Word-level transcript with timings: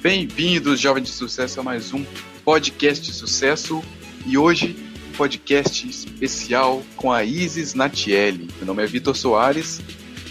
Bem-vindos, 0.00 0.78
jovens 0.78 1.08
de 1.08 1.10
sucesso, 1.10 1.58
a 1.58 1.62
mais 1.62 1.92
um 1.92 2.04
podcast 2.44 3.04
de 3.04 3.12
sucesso. 3.12 3.82
E 4.24 4.38
hoje, 4.38 4.76
um 5.08 5.16
podcast 5.16 5.88
especial 5.88 6.84
com 6.94 7.12
a 7.12 7.24
Isis 7.24 7.74
Natielli. 7.74 8.48
Meu 8.58 8.66
nome 8.66 8.84
é 8.84 8.86
Vitor 8.86 9.16
Soares. 9.16 9.80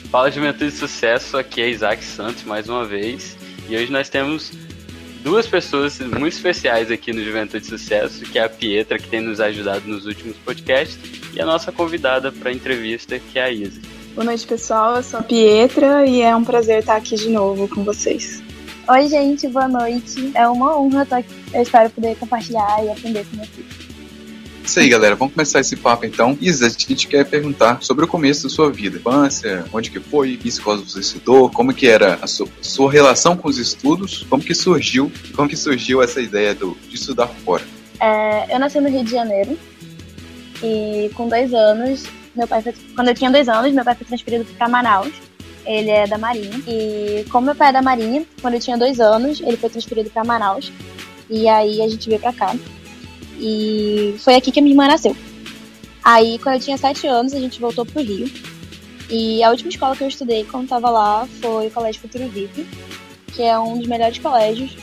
Fala 0.09 0.31
Juventude 0.31 0.71
de 0.71 0.77
Sucesso, 0.77 1.38
aqui 1.38 1.61
é 1.61 1.69
Isaac 1.69 2.01
Santos 2.01 2.45
mais 2.45 2.69
uma 2.69 2.85
vez. 2.85 3.35
E 3.67 3.75
hoje 3.75 3.91
nós 3.91 4.08
temos 4.08 4.53
duas 5.22 5.46
pessoas 5.46 5.99
muito 5.99 6.29
especiais 6.29 6.90
aqui 6.90 7.12
no 7.12 7.22
Juventude 7.22 7.65
de 7.65 7.70
Sucesso, 7.70 8.24
que 8.24 8.40
é 8.40 8.46
a 8.46 8.49
Pietra, 8.49 8.97
que 8.97 9.10
tem 9.10 9.20
nos 9.20 9.42
ajudado 9.42 9.86
nos 9.86 10.06
últimos 10.06 10.38
podcasts, 10.38 10.97
e 11.34 11.42
a 11.42 11.46
nossa 11.46 11.74
convidada 11.74 12.31
para 12.31 12.52
a 12.52 12.54
entrevista, 12.54 13.20
que 13.20 13.38
é 13.38 13.44
a 13.44 13.52
Isis. 13.52 13.81
Boa 14.15 14.24
noite, 14.24 14.47
pessoal. 14.47 14.96
Eu 14.96 15.04
sou 15.04 15.20
a 15.20 15.24
Pietra 15.24 16.08
e 16.08 16.22
é 16.22 16.34
um 16.34 16.45
prazer 16.45 16.80
estar 16.80 16.95
aqui 16.95 17.18
de 17.18 17.30
novo 17.30 17.68
com 17.68 17.84
vocês. 17.84 18.46
Oi, 18.90 19.09
gente, 19.09 19.49
boa 19.49 19.67
noite. 19.67 20.31
É 20.34 20.48
uma 20.48 20.80
honra 20.80 21.03
estar 21.03 21.17
aqui. 21.17 21.35
Eu 21.53 21.61
espero 21.61 21.89
poder 21.89 22.16
compartilhar 22.16 22.85
e 22.85 22.89
aprender 22.89 23.25
com 23.25 23.35
vocês. 23.35 23.67
Isso 24.63 24.80
aí, 24.80 24.88
galera. 24.88 25.13
Vamos 25.13 25.34
começar 25.34 25.59
esse 25.59 25.75
papo 25.75 26.05
então. 26.05 26.38
Isa, 26.39 26.67
a 26.67 26.70
gente 26.70 27.05
quer 27.05 27.25
perguntar 27.25 27.80
sobre 27.81 28.05
o 28.05 28.08
começo 28.08 28.44
da 28.44 28.49
sua 28.49 28.71
vida. 28.71 28.97
Infância, 28.97 29.66
onde 29.73 29.91
que 29.91 29.99
foi, 29.99 30.38
que 30.38 30.47
escola 30.47 30.77
você 30.77 31.02
estudou, 31.02 31.49
como 31.49 31.73
que 31.73 31.85
era 31.85 32.17
a 32.21 32.27
sua, 32.27 32.47
sua 32.61 32.89
relação 32.89 33.35
com 33.35 33.49
os 33.49 33.58
estudos, 33.58 34.25
como 34.30 34.41
que 34.41 34.55
surgiu, 34.55 35.11
como 35.35 35.49
que 35.49 35.58
surgiu 35.58 36.02
essa 36.02 36.22
ideia 36.22 36.55
do, 36.55 36.77
de 36.88 36.95
estudar 36.95 37.27
fora? 37.27 37.66
É, 37.99 38.55
eu 38.55 38.58
nasci 38.58 38.80
no 38.80 38.88
Rio 38.88 39.03
de 39.03 39.11
Janeiro 39.11 39.59
e 40.63 41.11
com 41.13 41.27
dois 41.27 41.53
anos, 41.53 42.05
meu 42.33 42.47
pai 42.47 42.61
foi, 42.61 42.73
quando 42.95 43.09
eu 43.09 43.16
tinha 43.16 43.30
dois 43.30 43.49
anos, 43.49 43.73
meu 43.73 43.83
pai 43.83 43.95
foi 43.95 44.08
transferido 44.08 44.45
para 44.58 44.69
Manaus 44.69 45.27
ele 45.67 45.89
é 45.91 46.07
da 46.07 46.17
Marinha. 46.17 46.59
E 46.66 47.26
como 47.30 47.45
meu 47.45 47.55
pai 47.55 47.70
é 47.70 47.73
da 47.73 47.81
Marinha, 47.81 48.25
quando 48.41 48.55
eu 48.55 48.59
tinha 48.59 48.77
dois 48.77 48.99
anos, 48.99 49.41
ele 49.41 49.58
foi 49.58 49.70
transferido 49.70 50.09
para 50.09 50.23
Manaus. 50.23 50.71
E 51.30 51.48
aí 51.48 51.81
a 51.81 51.88
gente 51.89 52.08
veio 52.08 52.22
pra 52.22 52.31
cá. 52.31 52.55
E 53.38 54.16
foi 54.19 54.36
aqui 54.36 54.52
que 54.52 54.59
a 54.59 54.61
minha 54.61 54.73
irmã 54.73 54.88
nasceu. 54.88 55.16
Aí, 56.03 56.39
quando 56.39 56.56
eu 56.56 56.61
tinha 56.61 56.78
sete 56.78 57.06
anos, 57.06 57.33
a 57.33 57.39
gente 57.39 57.59
voltou 57.59 57.86
pro 57.86 58.02
Rio. 58.02 58.31
E 59.09 59.44
a 59.44 59.50
última 59.50 59.69
escola 59.69 59.95
que 59.95 60.03
eu 60.03 60.08
estudei 60.08 60.45
quando 60.45 60.69
tava 60.69 60.89
lá 60.89 61.28
foi 61.41 61.67
o 61.67 61.72
Colégio 61.72 62.02
Futuro 62.02 62.28
VIP, 62.30 62.66
que 63.34 63.44
é 63.44 63.59
um 63.59 63.78
dos 63.78 63.88
melhores 63.88 64.17
colégios 64.17 64.75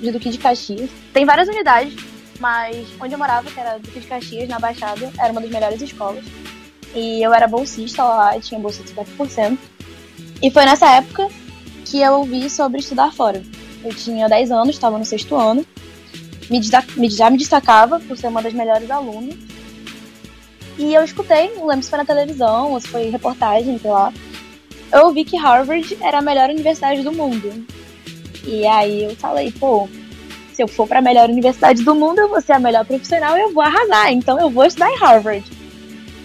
de 0.00 0.10
Duque 0.10 0.30
de 0.30 0.38
Caxias. 0.38 0.90
Tem 1.12 1.24
várias 1.24 1.48
unidades, 1.48 1.94
mas 2.40 2.86
onde 3.00 3.14
eu 3.14 3.18
morava, 3.18 3.50
que 3.50 3.58
era 3.58 3.78
Duque 3.78 4.00
de 4.00 4.06
Caxias, 4.06 4.48
na 4.48 4.58
Baixada, 4.58 5.12
era 5.18 5.32
uma 5.32 5.40
das 5.40 5.50
melhores 5.50 5.80
escolas. 5.80 6.24
E 6.94 7.22
eu 7.22 7.32
era 7.32 7.46
bolsista 7.46 8.02
lá, 8.02 8.38
tinha 8.40 8.60
bolsa 8.60 8.82
de 8.82 8.92
50%. 8.92 9.58
E 10.42 10.50
foi 10.50 10.64
nessa 10.64 10.88
época 10.94 11.28
que 11.84 12.00
eu 12.00 12.14
ouvi 12.14 12.48
sobre 12.48 12.80
estudar 12.80 13.12
fora. 13.12 13.42
Eu 13.84 13.92
tinha 13.94 14.28
10 14.28 14.50
anos, 14.50 14.70
estava 14.70 14.98
no 14.98 15.04
sexto 15.04 15.34
ano, 15.34 15.64
me, 16.48 17.10
já 17.10 17.30
me 17.30 17.38
destacava 17.38 17.98
por 18.00 18.16
ser 18.16 18.28
uma 18.28 18.42
das 18.42 18.52
melhores 18.52 18.90
alunas. 18.90 19.36
E 20.78 20.94
eu 20.94 21.02
escutei, 21.02 21.52
não 21.54 21.66
lembro 21.66 21.82
se 21.82 21.90
foi 21.90 21.98
na 21.98 22.04
televisão 22.04 22.72
ou 22.72 22.80
se 22.80 22.88
foi 22.88 23.10
reportagem, 23.10 23.78
sei 23.78 23.90
lá. 23.90 24.12
Eu 24.92 25.06
ouvi 25.06 25.24
que 25.24 25.36
Harvard 25.36 25.98
era 26.00 26.18
a 26.18 26.22
melhor 26.22 26.48
universidade 26.50 27.02
do 27.02 27.12
mundo. 27.12 27.66
E 28.44 28.64
aí 28.66 29.04
eu 29.04 29.16
falei, 29.16 29.50
pô, 29.50 29.88
se 30.52 30.62
eu 30.62 30.68
for 30.68 30.86
para 30.86 31.00
a 31.00 31.02
melhor 31.02 31.28
universidade 31.28 31.82
do 31.82 31.94
mundo, 31.94 32.20
eu 32.20 32.28
vou 32.28 32.40
ser 32.40 32.52
a 32.52 32.58
melhor 32.60 32.84
profissional 32.84 33.36
e 33.36 33.42
eu 33.42 33.52
vou 33.52 33.62
arrasar. 33.62 34.12
Então 34.12 34.38
eu 34.40 34.48
vou 34.48 34.64
estudar 34.64 34.90
em 34.90 34.98
Harvard. 34.98 35.44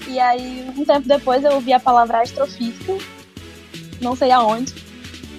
E 0.08 0.20
aí, 0.20 0.72
um 0.77 0.86
tempo 0.86 1.08
depois, 1.08 1.44
eu 1.44 1.53
ouvi 1.53 1.73
a 1.73 1.80
palavra 1.80 2.22
astrofísica 2.22 2.98
não 4.04 4.16
sei 4.16 4.32
aonde. 4.32 4.73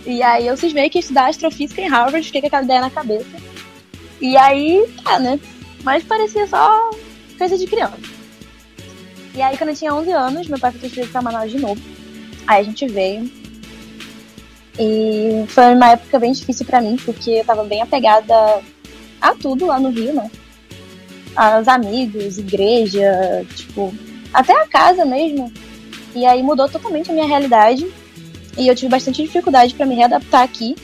E 0.06 0.22
aí 0.22 0.46
eu 0.46 0.56
cismei 0.56 0.90
que 0.90 0.98
estudar 0.98 1.28
astrofísica 1.28 1.80
em 1.80 1.88
Harvard, 1.88 2.26
fiquei 2.26 2.40
com 2.40 2.46
aquela 2.48 2.64
ideia 2.64 2.80
na 2.80 2.90
cabeça. 2.90 3.36
E 4.20 4.36
aí, 4.36 4.84
tá, 5.02 5.18
né? 5.18 5.38
Mas 5.82 6.04
parecia 6.04 6.46
só 6.46 6.90
coisa 7.38 7.56
de 7.56 7.66
criança. 7.66 7.98
E 9.34 9.42
aí, 9.42 9.56
quando 9.56 9.70
eu 9.70 9.76
tinha 9.76 9.94
11 9.94 10.12
anos, 10.12 10.48
meu 10.48 10.58
pai 10.58 10.70
foi 10.70 10.80
transferido 10.80 11.10
pra 11.10 11.22
Manaus 11.22 11.50
de 11.50 11.58
novo. 11.58 11.80
Aí 12.46 12.60
a 12.60 12.64
gente 12.64 12.86
veio. 12.86 13.30
E 14.78 15.44
foi 15.48 15.74
uma 15.74 15.90
época 15.90 16.18
bem 16.18 16.32
difícil 16.32 16.64
para 16.66 16.80
mim, 16.80 16.96
porque 17.04 17.30
eu 17.30 17.44
tava 17.44 17.64
bem 17.64 17.82
apegada 17.82 18.62
a 19.20 19.34
tudo 19.34 19.66
lá 19.66 19.78
no 19.78 19.90
Rio, 19.90 20.14
né? 20.14 20.30
Aos 21.34 21.66
amigos, 21.66 22.38
igreja, 22.38 23.44
tipo, 23.54 23.92
até 24.32 24.52
a 24.52 24.66
casa 24.68 25.04
mesmo. 25.04 25.52
E 26.14 26.24
aí 26.24 26.42
mudou 26.42 26.68
totalmente 26.68 27.10
a 27.10 27.14
minha 27.14 27.26
realidade. 27.26 27.86
E 28.56 28.68
eu 28.68 28.74
tive 28.74 28.88
bastante 28.88 29.22
dificuldade 29.22 29.74
para 29.74 29.86
me 29.86 29.94
readaptar 29.94 30.42
aqui, 30.42 30.76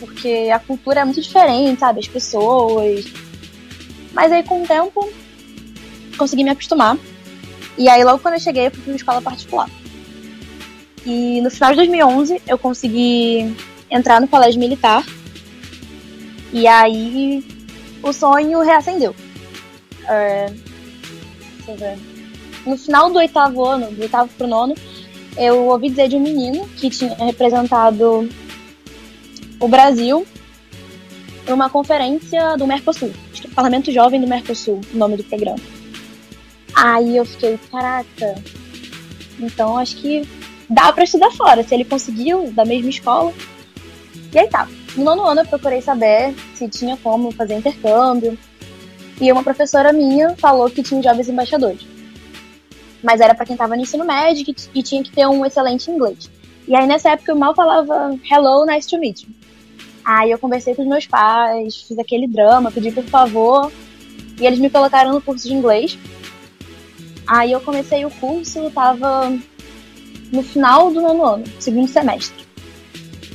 porque 0.00 0.50
a 0.52 0.58
cultura 0.58 1.00
é 1.00 1.04
muito 1.04 1.20
diferente, 1.20 1.78
sabe? 1.78 2.00
As 2.00 2.08
pessoas. 2.08 3.04
Mas 4.12 4.32
aí 4.32 4.42
com 4.42 4.62
o 4.62 4.66
tempo 4.66 5.08
consegui 6.16 6.44
me 6.44 6.50
acostumar. 6.50 6.98
E 7.78 7.88
aí 7.88 8.02
logo 8.04 8.18
quando 8.18 8.34
eu 8.34 8.40
cheguei 8.40 8.66
eu 8.66 8.70
fui 8.70 8.82
para 8.82 8.90
uma 8.90 8.96
escola 8.96 9.22
particular. 9.22 9.70
E 11.06 11.40
no 11.40 11.50
final 11.50 11.70
de 11.70 11.76
2011 11.76 12.42
eu 12.46 12.58
consegui 12.58 13.54
entrar 13.90 14.20
no 14.20 14.28
colégio 14.28 14.60
militar. 14.60 15.04
E 16.52 16.66
aí 16.66 17.44
o 18.02 18.12
sonho 18.12 18.60
reacendeu. 18.60 19.14
É, 20.08 20.52
no 22.66 22.76
final 22.76 23.10
do 23.10 23.18
oitavo 23.18 23.64
ano, 23.64 23.90
do 23.90 24.02
oitavo 24.02 24.28
pro 24.36 24.46
nono, 24.46 24.74
eu 25.36 25.66
ouvi 25.66 25.90
dizer 25.90 26.08
de 26.08 26.16
um 26.16 26.20
menino 26.20 26.68
que 26.76 26.90
tinha 26.90 27.14
representado 27.14 28.28
o 29.58 29.68
Brasil 29.68 30.26
em 31.48 31.52
uma 31.52 31.70
conferência 31.70 32.56
do 32.56 32.66
Mercosul, 32.66 33.10
acho 33.32 33.42
que 33.42 33.48
é 33.48 33.50
o 33.50 33.54
Parlamento 33.54 33.90
Jovem 33.90 34.20
do 34.20 34.26
Mercosul, 34.26 34.80
o 34.92 34.96
nome 34.96 35.16
do 35.16 35.24
programa. 35.24 35.58
Aí 36.74 37.16
eu 37.16 37.24
fiquei, 37.24 37.58
caraca, 37.70 38.34
então 39.38 39.76
acho 39.76 39.96
que 39.96 40.26
dá 40.68 40.92
para 40.92 41.04
estudar 41.04 41.30
fora, 41.32 41.62
se 41.62 41.74
ele 41.74 41.84
conseguiu, 41.84 42.50
da 42.52 42.64
mesma 42.64 42.90
escola. 42.90 43.32
E 44.32 44.38
aí 44.38 44.48
tá. 44.48 44.68
No 44.96 45.04
nono 45.04 45.24
ano 45.24 45.40
eu 45.40 45.46
procurei 45.46 45.80
saber 45.80 46.34
se 46.54 46.68
tinha 46.68 46.96
como 46.98 47.32
fazer 47.32 47.54
intercâmbio. 47.54 48.38
E 49.20 49.30
uma 49.30 49.42
professora 49.42 49.92
minha 49.92 50.34
falou 50.36 50.70
que 50.70 50.82
tinha 50.82 51.02
jovens 51.02 51.28
embaixadores 51.28 51.92
mas 53.02 53.20
era 53.20 53.34
para 53.34 53.44
quem 53.44 53.54
estava 53.54 53.76
no 53.76 53.82
ensino 53.82 54.04
médio 54.04 54.54
e 54.74 54.82
tinha 54.82 55.02
que 55.02 55.10
ter 55.10 55.26
um 55.26 55.44
excelente 55.44 55.90
inglês. 55.90 56.30
E 56.66 56.74
aí 56.74 56.86
nessa 56.86 57.10
época 57.10 57.32
eu 57.32 57.36
mal 57.36 57.54
falava 57.54 58.16
hello, 58.30 58.64
nice 58.66 58.88
to 58.88 58.98
meet 58.98 59.22
you. 59.22 59.30
Aí 60.04 60.30
eu 60.30 60.38
conversei 60.38 60.74
com 60.74 60.82
os 60.82 60.88
meus 60.88 61.06
pais, 61.06 61.82
fiz 61.86 61.98
aquele 61.98 62.26
drama, 62.26 62.70
pedi 62.70 62.90
por 62.90 63.04
favor, 63.04 63.70
e 64.40 64.46
eles 64.46 64.58
me 64.58 64.70
colocaram 64.70 65.12
no 65.12 65.22
curso 65.22 65.46
de 65.46 65.54
inglês. 65.54 65.98
Aí 67.26 67.52
eu 67.52 67.60
comecei 67.60 68.04
o 68.04 68.10
curso, 68.10 68.70
tava 68.70 69.32
no 70.32 70.42
final 70.42 70.90
do 70.90 71.00
nono 71.00 71.24
ano, 71.24 71.44
segundo 71.60 71.88
semestre. 71.88 72.42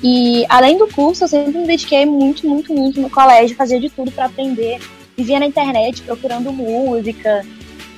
E 0.04 0.46
além 0.50 0.78
do 0.78 0.88
curso, 0.88 1.24
eu 1.24 1.28
sempre 1.28 1.58
me 1.58 1.66
dediquei 1.66 2.06
muito, 2.06 2.48
muito, 2.48 2.74
muito 2.74 3.02
no 3.02 3.10
colégio, 3.10 3.56
fazia 3.56 3.80
de 3.80 3.90
tudo 3.90 4.12
para 4.12 4.26
aprender. 4.26 4.80
Vivia 5.16 5.40
na 5.40 5.48
internet 5.48 6.04
procurando 6.04 6.52
música, 6.52 7.44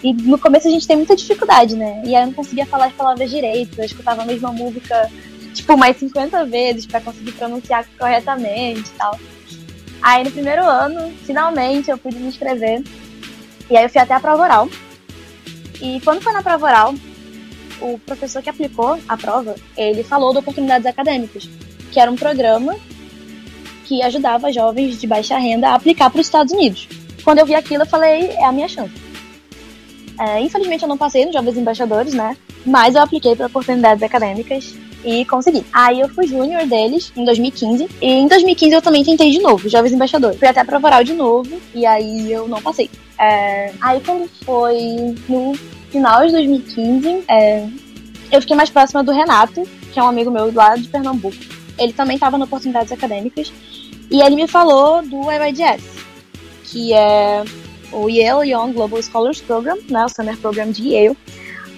e 0.03 0.13
no 0.13 0.37
começo 0.39 0.67
a 0.67 0.71
gente 0.71 0.87
tem 0.87 0.95
muita 0.95 1.15
dificuldade, 1.15 1.75
né? 1.75 2.01
E 2.05 2.15
aí 2.15 2.23
eu 2.23 2.27
não 2.27 2.33
conseguia 2.33 2.65
falar 2.65 2.87
as 2.87 2.93
palavras 2.93 3.29
direito, 3.29 3.79
eu 3.79 3.85
escutava 3.85 4.21
a 4.21 4.25
mesma 4.25 4.51
música, 4.51 5.11
tipo, 5.53 5.75
mais 5.77 5.97
50 5.97 6.45
vezes 6.45 6.85
para 6.85 7.01
conseguir 7.01 7.33
pronunciar 7.33 7.85
corretamente 7.97 8.89
e 8.89 8.97
tal. 8.97 9.19
Aí 10.01 10.23
no 10.23 10.31
primeiro 10.31 10.63
ano, 10.63 11.11
finalmente, 11.25 11.91
eu 11.91 11.97
pude 11.97 12.15
me 12.15 12.27
inscrever. 12.27 12.81
E 13.69 13.77
aí 13.77 13.83
eu 13.83 13.89
fui 13.89 13.99
até 13.99 14.13
a 14.13 14.19
prova 14.19 14.43
oral. 14.43 14.69
E 15.81 15.99
quando 16.01 16.21
foi 16.21 16.31
na 16.31 16.41
prova 16.41 16.65
oral, 16.65 16.95
o 17.81 17.99
professor 17.99 18.41
que 18.41 18.49
aplicou 18.49 18.97
a 19.07 19.17
prova, 19.17 19.55
ele 19.75 20.03
falou 20.03 20.31
de 20.31 20.39
oportunidades 20.39 20.85
acadêmicas, 20.85 21.49
que 21.91 21.99
era 21.99 22.09
um 22.09 22.15
programa 22.15 22.75
que 23.85 24.01
ajudava 24.01 24.51
jovens 24.51 24.99
de 24.99 25.07
baixa 25.07 25.37
renda 25.37 25.69
a 25.69 25.75
aplicar 25.75 26.09
para 26.09 26.21
os 26.21 26.27
Estados 26.27 26.53
Unidos. 26.53 26.87
Quando 27.23 27.39
eu 27.39 27.45
vi 27.45 27.55
aquilo, 27.55 27.83
eu 27.83 27.87
falei, 27.87 28.27
é 28.27 28.45
a 28.45 28.51
minha 28.51 28.67
chance. 28.67 29.08
É, 30.19 30.41
infelizmente 30.41 30.83
eu 30.83 30.89
não 30.89 30.97
passei 30.97 31.23
nos 31.25 31.33
Jovens 31.33 31.57
Embaixadores, 31.57 32.13
né? 32.13 32.35
Mas 32.65 32.93
eu 32.93 33.01
apliquei 33.01 33.35
para 33.35 33.47
oportunidades 33.47 34.03
acadêmicas 34.03 34.75
e 35.03 35.23
consegui. 35.23 35.65
Aí 35.71 36.01
eu 36.01 36.09
fui 36.09 36.27
júnior 36.27 36.65
deles 36.67 37.13
em 37.15 37.23
2015. 37.23 37.87
E 38.01 38.05
em 38.05 38.27
2015 38.27 38.75
eu 38.75 38.81
também 38.81 39.03
tentei 39.03 39.31
de 39.31 39.39
novo, 39.39 39.69
Jovens 39.69 39.93
Embaixadores. 39.93 40.37
Fui 40.37 40.47
até 40.47 40.61
pra 40.63 40.77
Voral 40.77 41.05
de 41.05 41.13
novo 41.13 41.49
e 41.73 41.85
aí 41.85 42.31
eu 42.31 42.49
não 42.49 42.61
passei. 42.61 42.89
É, 43.17 43.71
aí 43.79 44.01
quando 44.05 44.29
foi 44.43 45.15
no 45.29 45.53
final 45.89 46.25
de 46.25 46.33
2015, 46.33 47.23
é, 47.27 47.65
eu 48.29 48.41
fiquei 48.41 48.57
mais 48.57 48.69
próxima 48.69 49.01
do 49.01 49.13
Renato, 49.13 49.63
que 49.93 49.99
é 49.99 50.03
um 50.03 50.07
amigo 50.07 50.29
meu 50.29 50.53
lá 50.53 50.75
de 50.75 50.89
Pernambuco. 50.89 51.37
Ele 51.77 51.93
também 51.93 52.15
estava 52.15 52.37
no 52.37 52.43
Oportunidades 52.43 52.91
Acadêmicas. 52.91 53.53
E 54.11 54.21
ele 54.21 54.35
me 54.35 54.47
falou 54.47 55.01
do 55.01 55.31
YYDS, 55.31 55.83
que 56.65 56.93
é 56.93 57.43
o 57.91 58.09
Yale 58.09 58.51
Young 58.51 58.73
Global 58.73 59.01
Scholars 59.01 59.41
Program, 59.41 59.77
né, 59.89 60.05
o 60.05 60.09
Summer 60.09 60.37
Program 60.37 60.71
de 60.71 60.89
Yale, 60.89 61.17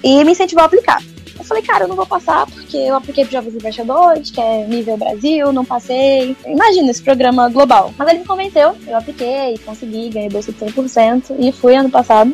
e 0.04 0.24
me 0.24 0.32
incentivou 0.32 0.64
a 0.64 0.66
aplicar. 0.66 1.02
Eu 1.38 1.46
falei, 1.46 1.64
cara, 1.64 1.86
eu 1.86 1.88
não 1.88 1.96
vou 1.96 2.06
passar 2.06 2.46
porque 2.46 2.78
eu 2.78 2.96
apliquei 2.96 3.26
pro 3.26 3.34
Jovens 3.34 3.56
Embaixadores, 3.56 4.30
que 4.30 4.40
é 4.40 4.68
nível 4.68 4.96
Brasil, 4.96 5.52
não 5.52 5.66
passei. 5.66 6.36
Imagina 6.46 6.92
esse 6.92 7.02
programa 7.02 7.50
global. 7.50 7.92
Mas 7.98 8.10
ele 8.10 8.20
me 8.20 8.26
convenceu, 8.26 8.76
eu 8.86 8.98
apliquei, 8.98 9.58
consegui, 9.66 10.10
ganhei 10.10 10.30
bolsa 10.30 10.52
de 10.52 10.60
100% 10.60 11.36
e 11.40 11.52
fui 11.52 11.76
ano 11.76 11.90
passado. 11.90 12.32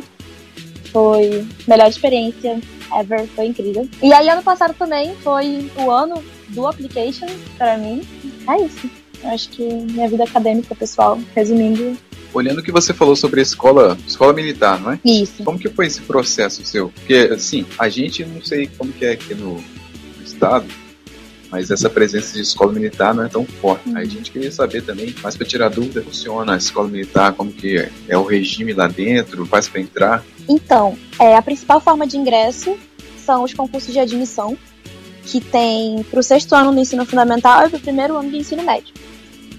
Foi 0.91 1.47
melhor 1.65 1.87
experiência 1.87 2.59
ever, 2.95 3.27
foi 3.27 3.45
incrível. 3.45 3.87
E 4.01 4.11
aí 4.13 4.27
ano 4.29 4.43
passado 4.43 4.73
também 4.73 5.15
foi 5.17 5.71
o 5.77 5.89
ano 5.89 6.21
do 6.49 6.67
application 6.67 7.27
para 7.57 7.77
mim. 7.77 8.01
É 8.47 8.61
isso. 8.61 8.89
Eu 9.23 9.29
acho 9.31 9.49
que 9.49 9.63
minha 9.63 10.07
vida 10.07 10.23
acadêmica, 10.23 10.75
pessoal, 10.75 11.17
resumindo, 11.35 11.97
olhando 12.37 12.59
o 12.59 12.63
que 12.63 12.71
você 12.71 12.93
falou 12.93 13.15
sobre 13.15 13.39
a 13.39 13.43
escola, 13.43 13.97
escola 14.07 14.31
militar, 14.31 14.79
não 14.79 14.91
é? 14.91 14.99
Isso. 15.03 15.43
Como 15.43 15.57
que 15.57 15.69
foi 15.69 15.87
esse 15.87 16.01
processo 16.01 16.63
seu? 16.63 16.89
Porque, 16.89 17.29
assim, 17.33 17.65
a 17.77 17.89
gente 17.89 18.23
não 18.23 18.41
sei 18.41 18.69
como 18.77 18.93
que 18.93 19.05
é 19.05 19.11
aqui 19.11 19.33
no, 19.33 19.55
no 19.55 20.23
estado, 20.23 20.65
mas 21.49 21.71
essa 21.71 21.89
presença 21.89 22.33
de 22.33 22.41
escola 22.41 22.71
militar 22.71 23.13
não 23.13 23.23
é 23.23 23.27
tão 23.27 23.45
forte. 23.45 23.89
Aí 23.95 24.03
a 24.03 24.09
gente 24.09 24.31
queria 24.31 24.51
saber 24.51 24.83
também, 24.83 25.15
mais 25.23 25.35
para 25.35 25.47
tirar 25.47 25.69
dúvida, 25.69 26.03
funciona 26.03 26.53
a 26.53 26.57
escola 26.57 26.87
militar, 26.87 27.33
como 27.33 27.51
que 27.51 27.77
é, 27.77 27.89
é 28.07 28.17
o 28.17 28.23
regime 28.23 28.73
lá 28.73 28.87
dentro, 28.87 29.45
faz 29.45 29.67
para 29.67 29.81
entrar? 29.81 30.23
Então, 30.47 30.97
é, 31.19 31.35
a 31.35 31.41
principal 31.41 31.81
forma 31.81 32.05
de 32.05 32.17
ingresso 32.17 32.77
são 33.17 33.43
os 33.43 33.53
concursos 33.53 33.91
de 33.91 33.99
admissão, 33.99 34.57
que 35.25 35.41
tem 35.41 36.03
para 36.09 36.19
o 36.19 36.23
sexto 36.23 36.53
ano 36.53 36.71
do 36.71 36.79
ensino 36.79 37.05
fundamental 37.05 37.65
e 37.65 37.69
para 37.69 37.77
o 37.77 37.81
primeiro 37.81 38.15
ano 38.15 38.29
do 38.29 38.37
ensino 38.37 38.63
médio. 38.63 38.93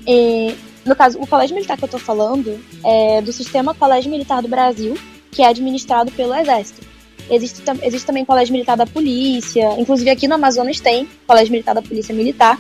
E 0.07 0.55
no 0.89 0.97
caso, 0.97 1.19
o 1.21 1.27
colégio 1.27 1.55
militar 1.55 1.77
que 1.77 1.85
eu 1.85 1.87
estou 1.87 2.01
falando 2.01 2.59
é 2.85 3.21
do 3.21 3.33
sistema 3.33 3.75
Colégio 3.75 4.11
Militar 4.11 4.43
do 4.43 4.49
Brasil, 4.49 4.97
que 5.31 5.43
é 5.43 5.47
administrado 5.47 6.11
pelo 6.13 6.35
Exército. 6.35 6.87
Existe, 7.31 7.63
existe 7.83 8.07
também 8.07 8.25
colégio 8.25 8.53
militar 8.53 8.77
da 8.77 8.87
polícia, 8.87 9.79
inclusive 9.79 10.09
aqui 10.09 10.27
no 10.27 10.35
Amazonas 10.37 10.81
tem 10.81 11.07
colégio 11.27 11.53
militar 11.53 11.75
da 11.75 11.83
polícia 11.83 12.15
militar, 12.15 12.59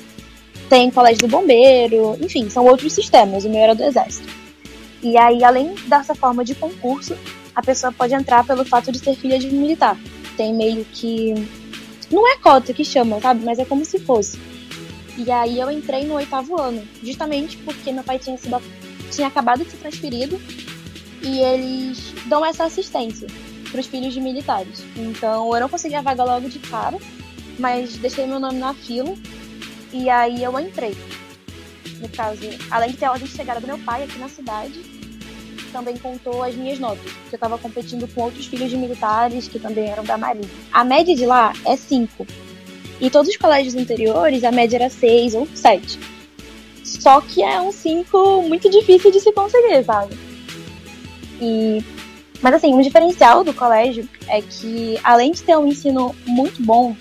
tem 0.68 0.90
colégio 0.90 1.22
do 1.22 1.28
bombeiro, 1.28 2.18
enfim, 2.20 2.50
são 2.50 2.66
outros 2.66 2.92
sistemas, 2.92 3.46
o 3.46 3.48
meu 3.48 3.60
era 3.60 3.74
do 3.74 3.82
exército. 3.82 4.28
E 5.02 5.16
aí, 5.16 5.42
além 5.42 5.74
dessa 5.86 6.14
forma 6.14 6.44
de 6.44 6.54
concurso, 6.54 7.16
a 7.54 7.62
pessoa 7.62 7.92
pode 7.92 8.14
entrar 8.14 8.44
pelo 8.44 8.64
fato 8.64 8.92
de 8.92 8.98
ser 8.98 9.16
filha 9.16 9.38
de 9.38 9.50
militar. 9.50 9.96
Tem 10.36 10.52
meio 10.52 10.84
que. 10.84 11.34
Não 12.10 12.30
é 12.30 12.36
cota 12.38 12.72
que 12.72 12.84
chama, 12.84 13.20
sabe? 13.20 13.44
Mas 13.44 13.58
é 13.58 13.64
como 13.64 13.84
se 13.84 13.98
fosse. 13.98 14.38
E 15.18 15.32
aí 15.32 15.58
eu 15.58 15.68
entrei 15.68 16.04
no 16.06 16.14
oitavo 16.14 16.60
ano, 16.60 16.86
justamente 17.02 17.56
porque 17.58 17.90
meu 17.90 18.04
pai 18.04 18.20
tinha, 18.20 18.38
sido, 18.38 18.62
tinha 19.10 19.26
acabado 19.26 19.64
de 19.64 19.70
ser 19.70 19.78
transferido 19.78 20.40
e 21.20 21.40
eles 21.40 22.14
dão 22.26 22.46
essa 22.46 22.64
assistência 22.64 23.26
para 23.68 23.80
os 23.80 23.86
filhos 23.86 24.14
de 24.14 24.20
militares. 24.20 24.84
Então 24.96 25.52
eu 25.52 25.60
não 25.60 25.68
consegui 25.68 25.96
a 25.96 26.02
vaga 26.02 26.22
logo 26.22 26.48
de 26.48 26.60
cara, 26.60 26.96
mas 27.58 27.96
deixei 27.96 28.28
meu 28.28 28.38
nome 28.38 28.58
na 28.58 28.72
fila 28.72 29.12
e 29.92 30.08
aí 30.08 30.44
eu 30.44 30.58
entrei. 30.60 30.96
No 32.00 32.08
caso, 32.10 32.40
além 32.70 32.92
de 32.92 32.96
ter 32.96 33.06
a 33.06 33.10
ordem 33.10 33.26
de 33.26 33.34
chegada 33.34 33.60
do 33.60 33.66
meu 33.66 33.78
pai 33.78 34.04
aqui 34.04 34.20
na 34.20 34.28
cidade, 34.28 34.80
também 35.72 35.96
contou 35.96 36.44
as 36.44 36.54
minhas 36.54 36.78
notas, 36.78 37.12
porque 37.12 37.34
eu 37.34 37.36
estava 37.36 37.58
competindo 37.58 38.06
com 38.14 38.22
outros 38.22 38.46
filhos 38.46 38.70
de 38.70 38.76
militares 38.76 39.48
que 39.48 39.58
também 39.58 39.90
eram 39.90 40.04
da 40.04 40.16
Marinha. 40.16 40.48
A 40.72 40.84
média 40.84 41.14
de 41.14 41.26
lá 41.26 41.52
é 41.66 41.76
5. 41.76 42.24
E 43.00 43.10
todos 43.10 43.28
os 43.28 43.36
colégios 43.36 43.74
anteriores, 43.74 44.42
a 44.44 44.50
média 44.50 44.76
era 44.76 44.90
6 44.90 45.34
ou 45.34 45.46
7. 45.54 45.98
Só 46.82 47.20
que 47.20 47.42
é 47.42 47.60
um 47.60 47.70
5 47.70 48.42
muito 48.42 48.68
difícil 48.70 49.10
de 49.10 49.20
se 49.20 49.32
conseguir, 49.32 49.84
sabe? 49.84 50.16
E... 51.40 51.82
Mas 52.40 52.54
assim, 52.54 52.72
um 52.72 52.80
diferencial 52.80 53.42
do 53.42 53.52
colégio 53.52 54.08
é 54.28 54.40
que, 54.40 54.98
além 55.02 55.32
de 55.32 55.42
ter 55.42 55.56
um 55.56 55.66
ensino 55.66 56.14
muito 56.26 56.62
bom, 56.62 56.96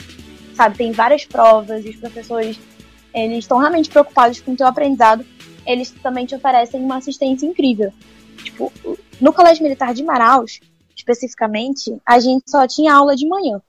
sabe, 0.56 0.78
tem 0.78 0.92
várias 0.92 1.26
provas 1.26 1.86
e 1.86 1.90
os 1.90 1.96
professores, 1.96 2.60
eles 3.14 3.40
estão 3.40 3.60
realmente 3.60 3.90
preocupados 3.90 4.42
com 4.42 4.54
o 4.54 4.56
teu 4.56 4.66
aprendizado, 4.66 5.24
eles 5.66 5.92
também 5.92 6.26
te 6.26 6.36
oferecem 6.36 6.82
uma 6.82 6.98
assistência 6.98 7.46
incrível. 7.46 7.94
Tipo, 8.44 8.74
no 9.22 9.32
Colégio 9.32 9.64
Militar 9.64 9.94
de 9.94 10.04
Manaus, 10.04 10.60
especificamente, 10.96 11.96
a 12.06 12.20
gente 12.20 12.50
só 12.50 12.68
tinha 12.68 12.94
aula 12.94 13.16
de 13.16 13.28
manhã. 13.28 13.62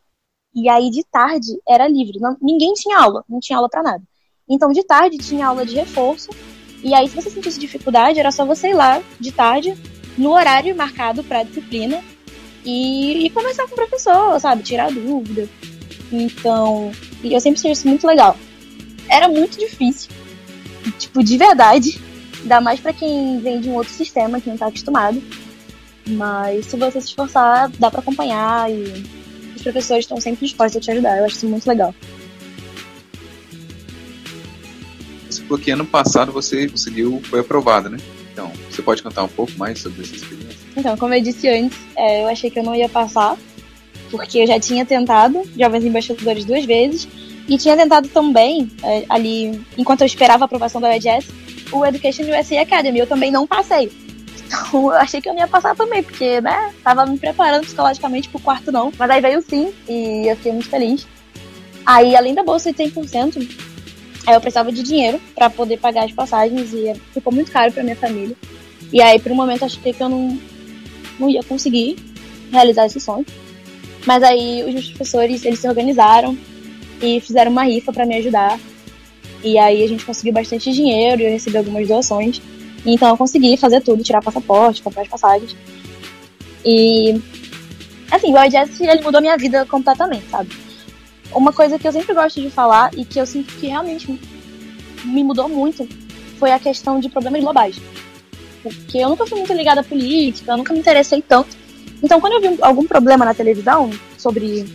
E 0.54 0.68
aí 0.68 0.90
de 0.90 1.04
tarde 1.04 1.60
era 1.68 1.86
livre, 1.86 2.18
não, 2.20 2.36
ninguém 2.40 2.72
tinha 2.74 2.98
aula, 2.98 3.24
não 3.28 3.38
tinha 3.38 3.56
aula 3.56 3.68
para 3.68 3.82
nada. 3.82 4.02
Então 4.48 4.72
de 4.72 4.82
tarde 4.82 5.18
tinha 5.18 5.46
aula 5.46 5.64
de 5.64 5.74
reforço, 5.74 6.30
e 6.82 6.94
aí 6.94 7.08
se 7.08 7.14
você 7.14 7.30
sentisse 7.30 7.60
dificuldade, 7.60 8.18
era 8.18 8.30
só 8.30 8.44
você 8.44 8.70
ir 8.70 8.74
lá 8.74 9.02
de 9.20 9.30
tarde, 9.30 9.76
no 10.16 10.32
horário 10.32 10.74
marcado 10.74 11.22
para 11.22 11.42
disciplina, 11.42 12.02
e, 12.64 13.26
e 13.26 13.30
conversar 13.30 13.66
com 13.66 13.72
o 13.72 13.76
professor, 13.76 14.38
sabe, 14.40 14.62
tirar 14.62 14.92
dúvida. 14.92 15.48
Então, 16.12 16.90
eu 17.22 17.40
sempre 17.40 17.60
achei 17.60 17.72
isso 17.72 17.88
muito 17.88 18.06
legal. 18.06 18.36
Era 19.08 19.28
muito 19.28 19.58
difícil, 19.58 20.10
tipo, 20.98 21.22
de 21.22 21.36
verdade, 21.36 22.00
ainda 22.42 22.60
mais 22.60 22.80
para 22.80 22.92
quem 22.92 23.40
vem 23.40 23.60
de 23.60 23.68
um 23.68 23.74
outro 23.74 23.92
sistema, 23.92 24.40
que 24.40 24.50
não 24.50 24.56
tá 24.56 24.66
acostumado. 24.66 25.22
Mas 26.06 26.66
se 26.66 26.76
você 26.76 27.00
se 27.00 27.08
esforçar, 27.08 27.70
dá 27.78 27.90
para 27.90 28.00
acompanhar 28.00 28.70
e 28.70 29.04
professores 29.72 30.04
estão 30.04 30.20
sempre 30.20 30.46
dispostos 30.46 30.76
a 30.76 30.80
te 30.80 30.90
ajudar. 30.90 31.18
Eu 31.18 31.24
acho 31.24 31.36
isso 31.36 31.48
muito 31.48 31.66
legal. 31.66 31.94
Você 35.28 35.42
falou 35.42 35.58
que 35.58 35.70
ano 35.70 35.84
passado 35.84 36.32
você 36.32 36.68
conseguiu, 36.68 37.20
foi 37.24 37.40
aprovada, 37.40 37.88
né? 37.88 37.98
Então, 38.32 38.50
você 38.70 38.80
pode 38.80 39.02
contar 39.02 39.24
um 39.24 39.28
pouco 39.28 39.52
mais 39.56 39.80
sobre 39.80 40.02
essa 40.02 40.14
experiência? 40.14 40.58
Então, 40.76 40.96
como 40.96 41.12
eu 41.12 41.20
disse 41.20 41.48
antes, 41.48 41.78
é, 41.96 42.22
eu 42.22 42.28
achei 42.28 42.50
que 42.50 42.58
eu 42.58 42.62
não 42.62 42.74
ia 42.74 42.88
passar, 42.88 43.36
porque 44.10 44.38
eu 44.38 44.46
já 44.46 44.58
tinha 44.58 44.86
tentado 44.86 45.42
Jovens 45.58 45.84
Embaixadores 45.84 46.44
duas 46.44 46.64
vezes, 46.64 47.08
e 47.48 47.56
tinha 47.56 47.76
tentado 47.76 48.08
também, 48.08 48.70
é, 48.82 49.04
ali, 49.08 49.60
enquanto 49.76 50.02
eu 50.02 50.06
esperava 50.06 50.44
a 50.44 50.46
aprovação 50.46 50.80
da 50.80 50.88
UEDS, 50.90 51.26
o 51.72 51.84
Education 51.84 52.24
USA 52.24 52.60
Academy. 52.60 52.98
Eu 52.98 53.06
também 53.06 53.30
não 53.30 53.46
passei. 53.46 53.90
Então 54.48 54.92
eu 54.92 54.92
achei 54.92 55.20
que 55.20 55.28
eu 55.28 55.34
não 55.34 55.40
ia 55.40 55.46
passar 55.46 55.76
também, 55.76 56.02
porque, 56.02 56.40
né, 56.40 56.72
tava 56.82 57.04
me 57.04 57.18
preparando 57.18 57.64
psicologicamente 57.64 58.28
pro 58.28 58.40
quarto 58.40 58.72
não. 58.72 58.90
Mas 58.98 59.10
aí 59.10 59.20
veio 59.20 59.42
sim, 59.42 59.72
e 59.88 60.26
eu 60.26 60.36
fiquei 60.36 60.52
muito 60.52 60.68
feliz. 60.68 61.06
Aí, 61.84 62.16
além 62.16 62.34
da 62.34 62.42
bolsa 62.42 62.72
de 62.72 62.82
100%, 62.84 63.48
aí 64.26 64.34
eu 64.34 64.40
precisava 64.40 64.70
de 64.70 64.82
dinheiro 64.82 65.20
para 65.34 65.48
poder 65.48 65.78
pagar 65.78 66.04
as 66.04 66.12
passagens 66.12 66.72
e 66.72 66.92
ficou 67.14 67.32
muito 67.32 67.50
caro 67.50 67.72
para 67.72 67.82
minha 67.82 67.96
família. 67.96 68.36
E 68.92 69.00
aí, 69.00 69.18
por 69.18 69.32
um 69.32 69.34
momento, 69.34 69.64
achei 69.64 69.92
que 69.92 70.02
eu 70.02 70.08
não, 70.08 70.38
não 71.18 71.30
ia 71.30 71.42
conseguir 71.42 71.96
realizar 72.50 72.86
esse 72.86 73.00
sonho. 73.00 73.24
Mas 74.06 74.22
aí, 74.22 74.64
os 74.66 74.72
meus 74.72 74.88
professores, 74.88 75.44
eles 75.44 75.58
se 75.58 75.68
organizaram 75.68 76.36
e 77.00 77.20
fizeram 77.20 77.50
uma 77.50 77.64
rifa 77.64 77.92
para 77.92 78.06
me 78.06 78.16
ajudar. 78.16 78.58
E 79.42 79.58
aí, 79.58 79.82
a 79.82 79.88
gente 79.88 80.04
conseguiu 80.04 80.32
bastante 80.32 80.72
dinheiro 80.72 81.22
e 81.22 81.24
eu 81.24 81.30
recebi 81.30 81.56
algumas 81.56 81.86
doações. 81.86 82.40
Então 82.84 83.08
eu 83.08 83.16
consegui 83.16 83.56
fazer 83.56 83.80
tudo, 83.80 84.02
tirar 84.02 84.22
passaporte, 84.22 84.82
comprar 84.82 85.02
as 85.02 85.08
passagens. 85.08 85.56
E 86.64 87.20
assim, 88.10 88.32
o 88.32 88.44
IJS 88.44 88.80
ele 88.80 89.02
mudou 89.02 89.20
minha 89.20 89.36
vida 89.36 89.64
completamente, 89.66 90.28
sabe? 90.30 90.50
Uma 91.32 91.52
coisa 91.52 91.78
que 91.78 91.86
eu 91.86 91.92
sempre 91.92 92.14
gosto 92.14 92.40
de 92.40 92.50
falar 92.50 92.90
e 92.96 93.04
que 93.04 93.20
eu 93.20 93.26
sinto 93.26 93.54
que 93.54 93.66
realmente 93.66 94.18
me 95.04 95.22
mudou 95.22 95.48
muito 95.48 95.86
foi 96.38 96.52
a 96.52 96.58
questão 96.58 97.00
de 97.00 97.08
problemas 97.08 97.42
globais. 97.42 97.76
Porque 98.62 98.98
eu 98.98 99.08
nunca 99.08 99.26
fui 99.26 99.38
muito 99.38 99.52
ligada 99.52 99.82
à 99.82 99.84
política, 99.84 100.52
eu 100.52 100.56
nunca 100.56 100.72
me 100.72 100.80
interessei 100.80 101.22
tanto. 101.22 101.56
Então, 102.02 102.20
quando 102.20 102.34
eu 102.34 102.40
vi 102.40 102.58
algum 102.62 102.86
problema 102.86 103.24
na 103.24 103.34
televisão 103.34 103.90
sobre 104.16 104.66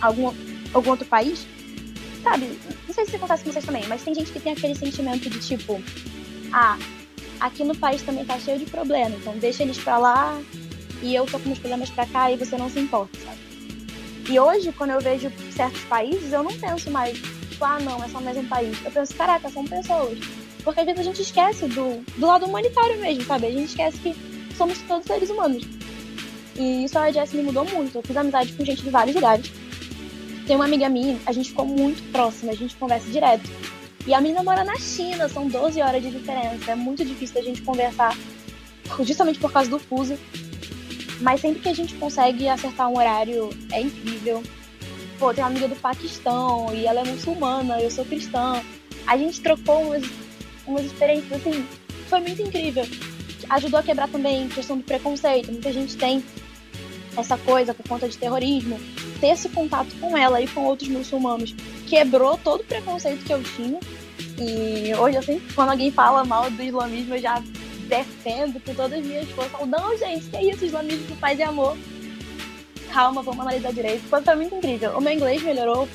algum, 0.00 0.32
algum 0.72 0.90
outro 0.90 1.06
país, 1.06 1.46
sabe? 2.22 2.58
Não 2.86 2.94
sei 2.94 3.06
se 3.06 3.16
acontece 3.16 3.44
com 3.44 3.52
vocês 3.52 3.64
também, 3.64 3.84
mas 3.88 4.02
tem 4.02 4.14
gente 4.14 4.32
que 4.32 4.40
tem 4.40 4.52
aquele 4.52 4.74
sentimento 4.74 5.28
de 5.28 5.38
tipo, 5.38 5.82
ah, 6.52 6.78
aqui 7.40 7.64
no 7.64 7.76
país 7.76 8.02
também 8.02 8.24
tá 8.24 8.38
cheio 8.38 8.58
de 8.58 8.66
problema, 8.66 9.16
então 9.16 9.36
deixa 9.38 9.62
eles 9.62 9.78
pra 9.78 9.98
lá 9.98 10.40
e 11.02 11.14
eu 11.14 11.26
tô 11.26 11.38
com 11.38 11.46
meus 11.46 11.58
problemas 11.58 11.90
pra 11.90 12.06
cá 12.06 12.30
e 12.30 12.36
você 12.36 12.56
não 12.56 12.70
se 12.70 12.78
importa, 12.78 13.18
sabe? 13.18 13.38
E 14.28 14.38
hoje, 14.38 14.72
quando 14.72 14.90
eu 14.90 15.00
vejo 15.00 15.32
certos 15.50 15.82
países, 15.84 16.32
eu 16.32 16.42
não 16.42 16.52
penso 16.52 16.90
mais, 16.90 17.18
tipo, 17.18 17.64
ah, 17.64 17.80
não, 17.80 18.02
é 18.02 18.08
só 18.08 18.20
mais 18.20 18.36
um 18.36 18.46
país. 18.46 18.76
Eu 18.84 18.90
penso, 18.90 19.14
caraca, 19.14 19.50
são 19.50 19.64
pessoas. 19.64 20.18
Porque 20.62 20.80
às 20.80 20.86
vezes 20.86 21.00
a 21.00 21.04
gente 21.04 21.22
esquece 21.22 21.66
do, 21.66 22.04
do 22.16 22.26
lado 22.26 22.46
humanitário 22.46 23.00
mesmo, 23.00 23.24
sabe? 23.24 23.46
A 23.46 23.50
gente 23.50 23.70
esquece 23.70 23.98
que 23.98 24.14
somos 24.56 24.78
todos 24.82 25.06
seres 25.06 25.28
humanos. 25.28 25.64
E 26.56 26.84
isso 26.84 26.98
a 26.98 27.10
Jess 27.10 27.32
me 27.32 27.42
mudou 27.42 27.64
muito. 27.64 27.98
Eu 27.98 28.02
fiz 28.02 28.16
amizade 28.16 28.52
com 28.52 28.64
gente 28.64 28.82
de 28.82 28.90
vários 28.90 29.14
lugares. 29.14 29.50
Tem 30.46 30.54
uma 30.54 30.66
amiga 30.66 30.88
minha, 30.88 31.18
a 31.26 31.32
gente 31.32 31.48
ficou 31.50 31.66
muito 31.66 32.02
próxima, 32.12 32.52
a 32.52 32.54
gente 32.54 32.76
conversa 32.76 33.10
direto. 33.10 33.50
E 34.06 34.12
a 34.12 34.20
menina 34.20 34.42
mora 34.42 34.64
na 34.64 34.76
China, 34.76 35.28
são 35.28 35.46
12 35.46 35.80
horas 35.80 36.02
de 36.02 36.10
diferença. 36.10 36.72
É 36.72 36.74
muito 36.74 37.04
difícil 37.04 37.36
da 37.36 37.42
gente 37.42 37.62
conversar, 37.62 38.16
justamente 39.00 39.38
por 39.38 39.52
causa 39.52 39.70
do 39.70 39.78
fuso. 39.78 40.18
Mas 41.20 41.40
sempre 41.40 41.60
que 41.60 41.68
a 41.68 41.74
gente 41.74 41.94
consegue 41.94 42.48
acertar 42.48 42.88
um 42.88 42.98
horário, 42.98 43.50
é 43.70 43.80
incrível. 43.80 44.42
Pô, 45.18 45.32
tem 45.32 45.44
uma 45.44 45.50
amiga 45.50 45.68
do 45.68 45.76
Paquistão 45.76 46.74
e 46.74 46.84
ela 46.84 47.00
é 47.00 47.04
muçulmana, 47.04 47.80
eu 47.80 47.90
sou 47.90 48.04
cristã. 48.04 48.60
A 49.06 49.16
gente 49.16 49.40
trocou 49.40 49.82
umas, 49.82 50.02
umas 50.66 50.84
experiências, 50.84 51.32
assim, 51.32 51.64
foi 52.08 52.20
muito 52.20 52.42
incrível. 52.42 52.84
Ajudou 53.50 53.78
a 53.78 53.82
quebrar 53.84 54.08
também 54.08 54.46
a 54.46 54.48
questão 54.48 54.76
do 54.76 54.82
preconceito. 54.82 55.52
Muita 55.52 55.72
gente 55.72 55.96
tem 55.96 56.24
essa 57.16 57.36
coisa 57.38 57.72
por 57.72 57.86
conta 57.86 58.08
de 58.08 58.18
terrorismo. 58.18 58.80
Ter 59.22 59.28
esse 59.28 59.48
contato 59.48 59.94
com 60.00 60.18
ela 60.18 60.40
e 60.40 60.48
com 60.48 60.64
outros 60.64 60.88
muçulmanos 60.88 61.54
quebrou 61.86 62.36
todo 62.36 62.62
o 62.62 62.64
preconceito 62.64 63.24
que 63.24 63.32
eu 63.32 63.40
tinha. 63.40 63.78
E 64.36 64.92
hoje, 64.96 65.16
assim, 65.16 65.40
quando 65.54 65.70
alguém 65.70 65.92
fala 65.92 66.24
mal 66.24 66.50
do 66.50 66.60
islamismo, 66.60 67.14
eu 67.14 67.20
já 67.20 67.40
defendo 67.88 68.60
com 68.60 68.74
todas 68.74 68.98
as 68.98 69.06
minhas 69.06 69.30
forças. 69.30 69.52
Falo, 69.52 69.66
não, 69.66 69.96
gente, 69.96 70.26
que 70.26 70.36
é 70.36 70.50
isso? 70.50 70.64
Islamismo 70.64 71.06
de 71.06 71.14
paz 71.14 71.38
e 71.38 71.42
amor. 71.44 71.78
Calma, 72.92 73.22
vamos 73.22 73.40
analisar 73.40 73.72
direito. 73.72 74.02
Foi, 74.08 74.20
foi 74.22 74.34
muito 74.34 74.56
incrível. 74.56 74.98
O 74.98 75.00
meu 75.00 75.12
inglês 75.12 75.40
melhorou. 75.40 75.88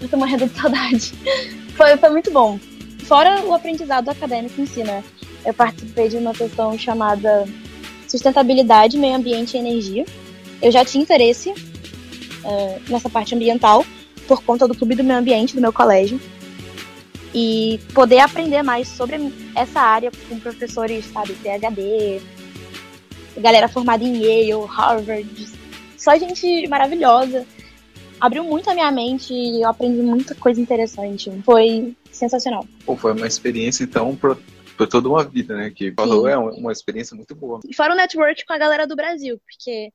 Eu 0.00 0.08
tô 0.08 0.16
morrendo 0.16 0.48
de 0.48 0.60
saudade. 0.60 1.12
foi, 1.76 1.96
foi 1.96 2.10
muito 2.10 2.32
bom. 2.32 2.58
Fora 3.04 3.44
o 3.44 3.54
aprendizado 3.54 4.08
acadêmico 4.08 4.60
em 4.60 4.66
si, 4.66 4.82
né? 4.82 5.04
Eu 5.46 5.54
participei 5.54 6.08
de 6.08 6.16
uma 6.16 6.34
sessão 6.34 6.76
chamada 6.76 7.46
Sustentabilidade, 8.08 8.98
Meio 8.98 9.14
Ambiente 9.14 9.56
e 9.56 9.60
Energia. 9.60 10.04
Eu 10.60 10.72
já 10.72 10.84
tinha 10.84 11.02
interesse 11.02 11.54
uh, 12.44 12.80
nessa 12.88 13.08
parte 13.08 13.34
ambiental 13.34 13.84
por 14.26 14.42
conta 14.42 14.66
do 14.68 14.74
Clube 14.74 14.94
do 14.94 15.04
Meio 15.04 15.18
Ambiente 15.18 15.54
do 15.54 15.60
meu 15.60 15.72
colégio 15.72 16.20
e 17.34 17.80
poder 17.92 18.20
aprender 18.20 18.62
mais 18.62 18.88
sobre 18.88 19.32
essa 19.56 19.80
área 19.80 20.10
com 20.28 20.38
professores, 20.38 21.04
sabe, 21.06 21.34
PhD, 21.34 22.22
galera 23.36 23.68
formada 23.68 24.04
em 24.04 24.22
Yale, 24.22 24.64
Harvard, 24.66 25.48
só 25.96 26.16
gente 26.16 26.68
maravilhosa. 26.68 27.46
Abriu 28.20 28.44
muito 28.44 28.70
a 28.70 28.74
minha 28.74 28.90
mente 28.90 29.34
e 29.34 29.62
eu 29.62 29.68
aprendi 29.68 30.00
muita 30.00 30.34
coisa 30.34 30.60
interessante. 30.60 31.30
Foi 31.44 31.94
sensacional. 32.12 32.66
Pô, 32.86 32.96
foi 32.96 33.12
uma 33.12 33.26
experiência, 33.26 33.82
então, 33.84 34.14
por, 34.14 34.38
por 34.76 34.86
toda 34.86 35.08
uma 35.08 35.24
vida, 35.24 35.56
né? 35.56 35.72
Que 35.74 35.92
falou, 35.92 36.28
é 36.28 36.38
uma 36.38 36.72
experiência 36.72 37.16
muito 37.16 37.34
boa. 37.34 37.60
E 37.68 37.74
fora 37.74 37.92
o 37.92 37.96
network 37.96 38.46
com 38.46 38.52
a 38.52 38.58
galera 38.58 38.86
do 38.86 38.94
Brasil, 38.94 39.38
porque, 39.44 39.92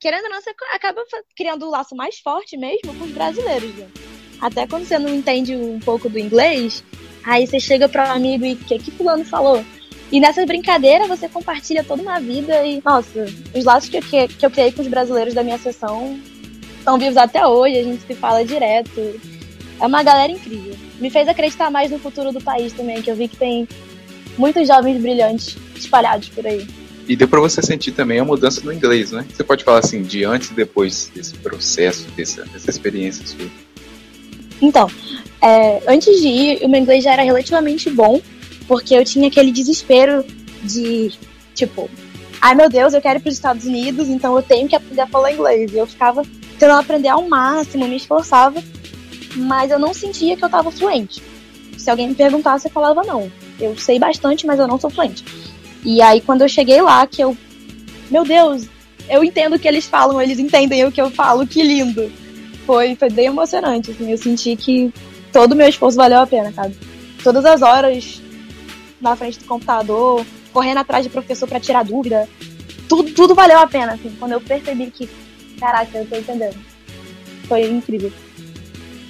querendo 0.00 0.24
ou 0.24 0.30
não, 0.30 0.40
você 0.40 0.50
acaba 0.72 1.02
criando 1.36 1.66
um 1.66 1.70
laço 1.70 1.94
mais 1.94 2.18
forte 2.18 2.56
mesmo 2.56 2.94
com 2.94 3.04
os 3.04 3.12
brasileiros, 3.12 3.74
né? 3.74 3.86
Até 4.40 4.66
quando 4.66 4.86
você 4.86 4.98
não 4.98 5.14
entende 5.14 5.54
um 5.54 5.78
pouco 5.78 6.08
do 6.08 6.18
inglês, 6.18 6.82
aí 7.22 7.46
você 7.46 7.60
chega 7.60 7.88
para 7.88 8.08
um 8.08 8.16
amigo 8.16 8.46
e 8.46 8.54
o 8.54 8.56
que, 8.56 8.78
que 8.78 8.90
fulano 8.90 9.24
falou? 9.24 9.62
E 10.10 10.18
nessa 10.18 10.44
brincadeira 10.46 11.06
você 11.06 11.28
compartilha 11.28 11.84
toda 11.84 12.02
uma 12.02 12.18
vida 12.18 12.66
e, 12.66 12.82
nossa, 12.82 13.26
os 13.54 13.64
laços 13.64 13.90
que 13.90 13.98
eu, 13.98 14.28
que 14.28 14.44
eu 14.44 14.50
criei 14.50 14.72
com 14.72 14.80
os 14.80 14.88
brasileiros 14.88 15.34
da 15.34 15.44
minha 15.44 15.58
sessão 15.58 16.18
estão 16.78 16.98
vivos 16.98 17.18
até 17.18 17.46
hoje, 17.46 17.78
a 17.78 17.84
gente 17.84 18.02
se 18.06 18.14
fala 18.14 18.44
direto. 18.44 19.20
É 19.78 19.86
uma 19.86 20.02
galera 20.02 20.32
incrível. 20.32 20.74
Me 20.98 21.10
fez 21.10 21.28
acreditar 21.28 21.70
mais 21.70 21.90
no 21.90 21.98
futuro 21.98 22.32
do 22.32 22.40
país 22.40 22.72
também, 22.72 23.02
que 23.02 23.10
eu 23.10 23.14
vi 23.14 23.28
que 23.28 23.36
tem 23.36 23.68
muitos 24.36 24.66
jovens 24.66 25.00
brilhantes 25.00 25.56
espalhados 25.76 26.30
por 26.30 26.46
aí. 26.46 26.66
E 27.10 27.16
deu 27.16 27.26
para 27.26 27.40
você 27.40 27.60
sentir 27.60 27.90
também 27.90 28.20
a 28.20 28.24
mudança 28.24 28.60
no 28.60 28.72
inglês, 28.72 29.10
né? 29.10 29.26
Você 29.34 29.42
pode 29.42 29.64
falar 29.64 29.80
assim, 29.80 30.00
de 30.00 30.24
antes 30.24 30.52
e 30.52 30.54
depois 30.54 31.10
desse 31.12 31.34
processo, 31.38 32.06
dessa, 32.16 32.44
dessa 32.44 32.70
experiência 32.70 33.26
sua. 33.26 33.50
Então, 34.62 34.88
é, 35.42 35.82
antes 35.88 36.20
de 36.20 36.28
ir, 36.28 36.64
o 36.64 36.68
meu 36.68 36.80
inglês 36.80 37.02
já 37.02 37.14
era 37.14 37.24
relativamente 37.24 37.90
bom, 37.90 38.20
porque 38.68 38.94
eu 38.94 39.04
tinha 39.04 39.26
aquele 39.26 39.50
desespero 39.50 40.24
de, 40.62 41.12
tipo, 41.52 41.90
ai 42.40 42.54
meu 42.54 42.68
Deus, 42.68 42.94
eu 42.94 43.00
quero 43.00 43.18
ir 43.18 43.22
para 43.22 43.30
os 43.30 43.34
Estados 43.34 43.64
Unidos, 43.64 44.08
então 44.08 44.36
eu 44.36 44.42
tenho 44.44 44.68
que 44.68 44.76
aprender 44.76 45.00
a 45.00 45.08
falar 45.08 45.32
inglês. 45.32 45.72
E 45.72 45.78
eu 45.78 45.88
ficava 45.88 46.22
tentando 46.60 46.78
aprender 46.78 47.08
ao 47.08 47.28
máximo, 47.28 47.88
me 47.88 47.96
esforçava, 47.96 48.62
mas 49.34 49.72
eu 49.72 49.80
não 49.80 49.92
sentia 49.92 50.36
que 50.36 50.44
eu 50.44 50.46
estava 50.46 50.70
fluente. 50.70 51.20
Se 51.76 51.90
alguém 51.90 52.06
me 52.06 52.14
perguntasse, 52.14 52.68
eu 52.68 52.72
falava 52.72 53.02
não. 53.02 53.28
Eu 53.58 53.76
sei 53.76 53.98
bastante, 53.98 54.46
mas 54.46 54.60
eu 54.60 54.68
não 54.68 54.78
sou 54.78 54.90
fluente. 54.90 55.24
E 55.84 56.02
aí, 56.02 56.20
quando 56.20 56.42
eu 56.42 56.48
cheguei 56.48 56.80
lá, 56.80 57.06
que 57.06 57.22
eu. 57.22 57.36
Meu 58.10 58.24
Deus, 58.24 58.66
eu 59.08 59.24
entendo 59.24 59.56
o 59.56 59.58
que 59.58 59.68
eles 59.68 59.86
falam, 59.86 60.20
eles 60.20 60.38
entendem 60.38 60.84
o 60.84 60.92
que 60.92 61.00
eu 61.00 61.10
falo, 61.10 61.46
que 61.46 61.62
lindo 61.62 62.10
foi, 62.70 62.94
foi 62.94 63.10
bem 63.10 63.26
emocionante, 63.26 63.90
assim, 63.90 64.12
eu 64.12 64.16
senti 64.16 64.54
que 64.54 64.92
todo 65.32 65.52
o 65.52 65.56
meu 65.56 65.68
esforço 65.68 65.96
valeu 65.96 66.20
a 66.20 66.26
pena, 66.26 66.52
sabe? 66.52 66.76
Todas 67.20 67.44
as 67.44 67.62
horas 67.62 68.22
na 69.00 69.16
frente 69.16 69.40
do 69.40 69.44
computador, 69.44 70.24
correndo 70.52 70.78
atrás 70.78 71.02
de 71.02 71.10
professor 71.10 71.48
para 71.48 71.58
tirar 71.58 71.84
dúvida, 71.84 72.28
tudo, 72.88 73.10
tudo 73.12 73.34
valeu 73.34 73.58
a 73.58 73.66
pena, 73.66 73.94
assim, 73.94 74.14
quando 74.20 74.32
eu 74.32 74.40
percebi 74.40 74.88
que, 74.88 75.10
caraca, 75.58 75.98
eu 75.98 76.06
tô 76.06 76.16
entendendo. 76.16 76.56
Foi 77.48 77.68
incrível. 77.68 78.12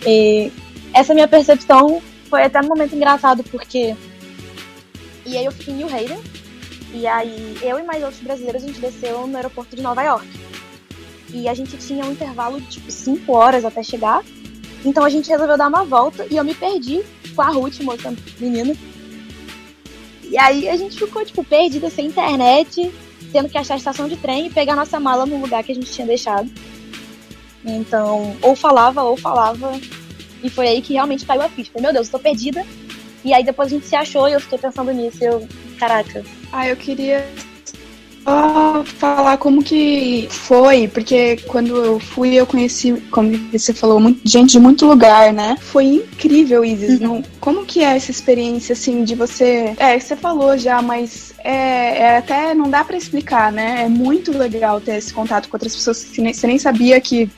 E 0.07 0.51
essa 0.95 1.13
minha 1.13 1.29
percepção 1.29 2.01
foi 2.31 2.45
até 2.45 2.61
um 2.63 2.69
momento 2.69 2.97
engraçado, 2.97 3.45
porque. 3.45 3.95
E 5.27 5.37
aí 5.37 5.45
eu 5.45 5.53
fiquei 5.53 5.75
em 5.75 5.77
New 5.77 5.87
Haven, 5.87 6.19
e 6.93 7.07
aí 7.07 7.57
eu 7.63 7.79
e 7.79 7.83
mais 7.83 8.03
outros 8.03 8.21
brasileiros 8.21 8.63
a 8.63 8.67
gente 8.67 8.81
desceu 8.81 9.27
no 9.27 9.37
aeroporto 9.37 9.77
de 9.77 9.83
Nova 9.83 10.03
York. 10.03 10.29
E 11.33 11.49
a 11.49 11.55
gente 11.55 11.77
tinha 11.77 12.05
um 12.05 12.13
intervalo 12.13 12.61
de 12.61 12.69
tipo 12.69 12.91
5 12.91 13.33
horas 13.33 13.65
até 13.65 13.83
chegar. 13.83 14.23
Então 14.85 15.05
a 15.05 15.11
gente 15.11 15.29
resolveu 15.29 15.57
dar 15.57 15.69
uma 15.69 15.85
volta 15.85 16.27
e 16.31 16.37
eu 16.37 16.45
me 16.45 16.55
perdi 16.55 17.03
com 17.35 17.43
a 17.43 17.49
Ruth, 17.49 17.81
moça 17.81 18.13
menina. 18.39 18.75
E 20.31 20.39
aí 20.39 20.69
a 20.69 20.77
gente 20.77 20.97
ficou, 20.97 21.25
tipo, 21.25 21.43
perdida 21.43 21.91
sem 21.91 22.07
internet, 22.07 22.93
tendo 23.33 23.49
que 23.49 23.59
achar 23.59 23.75
a 23.75 23.77
estação 23.77 24.09
de 24.09 24.17
trem 24.17 24.47
e 24.47 24.51
pegar 24.51 24.77
nossa 24.77 25.01
mala 25.01 25.27
no 25.27 25.41
lugar 25.41 25.65
que 25.65 25.73
a 25.73 25.75
gente 25.75 25.91
tinha 25.91 26.07
deixado. 26.07 26.49
Então, 27.65 28.37
ou 28.41 28.55
falava, 28.55 29.03
ou 29.03 29.17
falava. 29.17 29.73
E 30.43 30.49
foi 30.49 30.69
aí 30.69 30.83
que 30.83 30.95
realmente 30.95 31.27
caiu 31.27 31.43
a 31.43 31.49
ficha. 31.49 31.73
Meu 31.81 31.93
Deus, 31.93 32.07
eu 32.07 32.13
tô 32.13 32.19
perdida. 32.19 32.65
E 33.25 33.35
aí 33.35 33.45
depois 33.45 33.69
a 33.69 33.75
gente 33.75 33.87
se 33.87 33.97
achou 33.97 34.29
e 34.29 34.33
eu 34.33 34.41
fiquei 34.41 34.59
pensando 34.59 34.93
nisso. 34.93 35.23
Eu, 35.23 35.47
caraca. 35.81 36.23
Ah, 36.53 36.69
eu 36.69 36.77
queria 36.77 37.27
só 38.23 38.85
falar 38.85 39.39
como 39.39 39.65
que 39.65 40.29
foi, 40.31 40.87
porque 40.87 41.39
quando 41.47 41.75
eu 41.75 41.99
fui, 41.99 42.35
eu 42.35 42.47
conheci, 42.47 42.93
como 43.11 43.33
você 43.51 43.73
falou, 43.73 43.99
muito, 43.99 44.21
gente 44.29 44.53
de 44.53 44.61
muito 44.61 44.85
lugar, 44.87 45.33
né? 45.33 45.57
Foi 45.59 45.87
incrível, 45.87 46.63
Isis. 46.63 47.01
Uhum. 47.01 47.23
Como 47.41 47.65
que 47.65 47.83
é 47.83 47.97
essa 47.97 48.11
experiência, 48.11 48.75
assim, 48.75 49.05
de 49.05 49.15
você. 49.15 49.75
É, 49.79 49.99
você 49.99 50.15
falou 50.15 50.59
já, 50.59 50.83
mas 50.83 51.33
é, 51.39 51.99
é 51.99 52.17
até 52.19 52.55
não 52.55 52.69
dá 52.69 52.85
para 52.85 52.97
explicar, 52.97 53.51
né? 53.51 53.85
É 53.85 53.89
muito 53.89 54.37
legal 54.37 54.81
ter 54.83 54.97
esse 54.97 55.15
contato 55.15 55.49
com 55.49 55.57
outras 55.57 55.75
pessoas 55.75 56.05
que 56.05 56.21
nem, 56.21 56.35
você 56.35 56.47
nem 56.47 56.59
sabia 56.59 57.01
que 57.01 57.31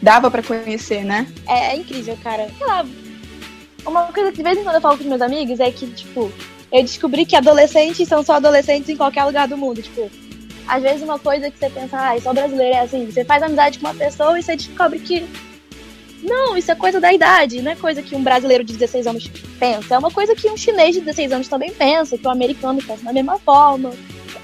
dava 0.00 0.30
para 0.30 0.42
conhecer, 0.42 1.04
né? 1.04 1.26
É, 1.46 1.74
é 1.74 1.76
incrível, 1.76 2.16
cara. 2.22 2.48
Sei 2.56 2.66
lá. 2.66 2.86
Uma 3.84 4.04
coisa 4.04 4.30
que 4.30 4.38
de 4.38 4.42
vez 4.42 4.58
em 4.58 4.62
quando 4.62 4.74
eu 4.76 4.80
falo 4.80 4.96
com 4.96 5.04
meus 5.04 5.22
amigos 5.22 5.58
é 5.58 5.70
que, 5.70 5.86
tipo, 5.86 6.30
eu 6.72 6.82
descobri 6.82 7.26
que 7.26 7.36
adolescentes 7.36 8.08
são 8.08 8.22
só 8.22 8.34
adolescentes 8.34 8.88
em 8.88 8.96
qualquer 8.96 9.24
lugar 9.24 9.48
do 9.48 9.56
mundo. 9.56 9.82
Tipo, 9.82 10.10
às 10.66 10.82
vezes 10.82 11.02
uma 11.02 11.18
coisa 11.18 11.50
que 11.50 11.58
você 11.58 11.68
pensa, 11.68 11.96
ah, 11.96 12.20
só 12.20 12.32
brasileiro 12.32 12.74
é 12.74 12.80
assim, 12.80 13.06
você 13.06 13.24
faz 13.24 13.42
amizade 13.42 13.78
com 13.78 13.86
uma 13.86 13.94
pessoa 13.94 14.38
e 14.38 14.42
você 14.42 14.56
descobre 14.56 14.98
que 15.00 15.26
não, 16.22 16.56
isso 16.56 16.70
é 16.70 16.74
coisa 16.74 17.00
da 17.00 17.12
idade, 17.12 17.62
não 17.62 17.72
é 17.72 17.76
coisa 17.76 18.02
que 18.02 18.14
um 18.14 18.22
brasileiro 18.22 18.62
de 18.62 18.74
16 18.74 19.06
anos 19.06 19.30
pensa, 19.58 19.94
é 19.94 19.98
uma 19.98 20.10
coisa 20.10 20.34
que 20.34 20.48
um 20.48 20.56
chinês 20.56 20.94
de 20.94 21.00
16 21.00 21.32
anos 21.32 21.48
também 21.48 21.72
pensa, 21.72 22.18
que 22.18 22.26
um 22.26 22.30
americano 22.30 22.82
pensa 22.82 23.04
da 23.04 23.12
mesma 23.12 23.38
forma. 23.38 23.90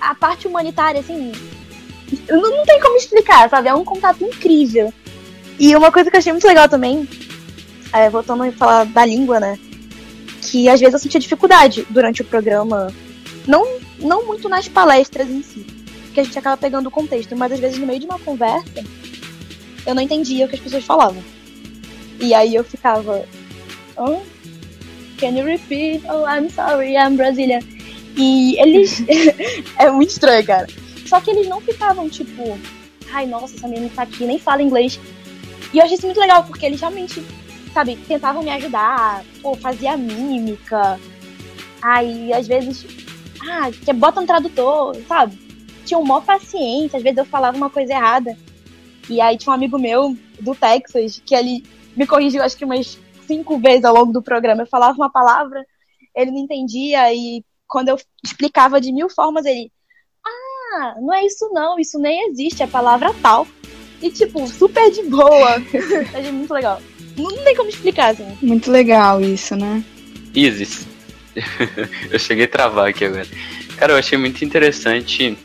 A 0.01 0.15
parte 0.15 0.49
humanitária, 0.49 1.01
assim, 1.01 1.33
não, 2.29 2.41
não 2.41 2.65
tem 2.65 2.81
como 2.81 2.97
explicar, 2.97 3.49
sabe? 3.51 3.69
É 3.69 3.75
um 3.75 3.85
contato 3.85 4.25
incrível. 4.25 4.93
E 5.59 5.75
uma 5.77 5.93
coisa 5.93 6.11
que 6.11 6.17
eu 6.17 6.19
achei 6.19 6.33
muito 6.33 6.47
legal 6.47 6.69
também, 6.69 7.09
é, 7.93 8.09
voltando 8.09 8.43
a 8.43 8.53
falar 8.53 8.85
da 8.87 9.05
língua, 9.05 9.39
né? 9.39 9.59
Que 10.51 10.69
às 10.69 10.81
vezes 10.81 10.95
eu 10.95 11.01
sentia 11.01 11.21
dificuldade 11.21 11.87
durante 11.91 12.23
o 12.23 12.25
programa, 12.25 12.93
não, 13.47 13.67
não 13.99 14.27
muito 14.27 14.49
nas 14.49 14.69
palestras 14.69 15.29
em 15.29 15.43
si, 15.43 15.67
que 16.15 16.21
a 16.21 16.25
gente 16.25 16.39
acaba 16.39 16.57
pegando 16.57 16.87
o 16.87 16.91
contexto, 16.91 17.37
mas 17.37 17.53
às 17.53 17.61
vezes 17.61 17.79
no 17.79 17.87
meio 17.87 18.01
de 18.01 18.07
uma 18.07 18.19
conversa 18.19 18.85
eu 19.87 19.95
não 19.95 20.03
entendia 20.03 20.47
o 20.47 20.49
que 20.49 20.57
as 20.57 20.61
pessoas 20.61 20.85
falavam. 20.85 21.23
E 22.21 22.35
aí 22.35 22.55
eu 22.55 22.65
ficava. 22.65 23.25
Oh, 23.97 24.21
can 25.19 25.29
you 25.29 25.45
repeat? 25.45 26.03
Oh, 26.09 26.27
I'm 26.27 26.51
sorry, 26.51 26.95
I'm 26.95 27.17
Brazilian. 27.17 27.61
E 28.17 28.59
eles. 28.61 29.03
é 29.79 29.91
muito 29.91 30.11
estranho, 30.11 30.45
cara. 30.45 30.67
Só 31.07 31.21
que 31.21 31.31
eles 31.31 31.47
não 31.47 31.61
ficavam 31.61 32.09
tipo. 32.09 32.59
Ai, 33.13 33.27
nossa, 33.27 33.55
essa 33.57 33.69
menina 33.69 33.91
tá 33.95 34.03
aqui, 34.03 34.25
nem 34.25 34.39
fala 34.39 34.63
inglês. 34.63 34.99
E 35.73 35.79
eu 35.79 35.85
achei 35.85 35.97
isso 35.97 36.07
muito 36.07 36.21
legal, 36.21 36.45
porque 36.45 36.67
eles 36.67 36.81
realmente, 36.81 37.23
sabe, 37.77 37.95
tentavam 38.09 38.43
me 38.43 38.51
ajudar, 38.53 39.23
ou 39.43 39.55
fazia 39.55 39.99
mímica. 39.99 40.99
Aí, 41.83 42.33
às 42.33 42.49
vezes, 42.49 42.87
ah, 43.43 43.71
que 43.71 43.93
bota 43.93 44.19
um 44.19 44.27
tradutor, 44.27 44.97
sabe? 45.07 45.39
tinham 45.85 46.03
mó 46.03 46.23
paciência, 46.23 46.97
às 46.97 47.03
vezes 47.03 47.19
eu 47.19 47.25
falava 47.27 47.55
uma 47.55 47.69
coisa 47.69 47.93
errada. 47.93 48.35
E 49.11 49.21
aí 49.21 49.37
tinha 49.37 49.53
um 49.53 49.55
amigo 49.55 49.79
meu 49.79 50.17
do 50.41 50.55
Texas 50.55 51.23
que 51.25 51.35
ele 51.35 51.63
me 51.95 52.07
corrigiu 52.07 52.43
acho 52.43 52.57
que 52.57 52.65
umas 52.65 52.99
cinco 53.27 53.59
vezes 53.59 53.85
ao 53.85 53.95
longo 53.95 54.13
do 54.13 54.23
programa. 54.23 54.63
Eu 54.63 54.67
falava 54.67 54.97
uma 54.97 55.11
palavra, 55.11 55.65
ele 56.15 56.31
não 56.31 56.39
entendia, 56.39 57.13
e 57.15 57.45
quando 57.69 57.91
eu 57.91 57.99
explicava 58.25 58.81
de 58.81 58.91
mil 58.91 59.11
formas, 59.11 59.45
ele. 59.45 59.71
Ah, 60.25 60.97
não 60.99 61.13
é 61.13 61.27
isso 61.27 61.49
não, 61.53 61.79
isso 61.79 61.99
nem 61.99 62.31
existe, 62.31 62.63
é 62.63 62.67
palavra 62.67 63.15
tal. 63.23 63.47
E 64.01 64.11
tipo, 64.11 64.47
super 64.49 64.91
de 64.91 65.03
boa. 65.03 65.57
Achei 66.17 66.33
muito 66.33 66.53
legal. 66.53 66.81
Não, 67.17 67.25
não 67.25 67.45
tem 67.45 67.55
como 67.57 67.69
explicar, 67.69 68.13
assim. 68.13 68.27
Muito 68.43 68.71
legal 68.71 69.21
isso, 69.21 69.57
né? 69.57 69.83
Isis. 70.35 70.87
eu 72.11 72.19
cheguei 72.19 72.45
a 72.45 72.49
travar 72.49 72.89
aqui 72.89 73.05
agora. 73.05 73.27
Cara, 73.77 73.93
eu 73.93 73.99
achei 73.99 74.17
muito 74.17 74.45
interessante 74.45 75.37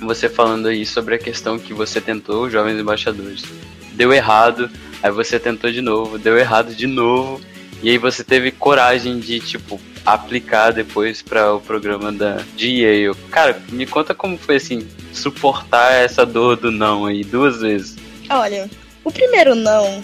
você 0.00 0.28
falando 0.28 0.68
aí 0.68 0.84
sobre 0.84 1.14
a 1.14 1.18
questão 1.18 1.58
que 1.58 1.72
você 1.72 2.00
tentou, 2.00 2.50
jovens 2.50 2.78
embaixadores. 2.78 3.44
deu 3.92 4.12
errado, 4.12 4.68
aí 5.02 5.10
você 5.10 5.38
tentou 5.38 5.70
de 5.70 5.80
novo, 5.80 6.18
deu 6.18 6.36
errado 6.36 6.74
de 6.74 6.86
novo, 6.86 7.40
e 7.82 7.90
aí 7.90 7.98
você 7.98 8.24
teve 8.24 8.50
coragem 8.50 9.20
de, 9.20 9.40
tipo, 9.40 9.80
aplicar 10.04 10.72
depois 10.72 11.22
para 11.22 11.54
o 11.54 11.60
programa 11.60 12.12
da, 12.12 12.42
de 12.56 12.82
Yale. 12.82 13.16
Cara, 13.30 13.62
me 13.70 13.86
conta 13.86 14.14
como 14.14 14.36
foi, 14.36 14.56
assim, 14.56 14.86
suportar 15.12 15.92
essa 15.92 16.26
dor 16.26 16.56
do 16.56 16.70
não 16.70 17.06
aí 17.06 17.22
duas 17.22 17.60
vezes. 17.60 17.96
Olha, 18.28 18.68
o 19.04 19.12
primeiro 19.12 19.54
não 19.54 20.02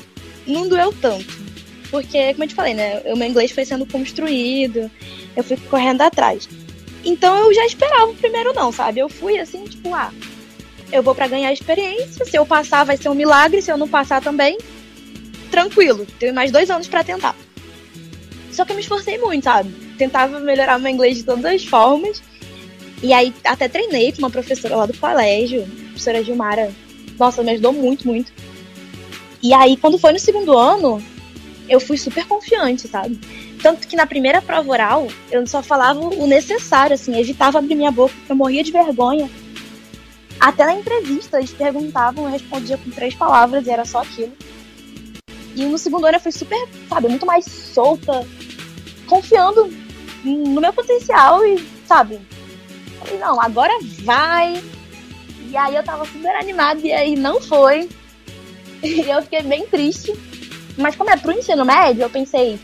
não 0.50 0.68
doeu 0.68 0.92
tanto. 1.00 1.40
Porque, 1.90 2.32
como 2.32 2.44
eu 2.44 2.48
te 2.48 2.54
falei, 2.54 2.74
né? 2.74 3.02
O 3.06 3.16
meu 3.16 3.28
inglês 3.28 3.50
foi 3.50 3.64
sendo 3.64 3.84
construído, 3.86 4.90
eu 5.36 5.42
fui 5.42 5.56
correndo 5.56 6.02
atrás. 6.02 6.48
Então 7.04 7.36
eu 7.36 7.54
já 7.54 7.64
esperava 7.66 8.10
o 8.10 8.14
primeiro 8.14 8.52
não, 8.52 8.70
sabe? 8.70 9.00
Eu 9.00 9.08
fui 9.08 9.38
assim, 9.38 9.64
tipo, 9.64 9.94
ah, 9.94 10.12
eu 10.92 11.02
vou 11.02 11.14
para 11.14 11.28
ganhar 11.28 11.52
experiência. 11.52 12.24
Se 12.24 12.36
eu 12.36 12.44
passar, 12.44 12.84
vai 12.84 12.96
ser 12.96 13.08
um 13.08 13.14
milagre. 13.14 13.62
Se 13.62 13.70
eu 13.70 13.76
não 13.76 13.88
passar 13.88 14.20
também, 14.22 14.58
tranquilo. 15.50 16.06
Tenho 16.18 16.34
mais 16.34 16.50
dois 16.50 16.70
anos 16.70 16.88
para 16.88 17.04
tentar. 17.04 17.36
Só 18.52 18.64
que 18.64 18.72
eu 18.72 18.76
me 18.76 18.82
esforcei 18.82 19.18
muito, 19.18 19.44
sabe? 19.44 19.70
Tentava 19.96 20.40
melhorar 20.40 20.78
meu 20.78 20.92
inglês 20.92 21.16
de 21.16 21.24
todas 21.24 21.44
as 21.44 21.64
formas. 21.64 22.22
E 23.02 23.12
aí 23.12 23.32
até 23.44 23.68
treinei 23.68 24.12
com 24.12 24.18
uma 24.18 24.30
professora 24.30 24.76
lá 24.76 24.86
do 24.86 24.96
colégio, 24.96 25.66
professora 25.86 26.22
Gilmara. 26.22 26.70
Nossa, 27.18 27.42
me 27.42 27.52
ajudou 27.52 27.72
muito, 27.72 28.06
muito. 28.06 28.32
E 29.42 29.54
aí, 29.54 29.76
quando 29.76 29.98
foi 29.98 30.12
no 30.12 30.18
segundo 30.18 30.56
ano, 30.56 31.02
eu 31.68 31.80
fui 31.80 31.96
super 31.96 32.26
confiante, 32.26 32.88
sabe? 32.88 33.18
Tanto 33.62 33.86
que 33.86 33.96
na 33.96 34.06
primeira 34.06 34.42
prova 34.42 34.70
oral, 34.70 35.08
eu 35.30 35.46
só 35.46 35.62
falava 35.62 36.00
o 36.00 36.26
necessário, 36.26 36.94
assim, 36.94 37.18
evitava 37.18 37.58
abrir 37.58 37.74
minha 37.74 37.90
boca, 37.90 38.14
porque 38.14 38.32
eu 38.32 38.36
morria 38.36 38.64
de 38.64 38.72
vergonha. 38.72 39.30
Até 40.38 40.64
na 40.64 40.74
entrevista, 40.74 41.38
eles 41.38 41.52
perguntavam, 41.52 42.24
eu 42.24 42.30
respondia 42.30 42.78
com 42.78 42.90
três 42.90 43.14
palavras 43.14 43.66
e 43.66 43.70
era 43.70 43.84
só 43.84 44.00
aquilo. 44.00 44.32
E 45.54 45.64
no 45.64 45.76
segundo 45.76 46.06
ano 46.06 46.16
eu 46.16 46.20
fui 46.20 46.32
super, 46.32 46.68
sabe, 46.88 47.08
muito 47.08 47.26
mais 47.26 47.44
solta, 47.44 48.26
confiando 49.06 49.70
no 50.24 50.60
meu 50.60 50.72
potencial 50.72 51.44
e, 51.44 51.62
sabe, 51.86 52.20
falei, 53.00 53.18
não, 53.18 53.40
agora 53.40 53.72
vai. 54.02 54.62
E 55.48 55.56
aí 55.56 55.74
eu 55.74 55.82
tava 55.82 56.04
super 56.04 56.34
animada 56.36 56.80
e 56.86 56.92
aí 56.92 57.16
não 57.16 57.40
foi. 57.40 57.88
E 58.82 59.00
eu 59.08 59.22
fiquei 59.22 59.42
bem 59.42 59.66
triste. 59.66 60.12
Mas 60.76 60.96
como 60.96 61.10
é 61.10 61.16
pro 61.16 61.32
ensino 61.32 61.64
médio, 61.64 62.02
eu 62.02 62.10
pensei, 62.10 62.58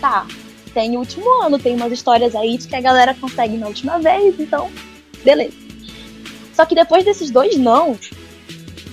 tá, 0.00 0.26
tem 0.72 0.96
o 0.96 1.00
último 1.00 1.28
ano, 1.42 1.58
tem 1.58 1.74
umas 1.74 1.92
histórias 1.92 2.34
aí 2.34 2.56
de 2.56 2.68
que 2.68 2.76
a 2.76 2.80
galera 2.80 3.14
consegue 3.14 3.56
na 3.56 3.66
última 3.66 3.98
vez, 3.98 4.38
então, 4.38 4.70
beleza. 5.22 5.56
Só 6.54 6.64
que 6.64 6.74
depois 6.74 7.04
desses 7.04 7.30
dois 7.30 7.56
não, 7.56 7.98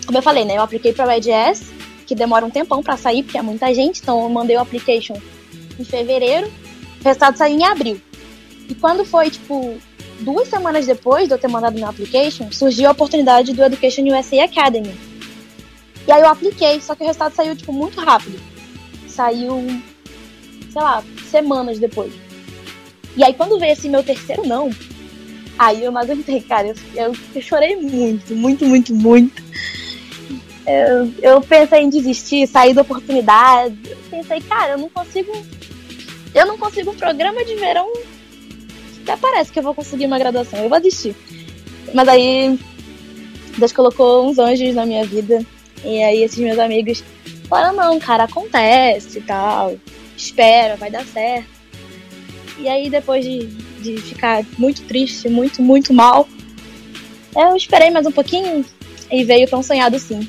como 0.05 0.17
eu 0.17 0.21
falei, 0.21 0.43
né, 0.43 0.57
eu 0.57 0.61
apliquei 0.61 0.91
pra 0.91 1.17
EdS, 1.17 1.71
que 2.05 2.15
demora 2.15 2.45
um 2.45 2.49
tempão 2.49 2.81
para 2.81 2.97
sair, 2.97 3.23
porque 3.23 3.37
é 3.37 3.41
muita 3.41 3.73
gente, 3.73 4.01
então 4.01 4.21
eu 4.23 4.29
mandei 4.29 4.55
o 4.55 4.61
application 4.61 5.15
em 5.79 5.83
fevereiro, 5.83 6.47
o 6.99 7.03
resultado 7.03 7.37
saiu 7.37 7.57
em 7.57 7.65
abril. 7.65 8.01
E 8.67 8.75
quando 8.75 9.05
foi, 9.05 9.29
tipo, 9.29 9.77
duas 10.19 10.47
semanas 10.47 10.85
depois 10.85 11.27
de 11.27 11.33
eu 11.33 11.37
ter 11.37 11.47
mandado 11.47 11.75
meu 11.75 11.87
application, 11.87 12.51
surgiu 12.51 12.89
a 12.89 12.91
oportunidade 12.91 13.53
do 13.53 13.63
Education 13.63 14.03
USA 14.03 14.43
Academy, 14.43 14.93
e 16.07 16.11
aí 16.11 16.21
eu 16.21 16.29
apliquei, 16.29 16.79
só 16.79 16.95
que 16.95 17.03
o 17.03 17.05
resultado 17.05 17.35
saiu, 17.35 17.55
tipo, 17.55 17.73
muito 17.73 17.99
rápido. 17.99 18.39
Saiu, 19.09 19.61
sei 20.71 20.81
lá, 20.81 21.03
semanas 21.29 21.79
depois. 21.79 22.13
E 23.17 23.23
aí 23.23 23.33
quando 23.33 23.59
veio 23.59 23.73
esse 23.73 23.89
meu 23.89 24.01
terceiro 24.01 24.47
não, 24.47 24.69
aí 25.59 25.83
eu 25.83 25.91
não 25.91 25.99
aguentei, 25.99 26.39
cara. 26.39 26.67
Eu, 26.67 26.75
eu, 26.95 27.15
eu 27.35 27.41
chorei 27.41 27.75
muito, 27.75 28.33
muito, 28.33 28.65
muito, 28.65 28.95
muito. 28.95 29.43
Eu, 30.65 31.13
eu 31.21 31.41
pensei 31.41 31.81
em 31.81 31.89
desistir, 31.89 32.47
sair 32.47 32.73
da 32.73 32.83
oportunidade. 32.83 33.77
Eu 33.89 33.97
pensei, 34.09 34.39
cara, 34.41 34.73
eu 34.73 34.77
não 34.77 34.89
consigo. 34.89 35.31
Eu 36.33 36.45
não 36.45 36.57
consigo 36.57 36.91
um 36.91 36.95
programa 36.95 37.43
de 37.43 37.55
verão. 37.55 37.91
Até 39.01 39.17
parece 39.17 39.51
que 39.51 39.59
eu 39.59 39.63
vou 39.63 39.73
conseguir 39.73 40.05
uma 40.05 40.19
graduação. 40.19 40.59
Eu 40.59 40.69
vou 40.69 40.79
desistir. 40.79 41.15
Mas 41.93 42.07
aí 42.07 42.57
Deus 43.57 43.73
colocou 43.73 44.29
uns 44.29 44.37
anjos 44.37 44.75
na 44.75 44.85
minha 44.85 45.05
vida 45.05 45.45
e 45.83 46.03
aí 46.03 46.23
esses 46.23 46.39
meus 46.39 46.59
amigos 46.59 47.03
falaram, 47.47 47.75
não, 47.75 47.99
cara, 47.99 48.23
acontece 48.23 49.19
e 49.19 49.21
tal. 49.21 49.77
Espera, 50.15 50.75
vai 50.75 50.89
dar 50.89 51.05
certo. 51.05 51.47
E 52.59 52.67
aí 52.67 52.89
depois 52.89 53.23
de, 53.23 53.45
de 53.45 53.97
ficar 53.97 54.43
muito 54.57 54.81
triste, 54.83 55.29
muito, 55.29 55.61
muito 55.61 55.93
mal, 55.93 56.27
eu 57.35 57.55
esperei 57.55 57.91
mais 57.91 58.05
um 58.05 58.11
pouquinho 58.11 58.65
e 59.11 59.23
veio 59.23 59.47
tão 59.47 59.61
sonhado 59.61 59.99
sim. 59.99 60.27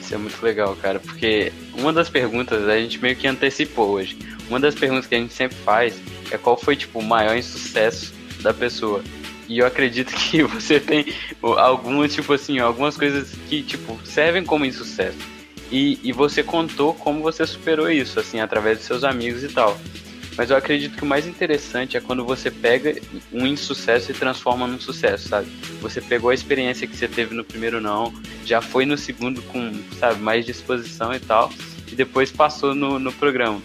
Isso 0.00 0.14
é 0.14 0.18
muito 0.18 0.40
legal, 0.40 0.76
cara, 0.76 1.00
porque 1.00 1.52
uma 1.76 1.92
das 1.92 2.08
perguntas 2.08 2.68
a 2.68 2.78
gente 2.78 3.02
meio 3.02 3.16
que 3.16 3.26
antecipou 3.26 3.88
hoje. 3.88 4.16
Uma 4.48 4.60
das 4.60 4.76
perguntas 4.76 5.06
que 5.06 5.16
a 5.16 5.18
gente 5.18 5.34
sempre 5.34 5.56
faz 5.58 6.00
é 6.30 6.38
qual 6.38 6.56
foi 6.56 6.76
tipo 6.76 7.00
o 7.00 7.02
maior 7.02 7.36
insucesso 7.36 8.14
da 8.40 8.54
pessoa. 8.54 9.02
E 9.48 9.58
eu 9.58 9.66
acredito 9.66 10.12
que 10.14 10.42
você 10.44 10.80
tem 10.80 11.06
algumas, 11.40 12.12
tipo 12.12 12.32
assim, 12.32 12.58
algumas 12.58 12.96
coisas 12.96 13.30
que, 13.48 13.62
tipo, 13.62 13.98
servem 14.04 14.44
como 14.44 14.64
insucesso. 14.64 15.18
E, 15.70 15.98
e 16.02 16.12
você 16.12 16.42
contou 16.42 16.94
como 16.94 17.22
você 17.22 17.46
superou 17.46 17.90
isso, 17.90 18.20
assim, 18.20 18.40
através 18.40 18.78
dos 18.78 18.86
seus 18.86 19.04
amigos 19.04 19.42
e 19.42 19.48
tal. 19.48 19.78
Mas 20.36 20.50
eu 20.50 20.56
acredito 20.56 20.96
que 20.96 21.02
o 21.02 21.06
mais 21.06 21.26
interessante 21.26 21.96
é 21.96 22.00
quando 22.00 22.24
você 22.24 22.50
pega 22.50 22.94
um 23.32 23.46
insucesso 23.46 24.10
e 24.10 24.14
transforma 24.14 24.66
num 24.66 24.78
sucesso, 24.78 25.28
sabe? 25.28 25.48
Você 25.80 26.00
pegou 26.00 26.28
a 26.28 26.34
experiência 26.34 26.86
que 26.86 26.94
você 26.94 27.08
teve 27.08 27.34
no 27.34 27.42
primeiro 27.42 27.80
não, 27.80 28.12
já 28.44 28.60
foi 28.60 28.84
no 28.84 28.98
segundo 28.98 29.40
com, 29.42 29.72
sabe, 29.98 30.20
mais 30.20 30.44
disposição 30.44 31.14
e 31.14 31.18
tal, 31.18 31.50
e 31.90 31.94
depois 31.94 32.30
passou 32.30 32.74
no, 32.74 32.98
no 32.98 33.12
programa 33.14 33.62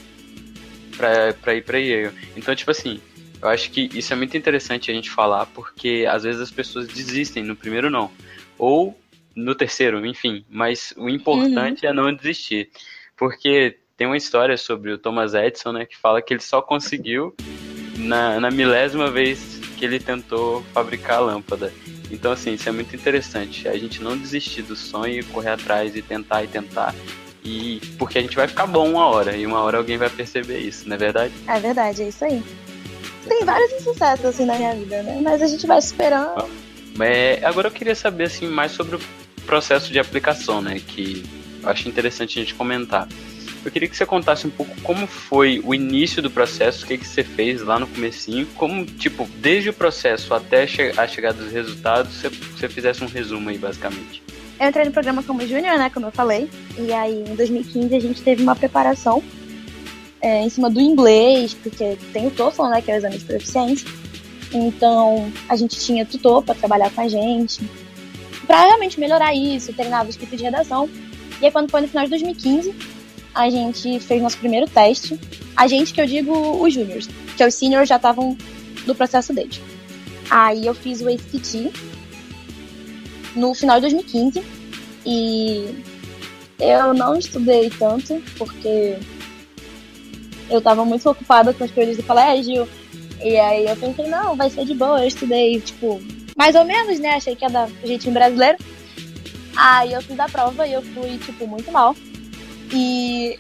pra, 1.42 1.56
ir 1.56 1.64
pra 1.64 1.78
Yale. 1.78 2.16
Então, 2.38 2.56
tipo 2.56 2.72
assim, 2.72 3.02
eu 3.42 3.50
acho 3.50 3.72
que 3.72 3.90
isso 3.94 4.14
é 4.14 4.16
muito 4.16 4.38
interessante 4.38 4.92
a 4.92 4.94
gente 4.94 5.10
falar, 5.10 5.48
porque 5.48 6.06
às 6.08 6.24
vezes 6.24 6.40
as 6.40 6.52
pessoas 6.52 6.88
desistem 6.88 7.44
no 7.44 7.56
primeiro 7.56 7.90
não. 7.90 8.12
Ou 8.58 8.98
no 9.36 9.56
terceiro, 9.56 10.06
enfim. 10.06 10.46
Mas 10.48 10.94
o 10.96 11.10
importante 11.10 11.86
uhum. 11.86 11.92
é 11.92 11.94
não 11.94 12.14
desistir. 12.14 12.70
Porque 13.18 13.78
tem 13.98 14.06
uma 14.06 14.18
história 14.18 14.58
sobre 14.58 14.92
o 14.92 14.98
Thomas 14.98 15.34
Edison, 15.34 15.72
né, 15.72 15.86
que 15.86 15.98
fala 15.98 16.22
que 16.22 16.34
ele 16.34 16.42
só 16.42 16.62
conseguiu 16.62 17.36
na, 17.98 18.40
na 18.40 18.52
milésima 18.52 19.10
vez 19.10 19.60
que 19.78 19.86
ele 19.86 20.00
tentou 20.00 20.64
fabricar 20.74 21.18
a 21.18 21.22
lâmpada. 21.22 21.74
Então, 22.12 22.32
assim, 22.32 22.54
isso 22.54 22.70
é 22.70 22.72
muito 22.72 22.96
interessante. 22.96 23.68
A 23.68 23.78
gente 23.78 24.04
não 24.04 24.16
desistir 24.16 24.62
do 24.62 24.76
sonho, 24.76 25.26
correr 25.28 25.52
atrás 25.52 25.96
e 25.96 26.02
tentar 26.02 26.44
e 26.44 26.48
tentar. 26.48 26.94
E 27.44 27.82
porque 27.98 28.20
a 28.20 28.22
gente 28.22 28.36
vai 28.36 28.48
ficar 28.48 28.68
bom 28.68 28.88
uma 28.88 29.08
hora, 29.08 29.36
e 29.36 29.48
uma 29.48 29.62
hora 29.62 29.80
alguém 29.80 29.98
vai 29.98 30.12
perceber 30.12 30.60
isso, 30.60 30.88
não 30.88 30.96
é 30.96 31.00
verdade? 31.00 31.34
É 31.48 31.60
verdade, 31.60 32.04
é 32.04 32.10
isso 32.10 32.24
aí 32.24 32.44
tem 33.28 33.46
vários 33.46 33.72
insucessos 33.74 34.26
assim 34.26 34.46
na 34.46 34.56
minha 34.56 34.74
vida, 34.74 35.02
né? 35.04 35.20
Mas 35.22 35.42
a 35.42 35.48
gente 35.48 35.66
vai 35.68 35.82
superando. 35.82 36.50
É, 37.00 37.40
agora 37.44 37.68
eu 37.68 37.72
queria 37.72 37.96
saber 37.96 38.26
assim 38.26 38.48
mais 38.48 38.72
sobre 38.72 38.96
o 38.96 39.00
processo 39.46 39.92
de 39.92 40.00
aplicação, 40.00 40.62
né? 40.62 40.80
Que 40.86 41.24
eu 41.62 41.70
acho 41.70 41.88
interessante 41.88 42.40
a 42.40 42.42
gente 42.42 42.56
comentar. 42.56 43.08
Eu 43.64 43.72
queria 43.72 43.88
que 43.88 43.96
você 43.96 44.06
contasse 44.06 44.48
um 44.48 44.50
pouco 44.50 44.76
como 44.82 45.06
foi 45.06 45.62
o 45.64 45.74
início 45.74 46.22
do 46.22 46.32
processo, 46.32 46.84
o 46.84 46.88
que, 46.88 46.98
que 46.98 47.08
você 47.08 47.24
fez 47.24 47.62
lá 47.62 47.78
no 47.78 47.86
comecinho, 47.86 48.48
como, 48.56 48.84
tipo, 48.86 49.30
desde 49.36 49.70
o 49.70 49.74
processo 49.74 50.34
até 50.34 50.64
a 50.98 51.08
chegada 51.08 51.44
dos 51.44 51.52
resultados, 51.52 52.16
você, 52.16 52.30
você 52.30 52.68
fizesse 52.68 53.04
um 53.04 53.08
resumo 53.08 53.50
aí, 53.50 53.60
basicamente. 53.60 54.24
Eu 54.60 54.68
entrei 54.68 54.86
no 54.86 54.92
programa 54.92 55.22
como 55.22 55.42
júnior, 55.42 55.78
né, 55.78 55.92
como 55.92 56.08
eu 56.08 56.12
falei, 56.12 56.50
e 56.78 56.92
aí 56.92 57.24
em 57.28 57.36
2015 57.36 57.96
a 57.96 58.00
gente 58.00 58.22
teve 58.22 58.42
uma 58.42 58.56
preparação 58.56 59.24
é, 60.22 60.44
em 60.44 60.50
cima 60.50 60.70
do 60.70 60.80
inglês, 60.80 61.54
porque 61.54 61.98
tem 62.14 62.28
o 62.28 62.32
TOEFL, 62.32 62.68
né, 62.68 62.82
que 62.82 62.92
é 62.92 62.96
o 62.96 62.98
exame 62.98 63.18
de 63.18 63.26
proficiência. 63.26 63.88
Então, 64.54 65.32
a 65.48 65.56
gente 65.56 65.80
tinha 65.80 66.06
tutor 66.06 66.44
para 66.44 66.56
trabalhar 66.56 66.92
com 66.92 67.02
a 67.02 67.08
gente, 67.08 67.62
para 68.46 68.66
realmente 68.66 69.00
melhorar 69.00 69.34
isso, 69.34 69.74
treinava 69.74 70.10
escrita 70.10 70.36
de 70.36 70.44
redação. 70.44 70.90
E 71.42 71.46
aí, 71.46 71.52
quando 71.52 71.70
foi 71.70 71.82
no 71.82 71.88
final 71.88 72.04
de 72.04 72.10
2015, 72.12 72.76
a 73.34 73.50
gente 73.50 74.00
fez 74.00 74.22
nosso 74.22 74.38
primeiro 74.38 74.68
teste. 74.68 75.20
A 75.56 75.68
gente, 75.68 75.94
que 75.94 76.02
eu 76.02 76.06
digo 76.06 76.34
os 76.62 76.74
júniors, 76.74 77.08
que 77.36 77.46
os 77.46 77.56
seniors 77.56 77.88
já 77.88 77.96
estavam 77.96 78.38
no 78.86 78.94
processo 78.94 79.34
deles. 79.34 79.62
Aí 80.30 80.66
eu 80.66 80.74
fiz 80.74 81.02
o 81.02 81.10
ACT 81.10 81.72
no 83.36 83.54
final 83.54 83.78
de 83.78 83.82
2015 83.82 84.44
e 85.06 85.84
eu 86.60 86.94
não 86.94 87.16
estudei 87.16 87.70
tanto, 87.70 88.22
porque 88.38 88.98
eu 90.52 90.62
tava 90.62 90.84
muito 90.86 91.10
ocupada 91.10 91.54
com 91.54 91.64
as 91.64 91.72
coisas 91.72 91.98
do 91.98 92.04
colégio. 92.04 92.68
E 93.24 93.38
aí 93.38 93.66
eu 93.68 93.76
pensei, 93.78 94.08
não, 94.08 94.36
vai 94.36 94.50
ser 94.50 94.66
de 94.66 94.74
boa. 94.74 95.02
Eu 95.02 95.08
estudei, 95.08 95.60
tipo, 95.62 96.02
mais 96.36 96.56
ou 96.56 96.66
menos, 96.66 97.00
né? 97.00 97.16
Achei 97.16 97.36
que 97.36 97.46
ia 97.46 97.50
dar 97.50 97.70
jeitinho 97.84 98.14
brasileiro. 98.14 98.58
Aí 99.56 99.94
eu 99.94 100.02
fiz 100.02 100.20
a 100.20 100.28
prova 100.28 100.68
e 100.68 100.74
eu 100.74 100.82
fui, 100.82 101.18
tipo, 101.18 101.48
muito 101.48 101.72
mal. 101.72 101.96
E 102.74 103.40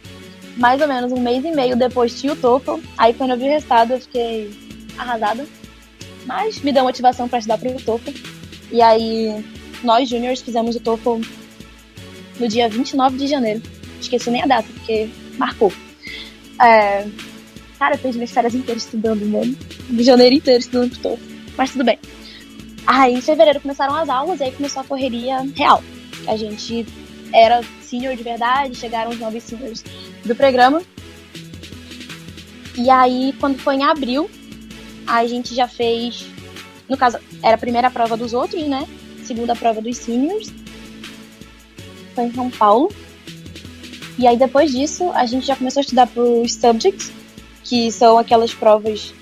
mais 0.57 0.81
ou 0.81 0.87
menos 0.87 1.11
um 1.11 1.19
mês 1.19 1.43
e 1.43 1.51
meio 1.51 1.75
depois 1.75 2.19
tinha 2.19 2.33
o 2.33 2.35
TOEFL. 2.35 2.79
Aí 2.97 3.13
quando 3.13 3.31
eu 3.31 3.37
vi 3.37 3.45
o 3.45 3.49
resultado 3.49 3.93
eu 3.93 3.99
fiquei 3.99 4.51
arrasada. 4.97 5.45
Mas 6.25 6.61
me 6.61 6.71
deu 6.71 6.83
motivação 6.83 7.27
para 7.27 7.39
estudar 7.39 7.57
pro 7.57 7.73
TOEFL. 7.81 8.11
E 8.71 8.81
aí 8.81 9.43
nós 9.83 10.07
juniors 10.07 10.41
fizemos 10.41 10.75
o 10.75 10.79
TOEFL 10.79 11.21
no 12.39 12.47
dia 12.47 12.69
29 12.69 13.17
de 13.17 13.27
janeiro. 13.27 13.61
Esqueci 13.99 14.29
nem 14.29 14.43
a 14.43 14.47
data, 14.47 14.67
porque 14.73 15.09
marcou. 15.37 15.71
É... 16.61 17.07
Cara, 17.79 17.95
eu 17.95 17.99
perdi 17.99 18.17
minhas 18.17 18.31
férias 18.31 18.53
inteiras 18.53 18.83
estudando, 18.83 19.25
mano. 19.25 19.55
De 19.89 20.03
janeiro 20.03 20.35
inteiro 20.35 20.59
estudando 20.59 20.95
TOEFL. 20.97 21.21
Mas 21.57 21.71
tudo 21.71 21.83
bem. 21.83 21.97
Aí 22.85 23.13
em 23.13 23.21
fevereiro 23.21 23.59
começaram 23.59 23.95
as 23.95 24.09
aulas 24.09 24.39
e 24.39 24.43
aí 24.43 24.51
começou 24.51 24.81
a 24.81 24.85
correria 24.85 25.39
real. 25.55 25.83
A 26.27 26.35
gente 26.37 26.85
era 27.33 27.61
senior 27.81 28.15
de 28.15 28.23
verdade, 28.23 28.75
chegaram 28.75 29.11
os 29.11 29.19
novos 29.19 29.43
seniors 29.43 29.83
do 30.23 30.35
programa. 30.35 30.81
E 32.77 32.89
aí, 32.89 33.33
quando 33.39 33.59
foi 33.59 33.75
em 33.75 33.83
abril, 33.83 34.29
a 35.05 35.25
gente 35.25 35.53
já 35.53 35.67
fez. 35.67 36.25
No 36.87 36.97
caso, 36.97 37.17
era 37.43 37.55
a 37.55 37.57
primeira 37.57 37.89
prova 37.89 38.15
dos 38.15 38.33
outros, 38.33 38.63
né? 38.67 38.87
Segunda 39.23 39.55
prova 39.55 39.81
dos 39.81 39.97
seniors. 39.97 40.51
Foi 42.15 42.25
em 42.25 42.33
São 42.33 42.49
Paulo. 42.49 42.93
E 44.21 44.27
aí, 44.27 44.37
depois 44.37 44.71
disso, 44.71 45.09
a 45.15 45.25
gente 45.25 45.47
já 45.47 45.55
começou 45.55 45.79
a 45.79 45.81
estudar 45.81 46.05
para 46.05 46.21
os 46.21 46.53
subjects, 46.53 47.11
que 47.63 47.91
são 47.91 48.19
aquelas 48.19 48.53
provas 48.53 49.15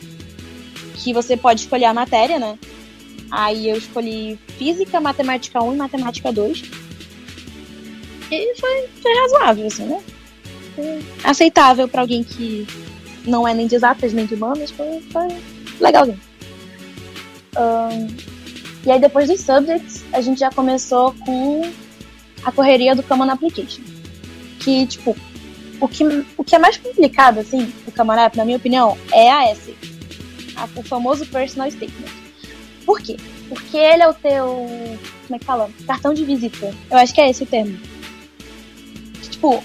que 0.96 1.14
você 1.14 1.38
pode 1.38 1.62
escolher 1.62 1.86
a 1.86 1.94
matéria, 1.94 2.38
né? 2.38 2.60
Aí 3.32 3.70
eu 3.70 3.78
escolhi 3.78 4.38
Física, 4.58 5.00
Matemática 5.00 5.64
1 5.64 5.74
e 5.74 5.78
Matemática 5.78 6.34
2. 6.34 6.64
E 8.30 8.56
foi, 8.60 8.90
foi 9.02 9.16
razoável, 9.22 9.68
assim, 9.68 9.86
né? 9.86 10.04
Foi 10.76 11.00
aceitável 11.24 11.88
para 11.88 12.02
alguém 12.02 12.22
que 12.22 12.68
não 13.24 13.48
é 13.48 13.54
nem 13.54 13.68
de 13.68 13.76
exatas 13.76 14.12
nem 14.12 14.26
de 14.26 14.36
humanas, 14.36 14.70
foi, 14.70 15.02
foi 15.14 15.28
legalzinho. 15.80 16.20
Um, 17.58 18.08
e 18.86 18.92
aí 18.92 19.00
depois 19.00 19.30
dos 19.30 19.40
subjects, 19.40 20.04
a 20.12 20.20
gente 20.20 20.42
já 20.42 20.52
começou 20.52 21.16
com 21.26 21.62
a 22.44 22.52
correria 22.52 22.94
do 22.94 23.04
Common 23.04 23.32
Application. 23.32 23.99
Que, 24.60 24.86
tipo, 24.86 25.16
o 25.80 25.88
que, 25.88 26.04
o 26.38 26.44
que 26.44 26.56
é 26.56 26.60
mais 26.60 26.78
complicado, 26.78 27.40
assim, 27.40 27.72
Common 27.96 28.14
App, 28.14 28.38
na 28.38 28.46
minha 28.46 28.58
opinião, 28.58 28.98
é 29.12 29.32
a 29.32 29.50
S. 29.50 29.76
o 30.76 30.84
famoso 30.84 31.26
Personal 31.26 31.70
Statement. 31.70 32.12
Por 32.86 33.00
quê? 33.02 33.18
Porque 33.48 33.78
ele 33.78 34.04
é 34.04 34.08
o 34.08 34.14
teu. 34.14 34.46
Como 35.28 35.36
é 35.36 35.40
que 35.40 35.46
fala? 35.46 35.70
Cartão 35.86 36.14
de 36.14 36.24
visita. 36.24 36.74
Eu 36.90 36.98
acho 36.98 37.14
que 37.14 37.22
é 37.22 37.30
esse 37.30 37.44
o 37.44 37.46
termo. 37.46 37.78
Tipo, 39.30 39.64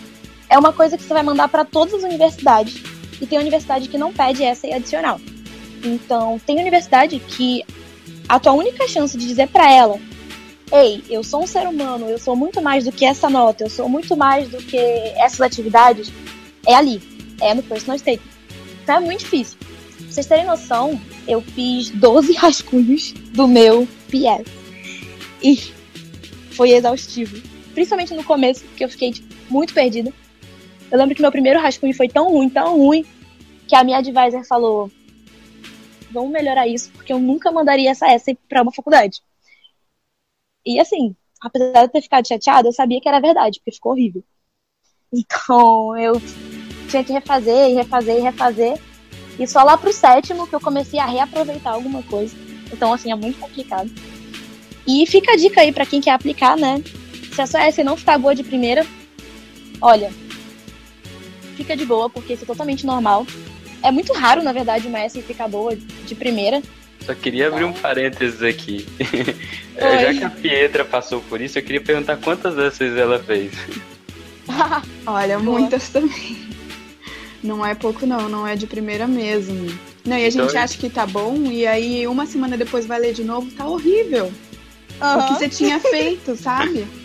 é 0.48 0.58
uma 0.58 0.72
coisa 0.72 0.96
que 0.96 1.02
você 1.02 1.14
vai 1.14 1.22
mandar 1.22 1.48
para 1.48 1.64
todas 1.64 1.94
as 1.94 2.02
universidades. 2.02 2.82
E 3.20 3.26
tem 3.26 3.38
universidade 3.38 3.88
que 3.88 3.96
não 3.96 4.12
pede 4.12 4.42
essa 4.42 4.66
adicional. 4.66 5.20
Então, 5.82 6.40
tem 6.44 6.58
universidade 6.58 7.18
que 7.20 7.64
a 8.28 8.38
tua 8.38 8.52
única 8.52 8.88
chance 8.88 9.16
de 9.16 9.26
dizer 9.26 9.48
para 9.48 9.70
ela: 9.70 9.98
Ei, 10.72 11.04
eu 11.08 11.22
sou 11.22 11.42
um 11.42 11.46
ser 11.46 11.68
humano, 11.68 12.08
eu 12.08 12.18
sou 12.18 12.34
muito 12.34 12.60
mais 12.62 12.84
do 12.84 12.92
que 12.92 13.04
essa 13.04 13.28
nota, 13.28 13.64
eu 13.64 13.70
sou 13.70 13.88
muito 13.88 14.16
mais 14.16 14.48
do 14.48 14.58
que 14.58 14.76
essas 14.76 15.40
atividades, 15.40 16.12
é 16.66 16.74
ali, 16.74 17.00
é 17.40 17.54
no 17.54 17.62
personal 17.62 17.98
statement. 17.98 18.30
Então 18.82 18.96
é 18.96 19.00
muito 19.00 19.20
difícil. 19.20 19.58
Pra 19.58 20.10
vocês 20.10 20.26
terem 20.26 20.46
noção, 20.46 21.00
eu 21.28 21.40
fiz 21.40 21.90
12 21.90 22.32
rascunhos 22.36 23.12
do 23.12 23.46
meu 23.46 23.86
PS. 24.08 24.50
E 25.42 25.56
foi 26.52 26.70
exaustivo. 26.70 27.40
Principalmente 27.74 28.14
no 28.14 28.24
começo, 28.24 28.64
porque 28.64 28.84
eu 28.84 28.88
fiquei 28.88 29.12
tipo, 29.12 29.34
muito 29.50 29.74
perdida. 29.74 30.12
Eu 30.90 30.98
lembro 30.98 31.14
que 31.14 31.22
meu 31.22 31.32
primeiro 31.32 31.60
rascunho 31.60 31.94
foi 31.94 32.08
tão 32.08 32.30
ruim, 32.30 32.48
tão 32.48 32.78
ruim, 32.78 33.04
que 33.66 33.74
a 33.74 33.82
minha 33.82 33.98
advisor 33.98 34.44
falou: 34.44 34.90
vamos 36.10 36.30
melhorar 36.30 36.68
isso, 36.68 36.90
porque 36.92 37.12
eu 37.12 37.18
nunca 37.18 37.50
mandaria 37.50 37.90
essa 37.90 38.12
essay 38.12 38.36
para 38.48 38.62
uma 38.62 38.72
faculdade. 38.72 39.20
E 40.66 40.80
assim, 40.80 41.14
apesar 41.40 41.86
de 41.86 41.92
ter 41.92 42.02
ficado 42.02 42.26
chateada, 42.26 42.68
eu 42.68 42.72
sabia 42.72 43.00
que 43.00 43.08
era 43.08 43.20
verdade, 43.20 43.58
porque 43.58 43.76
ficou 43.76 43.92
horrível. 43.92 44.24
Então 45.12 45.96
eu 45.98 46.20
tinha 46.88 47.04
que 47.04 47.12
refazer, 47.12 47.70
e 47.70 47.74
refazer, 47.74 48.18
e 48.18 48.20
refazer. 48.20 48.80
E 49.38 49.46
só 49.46 49.62
lá 49.62 49.76
pro 49.76 49.92
sétimo 49.92 50.46
que 50.46 50.54
eu 50.54 50.60
comecei 50.60 50.98
a 50.98 51.06
reaproveitar 51.06 51.72
alguma 51.72 52.02
coisa. 52.04 52.34
Então, 52.72 52.92
assim, 52.92 53.10
é 53.10 53.14
muito 53.14 53.38
complicado. 53.38 53.90
E 54.86 55.06
fica 55.06 55.32
a 55.32 55.36
dica 55.36 55.60
aí 55.60 55.72
para 55.72 55.86
quem 55.86 56.00
quer 56.00 56.12
aplicar, 56.12 56.56
né? 56.56 56.82
Se 57.34 57.40
a 57.40 57.46
sua 57.46 57.66
essay 57.66 57.84
não 57.84 57.96
ficar 57.96 58.18
boa 58.18 58.34
de 58.34 58.44
primeira, 58.44 58.86
olha, 59.80 60.12
fica 61.56 61.76
de 61.76 61.84
boa, 61.84 62.08
porque 62.08 62.34
isso 62.34 62.44
é 62.44 62.46
totalmente 62.46 62.86
normal. 62.86 63.26
É 63.82 63.90
muito 63.90 64.12
raro, 64.12 64.42
na 64.42 64.52
verdade, 64.52 64.86
uma 64.86 65.00
essay 65.00 65.22
ficar 65.22 65.48
boa 65.48 65.74
de 65.74 66.14
primeira. 66.14 66.62
Só 67.04 67.14
queria 67.14 67.48
abrir 67.48 67.64
um 67.64 67.72
parênteses 67.72 68.42
aqui. 68.42 68.86
É, 69.76 70.04
já 70.04 70.14
que 70.14 70.24
a 70.24 70.30
Pietra 70.30 70.84
passou 70.84 71.20
por 71.22 71.40
isso, 71.40 71.58
eu 71.58 71.62
queria 71.64 71.80
perguntar 71.80 72.16
quantas 72.18 72.54
dessas 72.54 72.96
ela 72.96 73.18
fez. 73.18 73.50
Olha, 75.04 75.36
Boa. 75.36 75.58
muitas 75.58 75.88
também. 75.88 76.38
Não 77.42 77.66
é 77.66 77.74
pouco 77.74 78.06
não, 78.06 78.28
não 78.28 78.46
é 78.46 78.54
de 78.54 78.68
primeira 78.68 79.08
mesmo. 79.08 79.76
Não, 80.04 80.16
e 80.16 80.26
a 80.26 80.30
gente 80.30 80.48
então, 80.48 80.62
acha 80.62 80.78
que 80.78 80.88
tá 80.88 81.04
bom, 81.04 81.50
e 81.50 81.66
aí 81.66 82.06
uma 82.06 82.24
semana 82.24 82.56
depois 82.56 82.86
vai 82.86 83.00
ler 83.00 83.14
de 83.14 83.24
novo, 83.24 83.50
tá 83.50 83.66
horrível. 83.66 84.32
Uhum. 85.00 85.18
O 85.18 85.26
que 85.26 85.34
você 85.34 85.48
tinha 85.48 85.80
feito, 85.80 86.36
sabe? 86.36 86.86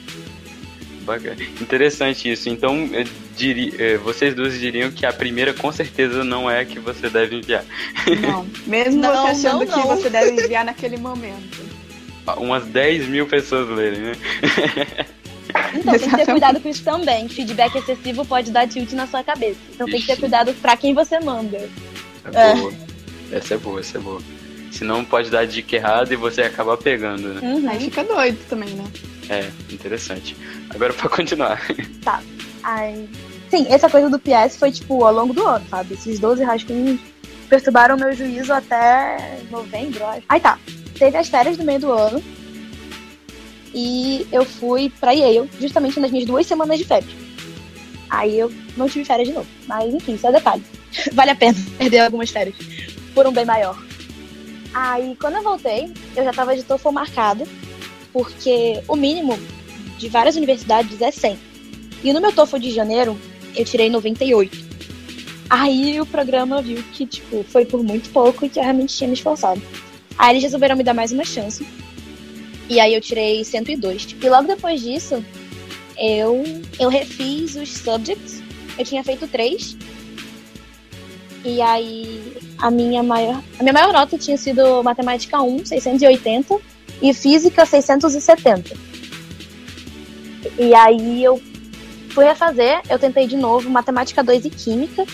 Bacana. 1.10 1.38
Interessante 1.60 2.32
isso. 2.32 2.50
Então, 2.50 2.88
diria, 3.36 3.74
eh, 3.80 3.98
vocês 3.98 4.36
duas 4.36 4.54
diriam 4.60 4.92
que 4.92 5.08
a 5.08 5.12
primeira 5.12 5.56
com 5.56 5.72
certeza 5.72 6.24
não 6.24 6.50
é 6.50 6.60
a 6.60 6.66
que 6.66 6.78
você 6.78 7.10
deve 7.10 7.36
enviar. 7.36 7.66
Não, 8.22 8.46
mesmo 8.68 9.02
não, 9.02 9.12
você 9.12 9.48
achando 9.48 9.66
não, 9.66 9.78
não. 9.78 9.82
que 9.82 9.88
você 9.88 10.10
deve 10.10 10.40
enviar 10.40 10.64
naquele 10.64 10.98
momento. 10.98 11.68
Umas 12.38 12.64
10 12.66 13.08
mil 13.08 13.26
pessoas 13.26 13.68
lerem, 13.76 14.02
né? 14.02 14.12
Então, 15.74 15.98
tem 15.98 16.10
que 16.10 16.16
ter 16.16 16.26
cuidado 16.28 16.60
com 16.60 16.70
isso 16.70 16.84
também. 16.84 17.28
Feedback 17.28 17.76
excessivo 17.76 18.24
pode 18.24 18.52
dar 18.52 18.68
tilt 18.68 18.92
na 18.92 19.08
sua 19.08 19.24
cabeça. 19.24 19.58
Então 19.74 19.88
Ixi. 19.88 19.98
tem 19.98 20.02
que 20.02 20.08
ter 20.14 20.20
cuidado 20.20 20.54
pra 20.62 20.78
quem 20.78 20.94
você 20.94 21.20
manda. 21.20 21.58
É 22.26 22.54
boa. 22.56 22.72
É. 23.32 23.38
Essa 23.38 23.56
é 23.56 23.58
boa, 23.58 23.80
essa 23.80 23.98
é 23.98 24.02
boa. 24.02 24.22
Senão 24.72 25.04
pode 25.04 25.32
dar 25.32 25.48
dica 25.48 25.76
errada 25.76 26.14
e 26.14 26.18
você 26.18 26.44
acabar 26.44 26.78
pegando, 26.78 27.34
né? 27.34 27.42
Uhum. 27.42 27.68
Aí 27.68 27.80
fica 27.80 28.04
doido 28.04 28.38
também, 28.48 28.70
né? 28.70 28.86
É, 29.30 29.50
interessante. 29.72 30.36
Agora 30.70 30.94
pra 30.94 31.10
continuar. 31.10 31.62
Tá. 32.04 32.22
Ai. 32.64 33.08
Sim, 33.50 33.66
essa 33.70 33.90
coisa 33.90 34.10
do 34.10 34.20
PS 34.20 34.58
foi, 34.58 34.72
tipo, 34.72 35.04
ao 35.04 35.14
longo 35.14 35.34
do 35.34 35.46
ano, 35.46 35.66
sabe? 35.70 35.94
Esses 35.94 36.20
12 36.20 36.44
rascunhos 36.44 37.00
perturbaram 37.50 37.98
meu 37.98 38.14
juízo 38.14 38.54
até 38.54 39.40
novembro, 39.50 40.06
acho. 40.06 40.24
Aí 40.30 40.40
tá. 40.40 40.60
Teve 40.98 41.18
as 41.18 41.28
férias 41.28 41.58
do 41.58 41.64
meio 41.64 41.80
do 41.80 41.92
ano. 41.92 42.24
E 43.74 44.28
eu 44.32 44.46
fui 44.46 44.92
pra 45.00 45.12
Yale, 45.12 45.50
justamente 45.60 46.00
nas 46.00 46.12
minhas 46.12 46.28
duas 46.28 46.46
semanas 46.46 46.78
de 46.78 46.86
férias. 46.86 47.12
Aí 48.10 48.40
eu 48.40 48.52
não 48.76 48.90
tive 48.90 49.06
férias 49.06 49.28
de 49.28 49.34
novo. 49.34 49.48
Mas 49.68 49.94
enfim, 49.94 50.16
isso 50.16 50.28
é 50.28 50.32
detalhe. 50.32 50.64
vale 51.14 51.32
a 51.32 51.36
pena 51.36 51.58
perder 51.78 52.00
algumas 52.00 52.30
férias. 52.30 52.56
Por 53.14 53.28
um 53.28 53.32
bem 53.32 53.46
maior. 53.46 53.78
Aí 54.74 55.16
quando 55.20 55.36
eu 55.36 55.44
voltei, 55.44 55.92
eu 56.16 56.24
já 56.24 56.34
tava 56.34 56.56
de 56.56 56.64
TOEFL 56.64 56.92
marcado. 56.92 57.48
Porque 58.12 58.82
o 58.88 58.96
mínimo 58.96 59.38
de 59.98 60.10
várias 60.10 60.36
universidades 60.36 61.02
é 61.02 61.12
100. 61.12 61.38
E 62.04 62.14
no 62.14 62.22
meu 62.22 62.32
TOEFL 62.32 62.58
de 62.58 62.72
janeiro, 62.72 63.18
eu 63.56 63.66
tirei 63.66 63.90
98. 63.90 64.70
Aí 65.50 66.00
o 66.00 66.06
programa 66.06 66.62
viu 66.62 66.82
que, 66.94 67.06
tipo, 67.06 67.44
foi 67.44 67.66
por 67.66 67.84
muito 67.84 68.10
pouco 68.12 68.46
e 68.46 68.50
que 68.50 68.60
eu 68.60 68.64
realmente 68.64 68.96
tinha 68.96 69.08
me 69.08 69.16
esforçado. 69.16 69.62
Aí 70.18 70.32
eles 70.34 70.44
resolveram 70.44 70.76
me 70.76 70.84
dar 70.84 70.94
mais 70.94 71.12
uma 71.12 71.26
chance. 71.26 71.66
E 72.70 72.80
aí 72.80 72.94
eu 72.94 73.02
tirei 73.02 73.44
102. 73.44 74.16
E 74.22 74.30
logo 74.30 74.48
depois 74.48 74.82
disso, 74.82 75.24
eu, 75.98 76.44
eu 76.80 76.90
refiz 76.90 77.56
os 77.56 77.70
subjects. 77.70 78.42
Eu 78.78 78.86
tinha 78.86 79.04
feito 79.04 79.28
três. 79.28 79.76
E 81.44 81.62
aí 81.62 82.38
a 82.58 82.70
minha 82.70 83.02
maior, 83.02 83.42
a 83.58 83.64
minha 83.64 83.74
maior 83.74 83.92
nota 83.92 84.18
tinha 84.18 84.38
sido 84.38 84.84
matemática 84.84 85.42
1, 85.42 85.66
680 85.66 86.60
e 87.02 87.14
física 87.14 87.66
670. 87.66 88.76
E 90.58 90.74
aí 90.74 91.24
eu 91.24 91.42
fui 92.10 92.26
refazer, 92.26 92.82
eu 92.90 93.00
tentei 93.00 93.28
de 93.28 93.36
novo 93.36 93.70
matemática 93.70 94.24
2 94.24 94.46
e 94.46 94.50
química. 94.50 95.06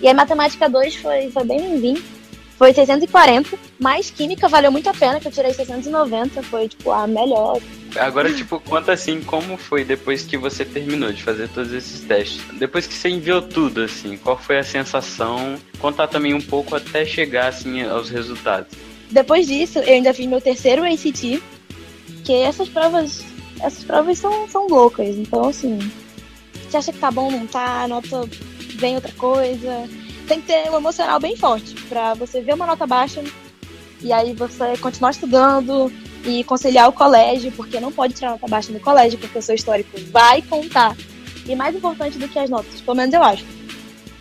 E 0.00 0.08
aí 0.08 0.14
matemática 0.14 0.68
2 0.68 0.96
foi, 0.96 1.30
foi 1.30 1.44
bem 1.44 1.60
bem-vindo. 1.60 2.18
Foi 2.58 2.74
640, 2.74 3.56
mas 3.78 4.10
química 4.10 4.48
valeu 4.48 4.72
muito 4.72 4.90
a 4.90 4.92
pena, 4.92 5.20
que 5.20 5.28
eu 5.28 5.32
tirei 5.32 5.52
690, 5.54 6.42
foi 6.42 6.68
tipo 6.68 6.90
a 6.90 7.06
melhor. 7.06 7.60
Agora, 7.96 8.32
tipo, 8.34 8.58
conta 8.58 8.92
assim, 8.92 9.20
como 9.20 9.56
foi 9.56 9.84
depois 9.84 10.24
que 10.24 10.36
você 10.36 10.64
terminou 10.64 11.12
de 11.12 11.22
fazer 11.22 11.48
todos 11.50 11.72
esses 11.72 12.00
testes? 12.00 12.42
Depois 12.58 12.84
que 12.84 12.94
você 12.94 13.10
enviou 13.10 13.40
tudo, 13.40 13.82
assim, 13.82 14.16
qual 14.16 14.36
foi 14.36 14.58
a 14.58 14.64
sensação? 14.64 15.54
Contar 15.78 16.08
também 16.08 16.34
um 16.34 16.40
pouco 16.40 16.74
até 16.74 17.04
chegar, 17.04 17.46
assim, 17.46 17.82
aos 17.82 18.10
resultados. 18.10 18.76
Depois 19.10 19.46
disso, 19.46 19.78
eu 19.78 19.94
ainda 19.94 20.12
fiz 20.12 20.26
meu 20.26 20.40
terceiro 20.40 20.84
ACT, 20.84 21.42
que 22.24 22.32
essas 22.32 22.68
provas, 22.68 23.24
essas 23.60 23.84
provas 23.84 24.18
são, 24.18 24.48
são 24.48 24.66
loucas, 24.66 25.16
então, 25.16 25.48
assim, 25.48 25.78
você 26.68 26.76
acha 26.76 26.92
que 26.92 26.98
tá 26.98 27.10
bom, 27.10 27.30
não 27.30 27.46
tá, 27.46 27.88
nota 27.88 28.28
vem 28.78 28.94
outra 28.94 29.12
coisa. 29.12 29.88
Tem 30.26 30.40
que 30.40 30.46
ter 30.46 30.70
um 30.70 30.76
emocional 30.76 31.18
bem 31.20 31.36
forte 31.36 31.74
para 31.88 32.14
você 32.14 32.40
ver 32.40 32.54
uma 32.54 32.66
nota 32.66 32.86
baixa 32.86 33.22
e 34.00 34.12
aí 34.12 34.32
você 34.32 34.76
continuar 34.78 35.10
estudando 35.10 35.92
e 36.24 36.44
conciliar 36.44 36.88
o 36.88 36.92
colégio, 36.92 37.50
porque 37.52 37.80
não 37.80 37.90
pode 37.90 38.14
tirar 38.14 38.32
nota 38.32 38.46
baixa 38.46 38.72
no 38.72 38.80
colégio, 38.80 39.18
porque 39.18 39.38
o 39.38 39.42
seu 39.42 39.54
histórico 39.54 39.98
vai 40.10 40.42
contar. 40.42 40.96
E 41.46 41.56
mais 41.56 41.74
importante 41.74 42.18
do 42.18 42.28
que 42.28 42.38
as 42.38 42.50
notas, 42.50 42.80
pelo 42.80 42.96
menos 42.96 43.14
eu 43.14 43.22
acho, 43.22 43.44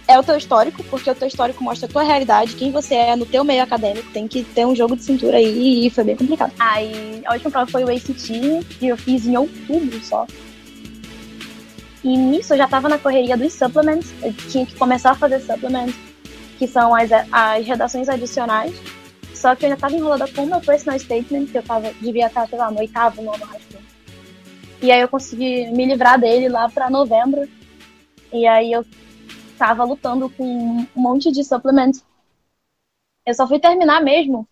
é 0.07 0.17
o 0.17 0.23
teu 0.23 0.37
histórico, 0.37 0.83
porque 0.85 1.11
o 1.11 1.15
teu 1.15 1.27
histórico 1.27 1.63
mostra 1.63 1.87
a 1.87 1.91
tua 1.91 2.03
realidade, 2.03 2.55
quem 2.55 2.71
você 2.71 2.95
é 2.95 3.15
no 3.15 3.25
teu 3.25 3.43
meio 3.43 3.61
acadêmico, 3.61 4.09
tem 4.11 4.27
que 4.27 4.43
ter 4.43 4.65
um 4.65 4.75
jogo 4.75 4.95
de 4.95 5.03
cintura 5.03 5.37
aí 5.37 5.85
e 5.85 5.89
foi 5.89 6.03
bem 6.03 6.15
complicado. 6.15 6.53
Aí 6.57 7.21
a 7.25 7.33
última 7.33 7.51
prova 7.51 7.69
foi 7.69 7.83
o 7.83 7.89
ACT, 7.89 8.65
que 8.79 8.87
eu 8.87 8.97
fiz 8.97 9.27
em 9.27 9.35
outubro 9.35 9.99
só. 10.03 10.25
E 12.03 12.15
nisso 12.15 12.53
eu 12.53 12.57
já 12.57 12.67
tava 12.67 12.87
na 12.87 12.97
correria 12.97 13.35
dos 13.35 13.51
supplements, 13.53 14.13
eu 14.23 14.33
tinha 14.33 14.65
que 14.65 14.75
começar 14.75 15.11
a 15.11 15.15
fazer 15.15 15.41
supplements, 15.41 15.95
que 16.57 16.67
são 16.67 16.95
as, 16.95 17.09
as 17.31 17.65
redações 17.65 18.07
adicionais. 18.07 18.73
Só 19.33 19.55
que 19.55 19.65
eu 19.65 19.69
ainda 19.69 19.79
tava 19.79 19.95
enrolada 19.95 20.27
com 20.27 20.43
o 20.43 20.47
meu 20.47 20.61
personal 20.61 20.97
statement, 20.97 21.47
que 21.47 21.57
eu 21.57 21.63
tava, 21.63 21.91
devia 22.01 22.27
estar, 22.27 22.47
sei 22.47 22.57
lá, 22.57 22.71
no 22.71 22.79
oitavo, 22.79 23.21
nono 23.21 23.37
school. 23.37 23.81
E 24.81 24.91
aí 24.91 25.01
eu 25.01 25.07
consegui 25.07 25.67
me 25.71 25.85
livrar 25.85 26.19
dele 26.19 26.49
lá 26.49 26.69
pra 26.69 26.89
novembro. 26.89 27.47
E 28.33 28.47
aí 28.47 28.71
eu 28.71 28.85
tava 29.57 29.83
lutando 29.83 30.29
com 30.29 30.43
um 30.43 30.87
monte 30.95 31.31
de 31.31 31.43
supplements. 31.43 32.03
Eu 33.25 33.33
só 33.33 33.47
fui 33.47 33.59
terminar 33.59 34.01
mesmo, 34.01 34.47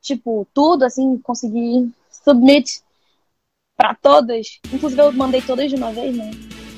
tipo, 0.00 0.46
tudo, 0.52 0.84
assim, 0.84 1.16
consegui 1.18 1.90
submit 2.10 2.82
para 3.76 3.94
todas. 3.94 4.60
Inclusive 4.72 5.00
eu 5.00 5.12
mandei 5.12 5.40
todas 5.40 5.70
de 5.70 5.76
uma 5.76 5.92
vez, 5.92 6.14
né? 6.16 6.30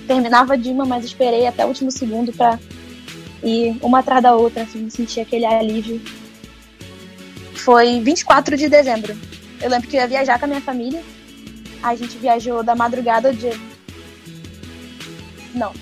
Terminava 0.07 0.57
de 0.57 0.71
uma, 0.71 0.85
mas 0.85 1.05
esperei 1.05 1.47
até 1.47 1.65
o 1.65 1.69
último 1.69 1.91
segundo 1.91 2.33
pra 2.33 2.59
ir 3.43 3.77
uma 3.83 3.99
atrás 3.99 4.23
da 4.23 4.37
outra, 4.37 4.63
assim, 4.63 4.89
sentir 4.89 5.21
aquele 5.21 5.45
alívio 5.45 6.01
foi 7.65 7.99
24 8.01 8.59
de 8.59 8.69
dezembro. 8.69 9.17
Eu 9.63 9.71
lembro 9.71 9.89
que 9.89 9.97
eu 9.97 10.01
ia 10.03 10.07
viajar 10.07 10.39
com 10.39 10.45
a 10.45 10.49
minha 10.49 10.61
família. 10.61 11.03
A 11.83 11.95
gente 11.95 12.19
viajou 12.19 12.63
da 12.63 12.75
madrugada 12.75 13.33
do 13.33 13.39
dia. 13.39 13.55
Não. 15.55 15.73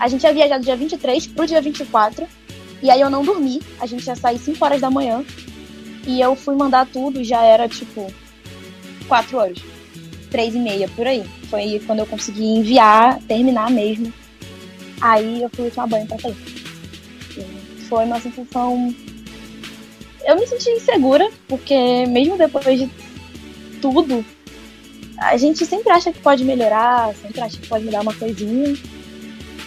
A 0.00 0.08
gente 0.08 0.24
ia 0.24 0.32
viajar 0.32 0.58
do 0.58 0.64
dia 0.64 0.76
23 0.76 1.26
pro 1.28 1.46
dia 1.46 1.60
24. 1.60 2.26
E 2.82 2.90
aí 2.90 3.00
eu 3.00 3.10
não 3.10 3.22
dormi. 3.22 3.60
A 3.78 3.86
gente 3.86 4.06
ia 4.06 4.16
sair 4.16 4.38
5 4.38 4.64
horas 4.64 4.80
da 4.80 4.90
manhã. 4.90 5.24
E 6.06 6.20
eu 6.20 6.34
fui 6.34 6.56
mandar 6.56 6.86
tudo, 6.86 7.22
já 7.22 7.42
era 7.42 7.68
tipo 7.68 8.12
4 9.06 9.36
horas. 9.36 9.58
3 10.30 10.54
e 10.54 10.58
meia, 10.58 10.88
por 10.96 11.06
aí. 11.06 11.22
Foi 11.50 11.80
quando 11.86 11.98
eu 11.98 12.06
consegui 12.06 12.44
enviar, 12.44 13.20
terminar 13.28 13.70
mesmo. 13.70 14.12
Aí 15.00 15.42
eu 15.42 15.50
fui 15.50 15.70
tomar 15.70 15.86
banho 15.86 16.06
pra 16.06 16.18
sair. 16.18 16.36
Foi 17.88 18.04
uma 18.04 18.20
sensação 18.20 18.94
eu 20.24 20.36
me 20.36 20.46
senti 20.46 20.70
insegura, 20.70 21.28
porque 21.48 22.06
mesmo 22.06 22.36
depois 22.36 22.78
de 22.78 22.90
tudo, 23.80 24.24
a 25.18 25.36
gente 25.36 25.64
sempre 25.66 25.90
acha 25.90 26.12
que 26.12 26.20
pode 26.20 26.44
melhorar, 26.44 27.14
sempre 27.16 27.40
acha 27.40 27.58
que 27.58 27.66
pode 27.66 27.84
mudar 27.84 28.02
uma 28.02 28.14
coisinha. 28.14 28.76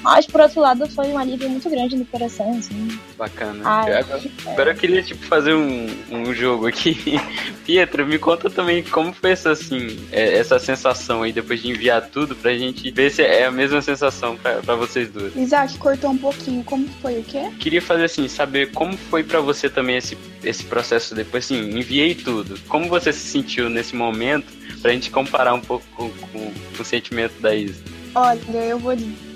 Mas, 0.04 0.28
por 0.28 0.42
outro 0.42 0.60
lado, 0.60 0.86
foi 0.90 1.08
um 1.08 1.18
alívio 1.18 1.50
muito 1.50 1.70
grande 1.70 1.96
no 1.96 2.06
coração, 2.06 2.58
assim. 2.58 2.90
Bacana. 3.18 3.62
Ai, 3.64 3.94
agora, 3.94 4.22
é. 4.22 4.52
agora, 4.52 4.72
eu 4.72 4.76
queria, 4.76 5.02
tipo, 5.02 5.26
fazer 5.26 5.54
um, 5.54 5.88
um 6.12 6.34
jogo 6.34 6.68
aqui. 6.68 6.98
Pietro, 7.66 8.06
me 8.06 8.20
conta 8.20 8.50
também 8.50 8.84
como 8.84 9.14
foi 9.14 9.32
essa, 9.32 9.52
assim, 9.52 9.98
é, 10.12 10.38
essa 10.38 10.60
sensação 10.60 11.24
aí, 11.24 11.32
depois 11.32 11.62
de 11.62 11.70
enviar 11.70 12.02
tudo, 12.10 12.36
pra 12.36 12.54
gente 12.54 12.92
ver 12.92 13.10
se 13.12 13.22
é 13.22 13.46
a 13.46 13.52
mesma 13.52 13.82
sensação 13.82 14.36
pra, 14.36 14.56
pra 14.56 14.76
vocês 14.76 15.10
duas. 15.10 15.34
Isaac, 15.38 15.78
cortou 15.78 16.12
um 16.12 16.18
pouquinho. 16.18 16.62
Como 16.66 16.86
foi 17.02 17.20
o 17.20 17.24
quê? 17.24 17.50
Queria 17.58 17.82
fazer, 17.82 18.04
assim, 18.04 18.28
saber 18.28 18.72
como 18.72 18.98
foi 18.98 19.24
pra 19.24 19.40
você 19.40 19.70
também 19.70 19.96
esse, 19.96 20.18
esse 20.44 20.66
processo 20.66 21.16
depois, 21.16 21.46
assim, 21.46 21.80
enviei 21.80 22.14
tudo. 22.14 22.60
Como 22.68 22.90
você 22.90 23.14
se 23.14 23.26
sentiu 23.26 23.70
nesse 23.70 23.96
momento, 23.96 24.52
pra 24.82 24.92
gente 24.92 25.10
comparar 25.10 25.54
um 25.54 25.62
pouco 25.62 25.86
com, 25.96 26.10
com, 26.10 26.52
com 26.76 26.82
o 26.82 26.86
sentimento 26.86 27.40
da 27.40 27.56
Isa? 27.56 27.82
Olha, 28.14 28.40
eu 28.58 28.78
vou 28.78 28.94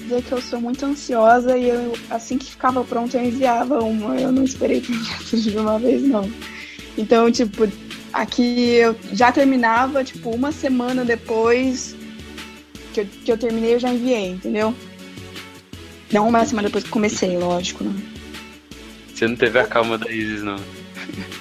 dizer 0.08 0.24
que 0.24 0.32
eu 0.32 0.42
sou 0.42 0.62
muito 0.62 0.86
ansiosa 0.86 1.58
e 1.58 1.70
eu, 1.70 1.94
assim 2.10 2.38
que 2.38 2.52
ficava 2.52 2.84
pronto, 2.84 3.16
eu 3.16 3.24
enviava 3.24 3.80
uma. 3.84 4.20
Eu 4.20 4.32
não 4.32 4.44
esperei 4.44 4.82
que 4.82 4.92
enviasse 4.92 5.42
de 5.42 5.58
uma 5.58 5.78
vez, 5.78 6.02
não. 6.04 6.30
Então, 6.98 7.32
tipo, 7.32 7.70
aqui 8.12 8.76
eu 8.76 8.96
já 9.12 9.32
terminava, 9.32 10.04
tipo, 10.04 10.30
uma 10.32 10.52
semana 10.52 11.04
depois 11.04 11.96
que 12.94 13.02
eu, 13.02 13.06
que 13.06 13.32
eu 13.32 13.38
terminei, 13.38 13.76
eu 13.76 13.80
já 13.80 13.94
enviei, 13.94 14.32
entendeu? 14.32 14.74
Não 16.12 16.30
uma 16.30 16.46
semana 16.46 16.70
depois 16.70 16.84
que 16.84 16.90
comecei, 16.90 17.38
lógico, 17.38 17.84
né? 17.84 17.94
Você 19.14 19.28
não 19.28 19.36
teve 19.36 19.60
a 19.60 19.66
calma 19.66 19.98
da 19.98 20.10
Isis, 20.12 20.42
não? 20.42 20.58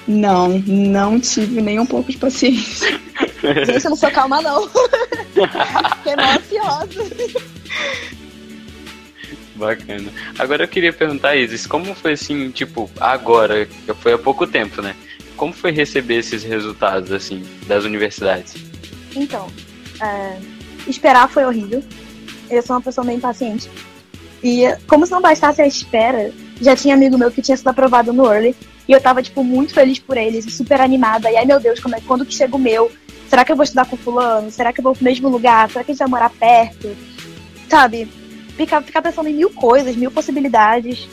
Não, 0.07 0.59
não 0.59 1.19
tive 1.19 1.61
nem 1.61 1.79
um 1.79 1.85
pouco 1.85 2.11
de 2.11 2.17
paciência. 2.17 2.99
Gente, 3.65 3.83
eu 3.83 3.89
não 3.89 3.97
sou 3.97 4.11
calma, 4.11 4.41
não. 4.41 4.67
Fiquei 5.97 6.15
mal 6.15 6.37
ansiosa. 6.37 7.03
Bacana. 9.57 10.09
Agora 10.37 10.63
eu 10.63 10.67
queria 10.67 10.93
perguntar, 10.93 11.35
Isis, 11.35 11.65
como 11.65 11.93
foi 11.95 12.13
assim, 12.13 12.49
tipo, 12.51 12.89
agora, 12.99 13.67
foi 13.99 14.13
há 14.13 14.17
pouco 14.17 14.45
tempo, 14.45 14.81
né? 14.81 14.95
Como 15.35 15.53
foi 15.53 15.71
receber 15.71 16.15
esses 16.15 16.43
resultados, 16.43 17.11
assim, 17.11 17.43
das 17.67 17.83
universidades? 17.83 18.55
Então, 19.15 19.47
é, 20.01 20.37
esperar 20.87 21.29
foi 21.29 21.45
horrível. 21.45 21.83
Eu 22.49 22.61
sou 22.61 22.75
uma 22.75 22.81
pessoa 22.81 23.05
bem 23.05 23.17
impaciente. 23.17 23.69
E 24.43 24.63
como 24.87 25.05
se 25.05 25.11
não 25.11 25.21
bastasse 25.21 25.61
a 25.61 25.67
espera, 25.67 26.31
já 26.61 26.75
tinha 26.75 26.95
amigo 26.95 27.17
meu 27.17 27.31
que 27.31 27.41
tinha 27.41 27.57
sido 27.57 27.67
aprovado 27.67 28.13
no 28.13 28.25
Early. 28.25 28.55
E 28.87 28.91
eu 28.91 29.01
tava, 29.01 29.21
tipo, 29.21 29.43
muito 29.43 29.73
feliz 29.73 29.99
por 29.99 30.15
eles, 30.15 30.45
super 30.53 30.79
animada. 30.79 31.29
E 31.29 31.35
ai, 31.35 31.45
meu 31.45 31.59
Deus, 31.59 31.79
como 31.79 31.95
é, 31.95 32.01
quando 32.01 32.25
que 32.25 32.33
chega 32.33 32.55
o 32.55 32.59
meu? 32.59 32.91
Será 33.27 33.43
que 33.43 33.51
eu 33.51 33.55
vou 33.55 33.63
estudar 33.63 33.85
com 33.85 33.97
fulano? 33.97 34.49
Será 34.49 34.71
que 34.71 34.79
eu 34.79 34.83
vou 34.83 34.93
pro 34.93 35.03
mesmo 35.03 35.27
lugar? 35.27 35.69
Será 35.69 35.83
que 35.83 35.91
a 35.91 35.93
gente 35.93 35.99
vai 35.99 36.07
morar 36.07 36.29
perto? 36.29 36.95
Sabe? 37.67 38.07
Ficar, 38.57 38.81
ficar 38.81 39.01
pensando 39.01 39.29
em 39.29 39.33
mil 39.33 39.49
coisas, 39.51 39.95
mil 39.95 40.11
possibilidades. 40.11 41.07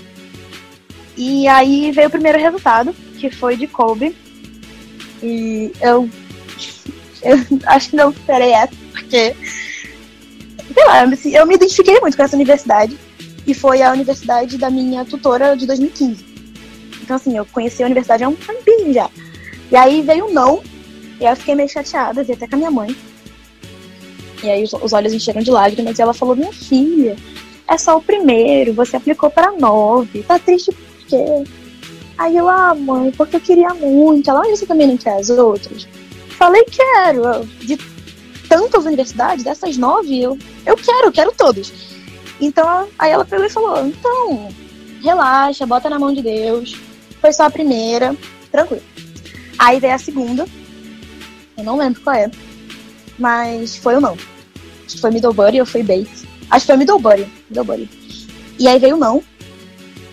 E 1.16 1.46
aí 1.46 1.92
veio 1.92 2.08
o 2.08 2.10
primeiro 2.10 2.38
resultado, 2.38 2.94
que 3.18 3.30
foi 3.30 3.56
de 3.56 3.66
Kobe. 3.66 4.16
E 5.22 5.70
eu, 5.80 6.08
eu 7.22 7.38
acho 7.66 7.90
que 7.90 7.96
não 7.96 8.10
esperei 8.10 8.52
essa, 8.52 8.74
porque. 8.92 9.36
Sei 10.72 10.84
lá, 10.86 11.04
eu 11.04 11.46
me, 11.46 11.54
identifiquei 11.54 12.00
muito 12.00 12.16
com 12.16 12.22
essa 12.22 12.36
universidade. 12.36 12.98
E 13.46 13.52
foi 13.52 13.82
a 13.82 13.92
universidade 13.92 14.56
da 14.56 14.70
minha 14.70 15.04
tutora 15.04 15.54
de 15.54 15.66
2015. 15.66 16.24
Então, 17.02 17.16
assim, 17.16 17.36
eu 17.36 17.44
conheci 17.44 17.82
a 17.82 17.86
universidade 17.86 18.24
há 18.24 18.28
um 18.28 18.34
tempinho 18.34 18.92
já. 18.92 19.10
E 19.70 19.76
aí 19.76 20.00
veio 20.00 20.26
um 20.26 20.32
não. 20.32 20.62
E 21.20 21.24
eu 21.24 21.36
fiquei 21.36 21.54
meio 21.54 21.68
chateada, 21.68 22.24
vi 22.24 22.32
até 22.32 22.48
com 22.48 22.54
a 22.54 22.58
minha 22.58 22.70
mãe. 22.70 22.96
E 24.42 24.50
aí 24.50 24.64
os, 24.64 24.92
olhos 24.92 25.12
encheram 25.12 25.42
de 25.42 25.50
lágrimas 25.50 25.98
e 25.98 26.02
ela 26.02 26.14
falou: 26.14 26.36
Minha 26.36 26.52
filha, 26.52 27.16
é 27.68 27.78
só 27.78 27.96
o 27.96 28.02
primeiro, 28.02 28.74
você 28.74 28.96
aplicou 28.96 29.30
para 29.30 29.52
nove, 29.52 30.22
tá 30.22 30.38
triste 30.38 30.72
por 30.72 31.06
quê? 31.06 31.44
Aí 32.16 32.36
eu, 32.36 32.48
ah, 32.48 32.74
mãe, 32.74 33.10
porque 33.12 33.36
eu 33.36 33.40
queria 33.40 33.74
muito. 33.74 34.30
Ela, 34.30 34.40
mas 34.40 34.58
você 34.58 34.66
também 34.66 34.86
não 34.86 34.96
quer 34.96 35.18
as 35.18 35.30
outras? 35.30 35.86
Falei, 36.38 36.64
quero. 36.64 37.44
De 37.60 37.76
tantas 38.48 38.84
universidades, 38.84 39.44
dessas 39.44 39.76
nove, 39.76 40.22
eu, 40.22 40.38
eu 40.64 40.76
quero, 40.76 41.08
eu 41.08 41.12
quero 41.12 41.32
todas. 41.32 41.72
Então, 42.40 42.88
aí 42.98 43.10
ela 43.10 43.24
pegou 43.24 43.46
e 43.46 43.50
falou, 43.50 43.86
então, 43.86 44.48
relaxa, 45.02 45.66
bota 45.66 45.90
na 45.90 45.98
mão 45.98 46.12
de 46.12 46.22
Deus. 46.22 46.76
Foi 47.20 47.32
só 47.32 47.44
a 47.44 47.50
primeira, 47.50 48.14
tranquilo. 48.50 48.82
Aí 49.58 49.80
veio 49.80 49.94
a 49.94 49.98
segunda, 49.98 50.46
eu 51.56 51.64
não 51.64 51.76
lembro 51.76 52.00
qual 52.00 52.14
é, 52.14 52.30
mas 53.18 53.76
foi 53.76 53.94
ou 53.94 54.00
não. 54.00 54.12
Acho 54.84 54.96
que 54.96 55.00
foi 55.00 55.10
Middlebury 55.10 55.60
ou 55.60 55.66
foi 55.66 55.82
Bates. 55.82 56.24
Acho 56.50 56.66
que 56.66 56.72
foi 56.72 56.76
Middlebury. 56.76 57.26
Middlebury. 57.48 57.88
E 58.58 58.68
aí 58.68 58.78
veio 58.78 58.96
não. 58.96 59.22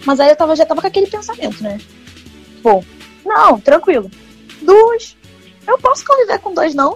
Mas 0.05 0.19
aí 0.19 0.29
eu 0.29 0.35
tava, 0.35 0.55
já 0.55 0.65
tava 0.65 0.81
com 0.81 0.87
aquele 0.87 1.07
pensamento, 1.07 1.61
né? 1.61 1.79
Pô, 2.63 2.83
não, 3.25 3.59
tranquilo. 3.59 4.09
Duas. 4.61 5.17
Eu 5.67 5.77
posso 5.77 6.05
conviver 6.05 6.39
com 6.39 6.53
dois 6.53 6.73
não, 6.73 6.95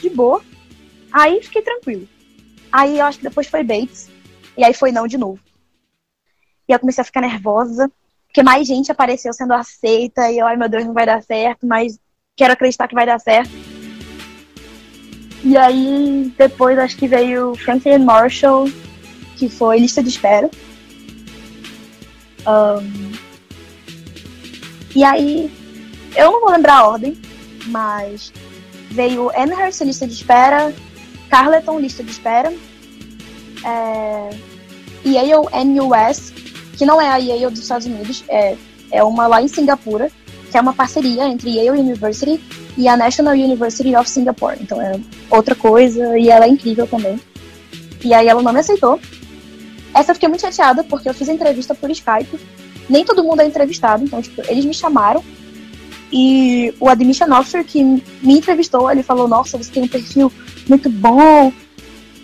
de 0.00 0.10
boa. 0.10 0.42
Aí 1.12 1.42
fiquei 1.42 1.62
tranquilo. 1.62 2.08
Aí 2.72 2.98
eu 2.98 3.04
acho 3.04 3.18
que 3.18 3.24
depois 3.24 3.46
foi 3.46 3.62
Bates. 3.62 4.08
E 4.56 4.64
aí 4.64 4.74
foi 4.74 4.92
não 4.92 5.06
de 5.06 5.16
novo. 5.16 5.40
E 6.68 6.72
eu 6.72 6.78
comecei 6.78 7.02
a 7.02 7.04
ficar 7.04 7.20
nervosa. 7.20 7.90
Porque 8.26 8.42
mais 8.42 8.66
gente 8.66 8.92
apareceu 8.92 9.32
sendo 9.32 9.52
aceita. 9.52 10.30
E 10.30 10.38
eu, 10.38 10.46
ai 10.46 10.56
meu 10.56 10.68
Deus, 10.68 10.84
não 10.84 10.92
vai 10.92 11.06
dar 11.06 11.22
certo. 11.22 11.66
Mas 11.66 11.98
quero 12.36 12.52
acreditar 12.52 12.88
que 12.88 12.94
vai 12.94 13.06
dar 13.06 13.18
certo. 13.18 13.50
E 15.42 15.56
aí, 15.56 16.32
depois 16.36 16.78
acho 16.78 16.96
que 16.96 17.08
veio 17.08 17.54
Franklin 17.54 17.98
Marshall, 17.98 18.70
que 19.36 19.48
foi 19.48 19.78
lista 19.78 20.02
de 20.02 20.10
espera. 20.10 20.50
Um, 22.46 23.12
e 24.94 25.04
aí, 25.04 25.50
eu 26.16 26.32
não 26.32 26.40
vou 26.40 26.50
lembrar 26.50 26.78
a 26.78 26.88
ordem, 26.88 27.16
mas 27.66 28.32
veio 28.90 29.30
Amherst, 29.30 29.80
lista 29.82 30.06
de 30.06 30.14
espera, 30.14 30.74
Carleton, 31.30 31.78
lista 31.78 32.02
de 32.02 32.10
espera, 32.10 32.52
é, 33.64 34.30
Yale 35.06 35.46
NUS, 35.64 36.32
que 36.76 36.84
não 36.84 37.00
é 37.00 37.08
a 37.08 37.16
Yale 37.16 37.50
dos 37.50 37.60
Estados 37.60 37.86
Unidos, 37.86 38.24
é, 38.28 38.56
é 38.90 39.02
uma 39.02 39.26
lá 39.26 39.40
em 39.40 39.48
Singapura, 39.48 40.10
que 40.50 40.58
é 40.58 40.60
uma 40.60 40.72
parceria 40.72 41.26
entre 41.28 41.50
Yale 41.50 41.80
University 41.80 42.40
e 42.76 42.88
a 42.88 42.96
National 42.96 43.34
University 43.34 43.94
of 43.94 44.08
Singapore. 44.08 44.58
Então 44.60 44.80
é 44.80 44.98
outra 45.30 45.54
coisa 45.54 46.18
e 46.18 46.28
ela 46.28 46.44
é 46.44 46.48
incrível 46.48 46.86
também. 46.86 47.18
E 48.02 48.12
aí 48.12 48.26
ela 48.28 48.42
não 48.42 48.52
me 48.52 48.60
aceitou. 48.60 49.00
Essa 49.94 50.10
eu 50.10 50.14
fiquei 50.14 50.28
muito 50.28 50.42
chateada 50.42 50.84
porque 50.84 51.08
eu 51.08 51.14
fiz 51.14 51.28
a 51.28 51.32
entrevista 51.32 51.74
por 51.74 51.90
Skype. 51.90 52.38
Nem 52.88 53.04
todo 53.04 53.22
mundo 53.22 53.40
é 53.40 53.46
entrevistado, 53.46 54.04
então 54.04 54.20
tipo, 54.20 54.42
eles 54.48 54.64
me 54.64 54.74
chamaram 54.74 55.22
e 56.12 56.74
o 56.80 56.88
admission 56.88 57.32
officer 57.32 57.64
que 57.64 57.82
me 57.82 58.02
entrevistou, 58.22 58.90
ele 58.90 59.02
falou: 59.02 59.28
"Nossa, 59.28 59.56
você 59.56 59.70
tem 59.70 59.84
um 59.84 59.88
perfil 59.88 60.32
muito 60.68 60.90
bom, 60.90 61.52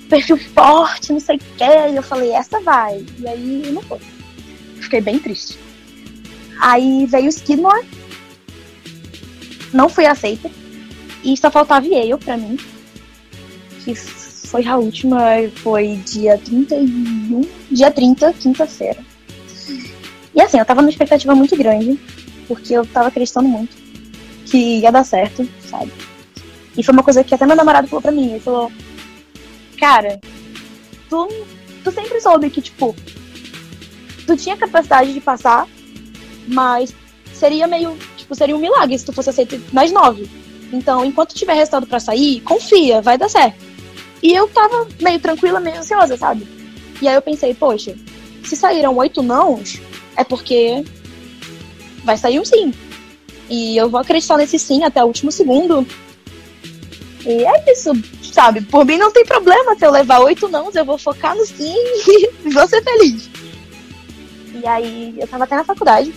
perfil 0.09 0.37
forte, 0.37 1.12
não 1.12 1.21
sei 1.21 1.37
o 1.37 1.41
quê". 1.57 1.93
E 1.93 1.97
eu 1.97 2.03
falei: 2.03 2.33
"Essa 2.33 2.61
vai". 2.61 3.05
E 3.19 3.29
aí 3.29 3.71
não 3.73 3.83
foi. 3.83 4.01
Fiquei 4.81 5.01
bem 5.01 5.19
triste. 5.19 5.59
Aí 6.61 7.07
veio 7.07 7.27
o 7.27 7.29
Skidmore. 7.29 7.87
Não 9.73 9.89
fui 9.89 10.07
aceita. 10.07 10.51
E 11.25 11.37
só 11.37 11.51
faltava 11.51 11.87
Yale 11.87 12.17
pra 12.19 12.37
mim. 12.37 12.57
Que 13.85 13.95
foi 13.95 14.67
a 14.67 14.77
última, 14.77 15.19
foi 15.57 15.97
dia 16.07 16.39
31, 16.39 17.43
dia 17.71 17.91
30, 17.91 18.33
quinta-feira. 18.35 18.99
E 20.35 20.41
assim, 20.41 20.59
eu 20.59 20.65
tava 20.65 20.83
numa 20.83 20.91
expectativa 20.91 21.35
muito 21.35 21.57
grande, 21.57 21.99
porque 22.47 22.75
eu 22.75 22.85
tava 22.87 23.09
acreditando 23.09 23.49
muito 23.49 23.77
que 24.47 24.81
ia 24.81 24.93
dar 24.93 25.05
certo, 25.05 25.49
sabe? 25.69 25.93
E 26.77 26.83
foi 26.83 26.93
uma 26.93 27.03
coisa 27.03 27.25
que 27.25 27.35
até 27.35 27.45
meu 27.47 27.57
namorado 27.57 27.89
falou 27.89 28.03
pra 28.03 28.13
mim, 28.13 28.31
ele 28.31 28.41
falou, 28.41 28.71
cara, 29.79 30.21
tu, 31.09 31.29
tu 31.83 31.91
sempre 31.91 32.21
soube 32.21 32.51
que, 32.51 32.63
tipo, 32.63 32.95
tu 34.27 34.37
tinha 34.37 34.57
capacidade 34.57 35.13
de 35.13 35.21
passar, 35.21 35.67
mas 36.47 36.95
seria 37.33 37.67
meio, 37.67 37.97
tipo, 38.27 38.35
seria 38.35 38.57
um 38.57 38.59
milagre 38.59 38.99
se 38.99 39.07
tu 39.07 39.12
fosse 39.12 39.31
aceito 39.31 39.61
nas 39.73 39.93
nove. 39.93 40.29
Então, 40.73 41.05
enquanto 41.05 41.35
tiver 41.35 41.55
resultado 41.55 41.87
para 41.87 42.01
sair, 42.01 42.41
confia, 42.41 43.01
vai 43.01 43.17
dar 43.17 43.29
certo. 43.29 43.65
E 44.23 44.35
eu 44.35 44.49
tava 44.49 44.89
meio 45.01 45.21
tranquila, 45.21 45.61
meio 45.61 45.79
ansiosa, 45.79 46.17
sabe? 46.17 46.47
E 47.01 47.07
aí 47.07 47.15
eu 47.15 47.23
pensei, 47.23 47.55
poxa, 47.55 47.95
se 48.43 48.57
saíram 48.57 48.97
oito 48.97 49.23
nãos, 49.23 49.81
é 50.17 50.25
porque 50.25 50.85
vai 52.05 52.17
sair 52.17 52.41
um 52.41 52.45
sim. 52.45 52.75
E 53.49 53.77
eu 53.77 53.89
vou 53.89 54.01
acreditar 54.01 54.37
nesse 54.37 54.59
sim 54.59 54.83
até 54.83 55.03
o 55.05 55.07
último 55.07 55.31
segundo. 55.31 55.87
E 57.25 57.45
é 57.45 57.73
isso, 57.73 57.93
sabe? 58.33 58.61
Por 58.61 58.85
mim 58.85 58.99
não 58.99 59.12
tem 59.12 59.25
problema 59.25 59.77
se 59.77 59.87
eu 59.87 59.91
levar 59.91 60.19
oito 60.21 60.49
nãos, 60.49 60.75
eu 60.75 60.85
vou 60.85 60.99
focar 60.99 61.37
no 61.37 61.47
sim 61.47 61.75
e 62.45 62.51
vou 62.51 62.67
ser 62.67 62.83
feliz. 62.83 63.31
E 64.53 64.67
aí 64.67 65.15
eu 65.17 65.29
tava 65.29 65.45
até 65.45 65.55
na 65.55 65.65
faculdade 65.65 66.12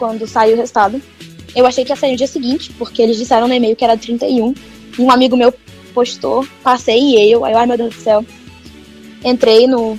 quando 0.00 0.26
saiu 0.26 0.54
o 0.54 0.56
resultado. 0.56 1.00
Eu 1.54 1.66
achei 1.66 1.84
que 1.84 1.92
ia 1.92 1.96
sair 1.96 2.12
no 2.12 2.16
dia 2.16 2.26
seguinte, 2.26 2.72
porque 2.78 3.02
eles 3.02 3.18
disseram 3.18 3.46
no 3.46 3.52
e-mail 3.52 3.76
que 3.76 3.84
era 3.84 3.98
31. 3.98 4.54
E 4.98 5.02
um 5.02 5.10
amigo 5.10 5.36
meu 5.36 5.52
postou, 5.92 6.46
passei 6.62 6.98
e 6.98 7.30
eu, 7.30 7.44
aí, 7.44 7.52
ai 7.52 7.66
meu 7.66 7.76
Deus 7.76 7.94
do 7.94 8.00
céu. 8.00 8.24
Entrei 9.22 9.66
no, 9.66 9.98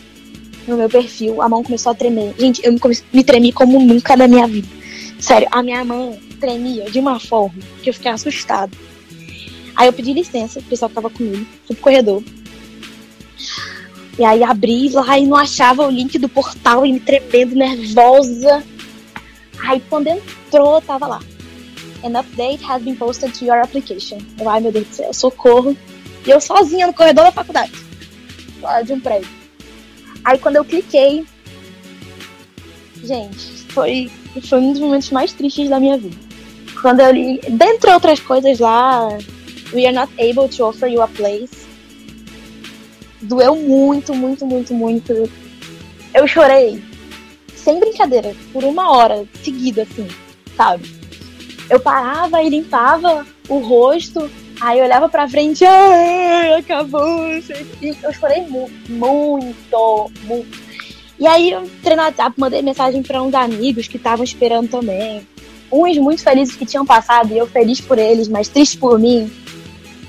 no 0.68 0.78
meu 0.78 0.90
perfil, 0.90 1.40
a 1.40 1.48
mão 1.48 1.64
começou 1.64 1.92
a 1.92 1.96
tremer. 1.96 2.34
Gente, 2.40 2.66
eu 2.66 2.74
me, 2.74 2.80
me 3.14 3.24
tremi 3.24 3.52
como 3.52 3.80
nunca 3.80 4.18
na 4.18 4.28
minha 4.28 4.48
vida. 4.48 4.68
Sério, 5.20 5.48
a 5.52 5.62
minha 5.62 5.86
mão 5.86 6.18
tremia 6.40 6.90
de 6.90 7.00
uma 7.00 7.20
forma 7.20 7.62
que 7.84 7.90
eu 7.92 7.94
fiquei 7.94 8.12
assustada. 8.12 8.72
Aí 9.76 9.88
eu 9.88 9.94
pedi 9.94 10.14
licença, 10.14 10.60
o 10.60 10.64
pessoal 10.64 10.90
que 10.90 10.96
tava 10.96 11.12
comigo, 11.12 11.46
fui 11.68 11.76
pro 11.76 11.84
corredor. 11.84 12.24
E 14.18 14.24
aí 14.24 14.44
abri 14.44 14.90
lá 14.90 15.18
e 15.20 15.28
não 15.28 15.38
achava 15.38 15.86
o 15.86 15.92
link 15.92 16.18
do 16.18 16.28
portal 16.28 16.86
e 16.86 16.94
me 16.94 17.00
tremendo, 17.00 17.56
nervosa. 17.56 18.64
Aí 19.68 19.82
quando 19.90 20.08
entrou, 20.08 20.82
tava 20.82 21.08
lá. 21.08 21.20
An 22.04 22.18
update 22.18 22.64
has 22.64 22.82
been 22.82 22.96
posted 22.96 23.34
to 23.34 23.46
your 23.46 23.58
application. 23.58 24.18
Eu, 24.40 24.50
ai 24.50 24.60
meu 24.60 24.72
Deus 24.72 24.88
do 24.88 24.94
céu, 24.94 25.14
socorro. 25.14 25.78
E 26.26 26.30
eu 26.30 26.42
sozinha 26.42 26.88
no 26.88 26.94
corredor 26.94 27.26
da 27.26 27.32
faculdade. 27.32 27.72
Lá 28.62 28.82
de 28.82 28.94
um 28.94 29.00
prédio. 29.00 29.30
Aí 30.24 30.38
quando 30.38 30.58
eu 30.58 30.66
cliquei. 30.66 31.26
Gente, 33.04 33.46
foi, 33.70 34.12
foi 34.48 34.60
um 34.60 34.72
dos 34.72 34.82
momentos 34.82 35.10
mais 35.10 35.32
tristes 35.34 35.70
da 35.70 35.80
minha 35.80 35.98
vida. 35.98 36.16
Quando 36.82 37.00
eu 37.00 37.12
li, 37.12 37.40
dentre 37.50 37.92
outras 37.92 38.20
coisas 38.20 38.60
lá, 38.60 39.08
we 39.74 39.86
are 39.86 39.94
not 39.94 40.12
able 40.20 40.48
to 40.50 40.66
offer 40.66 40.88
you 40.88 41.02
a 41.02 41.08
place. 41.08 41.68
Doeu 43.22 43.56
muito, 43.56 44.14
muito, 44.14 44.46
muito, 44.46 44.74
muito. 44.74 45.30
Eu 46.14 46.28
chorei. 46.28 46.82
Sem 47.64 47.80
brincadeira, 47.80 48.36
por 48.52 48.64
uma 48.64 48.92
hora 48.92 49.26
seguida, 49.44 49.84
assim, 49.84 50.08
sabe? 50.56 51.02
eu 51.72 51.80
parava 51.80 52.44
e 52.44 52.50
limpava 52.50 53.26
o 53.48 53.60
rosto, 53.60 54.30
aí 54.60 54.80
eu 54.80 54.86
olhava 54.86 55.08
pra 55.08 55.28
frente, 55.28 55.64
acabou. 56.58 57.30
E 57.82 57.98
eu 58.04 58.14
chorei 58.14 58.42
muito, 58.42 58.92
muito, 58.92 60.12
muito. 60.24 60.60
E 61.18 61.26
aí 61.26 61.52
eu 61.52 61.64
entrei 61.64 61.96
no 61.96 62.02
WhatsApp, 62.02 62.38
mandei 62.38 62.62
mensagem 62.62 63.02
para 63.02 63.24
uns 63.24 63.34
amigos 63.34 63.88
que 63.88 63.96
estavam 63.96 64.24
esperando 64.24 64.70
também. 64.70 65.26
Uns 65.72 65.98
muito 65.98 66.22
felizes 66.22 66.58
que 66.58 66.66
tinham 66.66 66.86
passado, 66.86 67.34
e 67.34 67.38
eu 67.38 67.48
feliz 67.48 67.80
por 67.80 67.98
eles, 67.98 68.28
mas 68.28 68.50
triste 68.50 68.78
por 68.78 69.00
mim. 69.00 69.32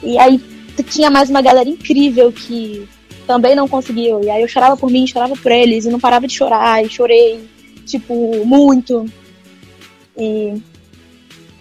E 0.02 0.18
aí 0.18 0.42
tinha 0.88 1.10
mais 1.10 1.30
uma 1.30 1.40
galera 1.40 1.68
incrível 1.68 2.32
que 2.32 2.88
também 3.26 3.54
não 3.54 3.68
conseguiu. 3.68 4.22
E 4.22 4.30
aí 4.30 4.42
eu 4.42 4.48
chorava 4.48 4.76
por 4.76 4.90
mim, 4.90 5.06
chorava 5.06 5.34
por 5.34 5.50
eles, 5.50 5.84
e 5.84 5.90
não 5.90 6.00
parava 6.00 6.26
de 6.26 6.34
chorar, 6.34 6.84
e 6.84 6.88
chorei, 6.88 7.48
tipo, 7.86 8.44
muito. 8.44 9.06
E 10.16 10.60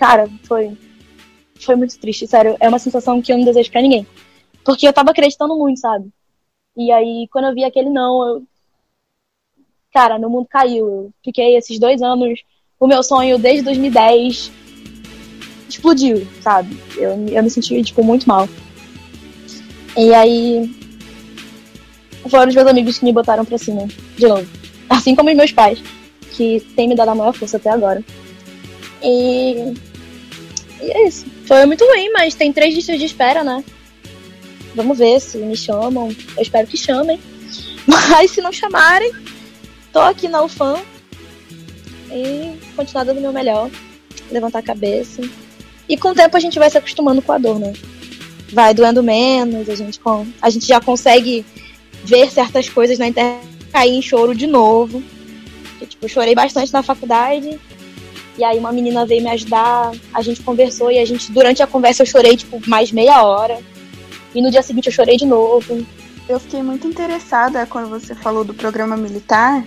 cara, 0.02 0.28
foi, 0.45 0.76
foi 1.60 1.76
muito 1.76 2.00
triste, 2.00 2.26
sério. 2.26 2.58
É 2.60 2.67
uma 2.67 2.80
sensação 2.80 3.21
que 3.21 3.32
eu 3.32 3.38
não 3.38 3.45
desejo 3.45 3.69
pra 3.69 3.84
ninguém. 3.84 4.08
Porque 4.65 4.88
eu 4.88 4.93
tava 4.93 5.12
acreditando 5.12 5.56
muito, 5.56 5.80
sabe? 5.80 6.10
E 6.76 6.91
aí, 6.91 7.28
quando 7.32 7.45
eu 7.45 7.54
vi 7.54 7.63
aquele 7.63 7.91
não, 7.91 8.28
eu. 8.28 8.43
Cara, 9.93 10.17
meu 10.17 10.30
mundo 10.30 10.47
caiu. 10.50 10.88
Eu 10.88 11.13
fiquei 11.24 11.56
esses 11.56 11.78
dois 11.78 12.02
anos. 12.02 12.41
O 12.80 12.88
meu 12.88 13.04
sonho 13.04 13.38
desde 13.38 13.63
2010 13.63 14.52
explodiu, 15.69 16.28
sabe? 16.41 16.76
Eu, 16.97 17.28
eu 17.28 17.43
me 17.43 17.50
senti, 17.50 17.84
tipo, 17.84 18.04
muito 18.04 18.28
mal. 18.28 18.50
E 19.95 20.13
aí. 20.15 20.80
Foram 22.29 22.49
os 22.49 22.55
meus 22.55 22.67
amigos 22.67 22.99
que 22.99 23.05
me 23.05 23.13
botaram 23.13 23.43
pra 23.43 23.57
cima, 23.57 23.88
de 24.17 24.27
novo. 24.27 24.47
Assim 24.89 25.15
como 25.15 25.29
os 25.29 25.36
meus 25.36 25.51
pais, 25.51 25.81
que 26.31 26.60
têm 26.75 26.88
me 26.88 26.95
dado 26.95 27.10
a 27.10 27.15
maior 27.15 27.34
força 27.34 27.57
até 27.57 27.69
agora. 27.69 28.03
E 29.03 29.73
e 30.81 30.91
é 30.91 31.07
isso. 31.07 31.25
Foi 31.45 31.65
muito 31.65 31.86
ruim, 31.86 32.12
mas 32.12 32.34
tem 32.34 32.51
três 32.51 32.73
listas 32.73 32.99
de 32.99 33.05
espera, 33.05 33.43
né? 33.43 33.63
Vamos 34.75 34.97
ver 34.97 35.19
se 35.19 35.38
me 35.38 35.55
chamam. 35.55 36.10
Eu 36.36 36.41
espero 36.41 36.67
que 36.67 36.77
chamem. 36.77 37.19
Mas 37.86 38.31
se 38.31 38.41
não 38.41 38.51
chamarem, 38.51 39.12
tô 39.91 39.99
aqui 39.99 40.27
na 40.27 40.43
UFAM 40.43 40.79
e 42.12 42.57
continuar 42.75 43.03
dando 43.03 43.17
o 43.17 43.21
meu 43.21 43.34
melhor. 43.34 43.69
Levantar 44.31 44.60
a 44.60 44.63
cabeça. 44.63 45.21
E 45.89 45.97
com 45.97 46.10
o 46.10 46.15
tempo 46.15 46.38
a 46.38 46.39
gente 46.39 46.57
vai 46.57 46.69
se 46.69 46.77
acostumando 46.77 47.21
com 47.21 47.34
a 47.34 47.38
dor, 47.38 47.60
né? 47.60 47.73
Vai 48.53 48.73
doendo 48.73 49.03
menos, 49.03 49.67
a 49.67 49.75
gente, 49.75 49.99
com... 49.99 50.25
a 50.41 50.49
gente 50.49 50.65
já 50.65 50.79
consegue 50.79 51.45
ver 52.03 52.31
certas 52.31 52.69
coisas 52.69 52.99
na 52.99 53.07
internet 53.07 53.51
cair 53.71 53.93
em 53.93 54.01
choro 54.01 54.35
de 54.35 54.47
novo. 54.47 55.01
Tipo, 55.79 56.05
eu 56.05 56.09
chorei 56.09 56.35
bastante 56.35 56.71
na 56.71 56.83
faculdade 56.83 57.59
e 58.37 58.43
aí 58.43 58.57
uma 58.57 58.71
menina 58.71 59.05
veio 59.05 59.23
me 59.23 59.29
ajudar, 59.29 59.91
a 60.13 60.21
gente 60.21 60.41
conversou 60.41 60.91
e 60.91 60.99
a 60.99 61.05
gente, 61.05 61.31
durante 61.31 61.61
a 61.61 61.67
conversa, 61.67 62.01
eu 62.01 62.05
chorei, 62.05 62.37
tipo, 62.37 62.61
mais 62.67 62.91
meia 62.91 63.23
hora. 63.23 63.59
E 64.33 64.41
no 64.41 64.49
dia 64.49 64.61
seguinte 64.61 64.87
eu 64.87 64.93
chorei 64.93 65.17
de 65.17 65.25
novo. 65.25 65.85
Eu 66.29 66.39
fiquei 66.39 66.63
muito 66.63 66.87
interessada 66.87 67.65
quando 67.65 67.89
você 67.89 68.15
falou 68.15 68.43
do 68.43 68.53
programa 68.53 68.95
militar, 68.95 69.65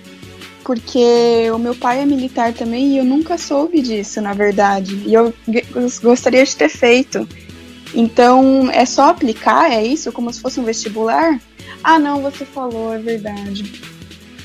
porque 0.65 1.51
o 1.55 1.59
meu 1.59 1.75
pai 1.75 2.01
é 2.01 2.07
militar 2.07 2.55
também 2.55 2.95
e 2.95 2.99
eu 2.99 3.05
nunca 3.05 3.37
soube 3.37 3.83
disso, 3.83 4.21
na 4.21 4.33
verdade. 4.33 5.03
E 5.07 5.13
eu 5.13 5.35
gostaria 6.03 6.45
de 6.45 6.57
ter 6.57 6.71
feito. 6.71 7.29
Então, 7.95 8.69
é 8.73 8.85
só 8.85 9.11
aplicar, 9.11 9.71
é 9.71 9.85
isso? 9.85 10.13
Como 10.13 10.33
se 10.33 10.41
fosse 10.41 10.59
um 10.59 10.65
vestibular? 10.65 11.41
Ah, 11.83 11.99
não, 11.99 12.21
você 12.21 12.45
falou, 12.45 12.93
é 12.93 12.99
verdade. 12.99 13.81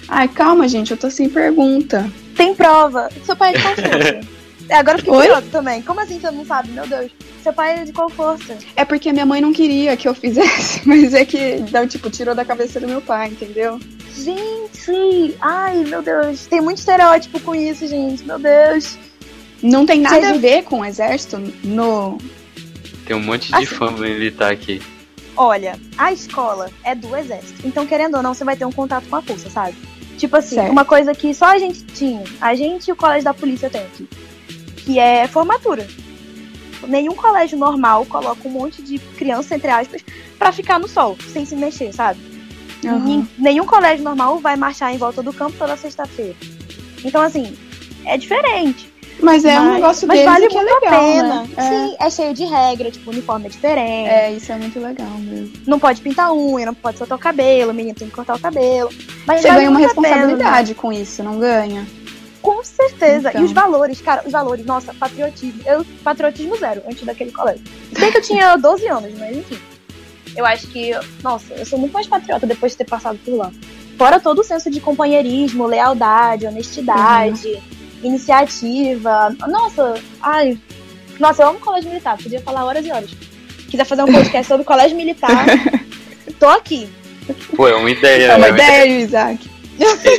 Ai, 0.08 0.28
calma, 0.28 0.68
gente, 0.68 0.92
eu 0.92 0.98
tô 0.98 1.10
sem 1.10 1.30
pergunta. 1.30 2.10
Tem 2.36 2.54
prova. 2.54 3.10
Seu 3.26 3.36
pai 3.36 3.54
é 3.54 3.58
de 3.58 3.62
qual 3.62 3.76
força? 3.76 4.40
É, 4.70 4.76
agora 4.76 4.98
eu 4.98 5.00
fiquei 5.00 5.14
curiosa 5.14 5.48
também. 5.52 5.82
Como 5.82 6.00
assim 6.00 6.20
você 6.20 6.30
não 6.30 6.46
sabe? 6.46 6.70
Meu 6.72 6.86
Deus. 6.86 7.12
Seu 7.42 7.54
pai 7.54 7.80
é 7.80 7.86
de 7.86 7.94
qual 7.94 8.10
força? 8.10 8.58
É 8.76 8.86
porque 8.86 9.12
minha 9.12 9.26
mãe 9.26 9.42
não 9.42 9.54
queria 9.54 9.98
que 9.98 10.08
eu 10.08 10.14
fizesse, 10.14 10.82
mas 10.88 11.14
é 11.14 11.26
que, 11.26 11.56
então, 11.56 11.88
tipo, 11.88 12.10
tirou 12.10 12.36
da 12.36 12.46
cabeça 12.46 12.80
do 12.80 12.88
meu 12.88 13.02
pai, 13.02 13.30
entendeu? 13.30 13.80
Gente, 14.14 15.36
ai, 15.40 15.84
meu 15.86 16.02
Deus. 16.02 16.46
Tem 16.48 16.62
muito 16.62 16.80
estereótipo 16.80 17.40
com 17.40 17.56
isso, 17.56 17.88
gente. 17.88 18.24
Meu 18.24 18.38
Deus. 18.38 18.98
Não 19.62 19.86
tem 19.86 20.02
nada 20.02 20.20
Você... 20.20 20.26
a 20.26 20.38
ver 20.38 20.64
com 20.64 20.82
o 20.82 20.86
exército 20.86 21.42
no. 21.64 22.18
Tem 23.10 23.18
um 23.18 23.24
monte 23.24 23.48
de 23.48 23.56
assim, 23.56 23.66
fã 23.66 23.90
militar 23.90 24.52
aqui. 24.52 24.80
Olha, 25.36 25.80
a 25.98 26.14
escola 26.14 26.70
é 26.84 26.94
do 26.94 27.18
exército. 27.18 27.66
Então, 27.66 27.88
querendo 27.88 28.18
ou 28.18 28.22
não, 28.22 28.36
você 28.36 28.44
vai 28.44 28.56
ter 28.56 28.66
um 28.66 28.72
contato 28.72 29.10
com 29.10 29.16
a 29.16 29.22
força, 29.24 29.50
sabe? 29.50 29.76
Tipo 30.16 30.38
assim, 30.38 30.58
certo. 30.58 30.72
uma 30.72 30.86
coisa 30.86 31.16
que 31.16 31.34
só 31.34 31.46
a 31.46 31.58
gente 31.58 31.84
tinha, 31.86 32.24
a 32.40 32.54
gente 32.54 32.88
e 32.88 32.92
o 32.92 32.96
colégio 32.96 33.24
da 33.24 33.34
polícia 33.34 33.68
tem 33.68 33.82
aqui. 33.82 34.08
que 34.78 35.00
é 35.00 35.28
formatura. 35.28 35.88
Nenhum 36.88 37.16
colégio 37.16 37.58
normal 37.58 38.06
coloca 38.06 38.48
um 38.48 38.52
monte 38.52 38.84
de 38.84 39.00
criança, 39.00 39.56
entre 39.56 39.72
aspas, 39.72 40.04
pra 40.38 40.52
ficar 40.52 40.78
no 40.78 40.88
sol, 40.88 41.18
sem 41.34 41.46
se 41.46 41.56
mexer, 41.56 41.92
sabe? 41.92 42.20
Uhum. 42.84 43.26
Nenhum 43.40 43.66
colégio 43.66 44.04
normal 44.04 44.38
vai 44.38 44.56
marchar 44.56 44.94
em 44.94 45.00
volta 45.00 45.24
do 45.24 45.34
campo 45.34 45.58
toda 45.58 45.76
sexta-feira. 45.76 46.36
Então, 47.04 47.24
assim, 47.24 47.58
é 48.06 48.16
diferente. 48.18 48.89
Mas 49.22 49.44
é 49.44 49.60
um 49.60 49.66
Mas- 49.66 49.74
negócio 49.76 50.08
mas 50.08 50.24
vale 50.24 50.48
que 50.48 50.58
é 50.58 50.62
muito 50.64 50.74
legal, 50.84 50.94
a 51.00 51.04
pena. 51.04 51.42
né? 51.44 51.50
É. 51.58 51.62
Sim, 51.70 51.96
é 52.00 52.10
cheio 52.10 52.34
de 52.34 52.46
regra, 52.46 52.90
tipo, 52.90 53.10
uniforme 53.12 53.48
é 53.48 53.50
diferente. 53.50 54.10
É, 54.10 54.32
isso 54.32 54.52
é 54.52 54.56
muito 54.56 54.80
legal 54.80 55.10
mesmo. 55.20 55.52
Não 55.68 55.78
pode 55.80 56.02
pintar 56.02 56.32
unha, 56.34 56.66
não 56.66 56.74
pode 56.74 56.98
soltar 56.98 57.18
o 57.18 57.22
cabelo, 57.22 57.72
o 57.72 57.74
menino 57.74 57.96
tem 57.98 58.08
que 58.08 58.16
cortar 58.16 58.36
o 58.36 58.40
cabelo. 58.40 58.90
Mas 59.28 59.42
Você 59.42 59.48
vale 59.50 59.60
ganha 59.60 59.70
uma 59.70 59.80
a 59.80 59.82
pena. 59.82 59.88
responsabilidade 59.94 60.74
com 60.76 60.94
isso, 60.94 61.22
não 61.22 61.38
ganha? 61.38 61.86
Com 62.42 62.64
certeza. 62.64 63.30
Então. 63.30 63.42
E 63.42 63.46
os 63.46 63.52
valores, 63.52 64.00
cara, 64.00 64.24
os 64.26 64.32
valores, 64.32 64.66
nossa, 64.66 64.94
patriotismo. 64.94 65.62
Eu, 65.66 65.86
patriotismo 66.04 66.56
zero 66.58 66.82
antes 66.90 67.04
daquele 67.06 67.32
colégio. 67.34 67.62
Sei 67.98 68.12
que 68.12 68.18
eu 68.18 68.22
tinha 68.22 68.56
12 68.58 68.88
anos, 68.88 69.12
mas 69.20 69.36
enfim. 69.36 69.60
Eu 70.36 70.46
acho 70.46 70.68
que, 70.68 70.92
nossa, 71.22 71.54
eu 71.56 71.66
sou 71.66 71.78
muito 71.78 71.92
mais 71.92 72.08
patriota 72.08 72.48
depois 72.48 72.72
de 72.72 72.78
ter 72.78 72.86
passado 72.86 73.20
por 73.26 73.36
lá. 73.36 73.52
Fora 73.98 74.18
todo 74.20 74.40
o 74.40 74.44
senso 74.44 74.70
de 74.72 74.80
companheirismo, 74.80 75.66
lealdade, 75.66 76.46
honestidade, 76.46 77.62
iniciativa. 78.04 79.36
Nossa, 79.48 79.96
ai. 80.22 80.58
Nossa, 81.20 81.44
eu 81.44 81.50
amo 81.50 81.60
colégio 81.60 81.90
militar, 81.90 82.18
podia 82.18 82.40
falar 82.42 82.66
horas 82.66 82.86
e 82.86 82.92
horas. 82.92 83.10
Quiser 83.70 83.86
fazer 83.86 84.04
um 84.04 84.12
podcast 84.12 84.48
sobre 84.48 84.66
colégio 84.66 84.96
militar, 84.96 85.46
tô 86.40 86.48
aqui. 86.48 86.90
Pô, 87.56 87.68
é 87.68 87.76
uma 87.76 87.92
ideia. 87.92 88.32
É 88.32 88.36
uma 88.36 88.48
é 88.48 88.52
uma 88.52 88.58
ideia, 88.58 89.02
Isaac. 89.02 89.50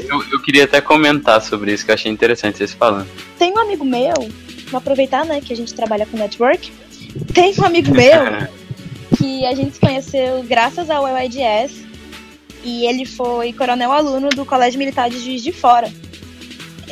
Eu, 0.09 0.23
eu 0.33 0.43
queria 0.43 0.65
até 0.65 0.81
comentar 0.81 1.43
sobre 1.43 1.73
isso, 1.73 1.85
que 1.85 1.91
eu 1.91 1.95
achei 1.95 2.11
interessante 2.11 2.59
vocês 2.59 2.73
falando. 2.73 3.09
Tem 3.39 3.53
um 3.53 3.59
amigo 3.59 3.85
meu, 3.85 4.15
vou 4.69 4.79
aproveitar, 4.79 5.25
né, 5.25 5.41
que 5.41 5.53
a 5.53 5.57
gente 5.57 5.75
trabalha 5.75 6.07
com 6.07 6.17
network. 6.17 6.73
Tem 7.35 7.53
um 7.59 7.65
amigo 7.65 7.93
meu 7.95 8.49
que 9.19 9.45
a 9.45 9.55
gente 9.55 9.75
se 9.75 9.81
conheceu 9.81 10.43
graças 10.45 10.89
ao 10.89 11.05
UIDS 11.05 11.85
e 12.65 12.87
ele 12.87 13.05
foi 13.05 13.53
coronel 13.53 13.93
aluno 13.93 14.29
do 14.31 14.45
Colégio 14.45 14.79
Militar 14.79 15.11
de 15.11 15.19
Juiz 15.19 15.43
de 15.43 15.53
Fora. 15.53 15.93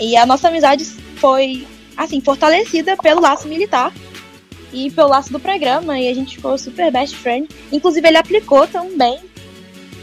E 0.01 0.17
a 0.17 0.25
nossa 0.25 0.49
amizade 0.49 0.85
foi, 1.17 1.67
assim, 1.97 2.21
fortalecida 2.21 2.97
pelo 2.97 3.21
laço 3.21 3.49
militar 3.49 3.93
e 4.73 4.91
pelo 4.91 5.09
laço 5.09 5.33
do 5.33 5.41
programa 5.41 5.99
e 5.99 6.09
a 6.09 6.15
gente 6.15 6.37
ficou 6.37 6.57
super 6.59 6.91
best 6.93 7.17
friend. 7.17 7.49
Inclusive 7.73 8.07
ele 8.07 8.17
aplicou 8.17 8.67
também, 8.67 9.19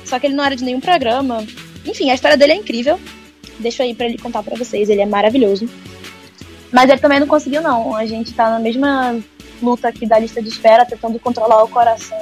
só 0.04 0.20
que 0.20 0.28
ele 0.28 0.36
não 0.36 0.44
era 0.44 0.56
de 0.56 0.64
nenhum 0.64 0.80
programa. 0.80 1.46
Enfim, 1.86 2.10
a 2.10 2.16
história 2.16 2.38
dele 2.38 2.54
é 2.54 2.56
incrível. 2.56 3.00
Deixa 3.60 3.84
aí 3.84 3.94
pra 3.94 4.08
ele 4.08 4.18
contar 4.18 4.44
pra 4.44 4.58
vocês, 4.58 4.90
ele 4.90 5.02
é 5.02 5.06
maravilhoso. 5.06 5.70
Mas 6.72 6.90
ele 6.90 7.00
também 7.00 7.20
não 7.20 7.28
conseguiu 7.28 7.62
não. 7.62 7.96
A 7.96 8.06
gente 8.06 8.34
tá 8.34 8.50
na 8.50 8.60
mesma 8.60 9.18
luta 9.62 9.88
aqui 9.88 10.06
da 10.06 10.20
lista 10.20 10.42
de 10.42 10.50
espera, 10.50 10.86
tentando 10.86 11.20
controlar 11.20 11.64
o 11.64 11.70
coração. 11.70 12.18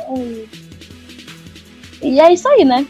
E, 2.02 2.10
e 2.10 2.20
é 2.20 2.32
isso 2.32 2.48
aí, 2.48 2.64
né? 2.64 2.86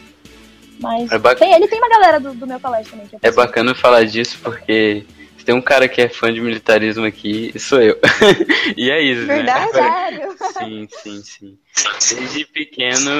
Mas 0.80 1.10
É 1.10 1.18
bac- 1.18 1.38
tem, 1.38 1.52
ele 1.54 1.68
tem 1.68 1.78
uma 1.78 1.88
galera 1.88 2.18
do, 2.20 2.34
do 2.34 2.46
meu 2.46 2.58
colégio 2.60 2.90
também. 2.90 3.06
Que 3.06 3.16
É 3.22 3.30
bacana 3.30 3.74
falar 3.74 4.04
disso 4.04 4.38
porque 4.42 5.04
se 5.38 5.44
tem 5.44 5.54
um 5.54 5.62
cara 5.62 5.86
que 5.88 6.00
é 6.02 6.08
fã 6.08 6.32
de 6.32 6.40
militarismo 6.40 7.04
aqui, 7.04 7.52
sou 7.58 7.80
eu. 7.80 7.98
e 8.76 8.90
é 8.90 9.00
isso, 9.00 9.26
Verdade? 9.26 9.72
né? 9.72 10.28
Sim, 10.58 10.88
sim, 10.90 11.22
sim. 11.22 11.58
Desde 12.16 12.44
pequeno 12.46 13.10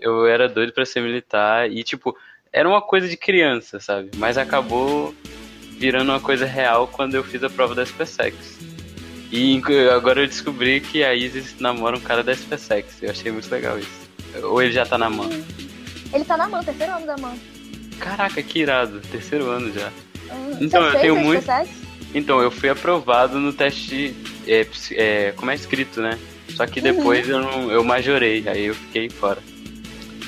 eu 0.00 0.26
era 0.26 0.48
doido 0.48 0.72
pra 0.72 0.84
ser 0.84 1.00
militar 1.00 1.70
e, 1.70 1.82
tipo, 1.82 2.16
era 2.52 2.68
uma 2.68 2.80
coisa 2.82 3.08
de 3.08 3.16
criança, 3.16 3.80
sabe? 3.80 4.10
Mas 4.16 4.36
acabou 4.38 5.14
virando 5.78 6.10
uma 6.12 6.20
coisa 6.20 6.46
real 6.46 6.86
quando 6.86 7.14
eu 7.14 7.24
fiz 7.24 7.42
a 7.42 7.50
prova 7.50 7.74
da 7.74 7.82
SPSEX. 7.84 8.58
E 9.32 9.60
agora 9.92 10.20
eu 10.22 10.26
descobri 10.28 10.80
que 10.80 11.02
a 11.02 11.12
Isis 11.14 11.58
namora 11.58 11.96
um 11.96 12.00
cara 12.00 12.22
da 12.22 12.32
SPSEX. 12.32 13.02
Eu 13.02 13.10
achei 13.10 13.32
muito 13.32 13.50
legal 13.50 13.78
isso. 13.78 13.90
Ou 14.44 14.62
ele 14.62 14.72
já 14.72 14.86
tá 14.86 14.96
na 14.96 15.10
mão. 15.10 15.28
Ele 16.14 16.24
tá 16.24 16.36
na 16.36 16.48
mão, 16.48 16.62
terceiro 16.62 16.92
ano 16.92 17.06
da 17.06 17.16
mão. 17.16 17.36
Caraca, 17.98 18.42
que 18.42 18.60
irado. 18.60 19.00
Terceiro 19.10 19.48
ano 19.50 19.72
já. 19.72 19.88
Hum, 20.30 20.56
Então, 20.60 20.82
eu 20.82 21.00
tenho 21.00 21.16
muito-? 21.16 21.46
Então, 22.14 22.40
eu 22.40 22.50
fui 22.50 22.68
aprovado 22.68 23.40
no 23.40 23.52
teste, 23.52 24.14
é, 24.46 24.66
é, 24.92 25.32
como 25.36 25.50
é 25.50 25.54
escrito, 25.54 26.00
né? 26.00 26.18
Só 26.50 26.66
que 26.66 26.78
Uhum. 26.78 26.84
depois 26.84 27.28
eu, 27.28 27.40
não, 27.40 27.70
eu 27.70 27.82
majorei, 27.82 28.44
aí 28.48 28.66
eu 28.66 28.74
fiquei 28.74 29.10
fora. 29.10 29.42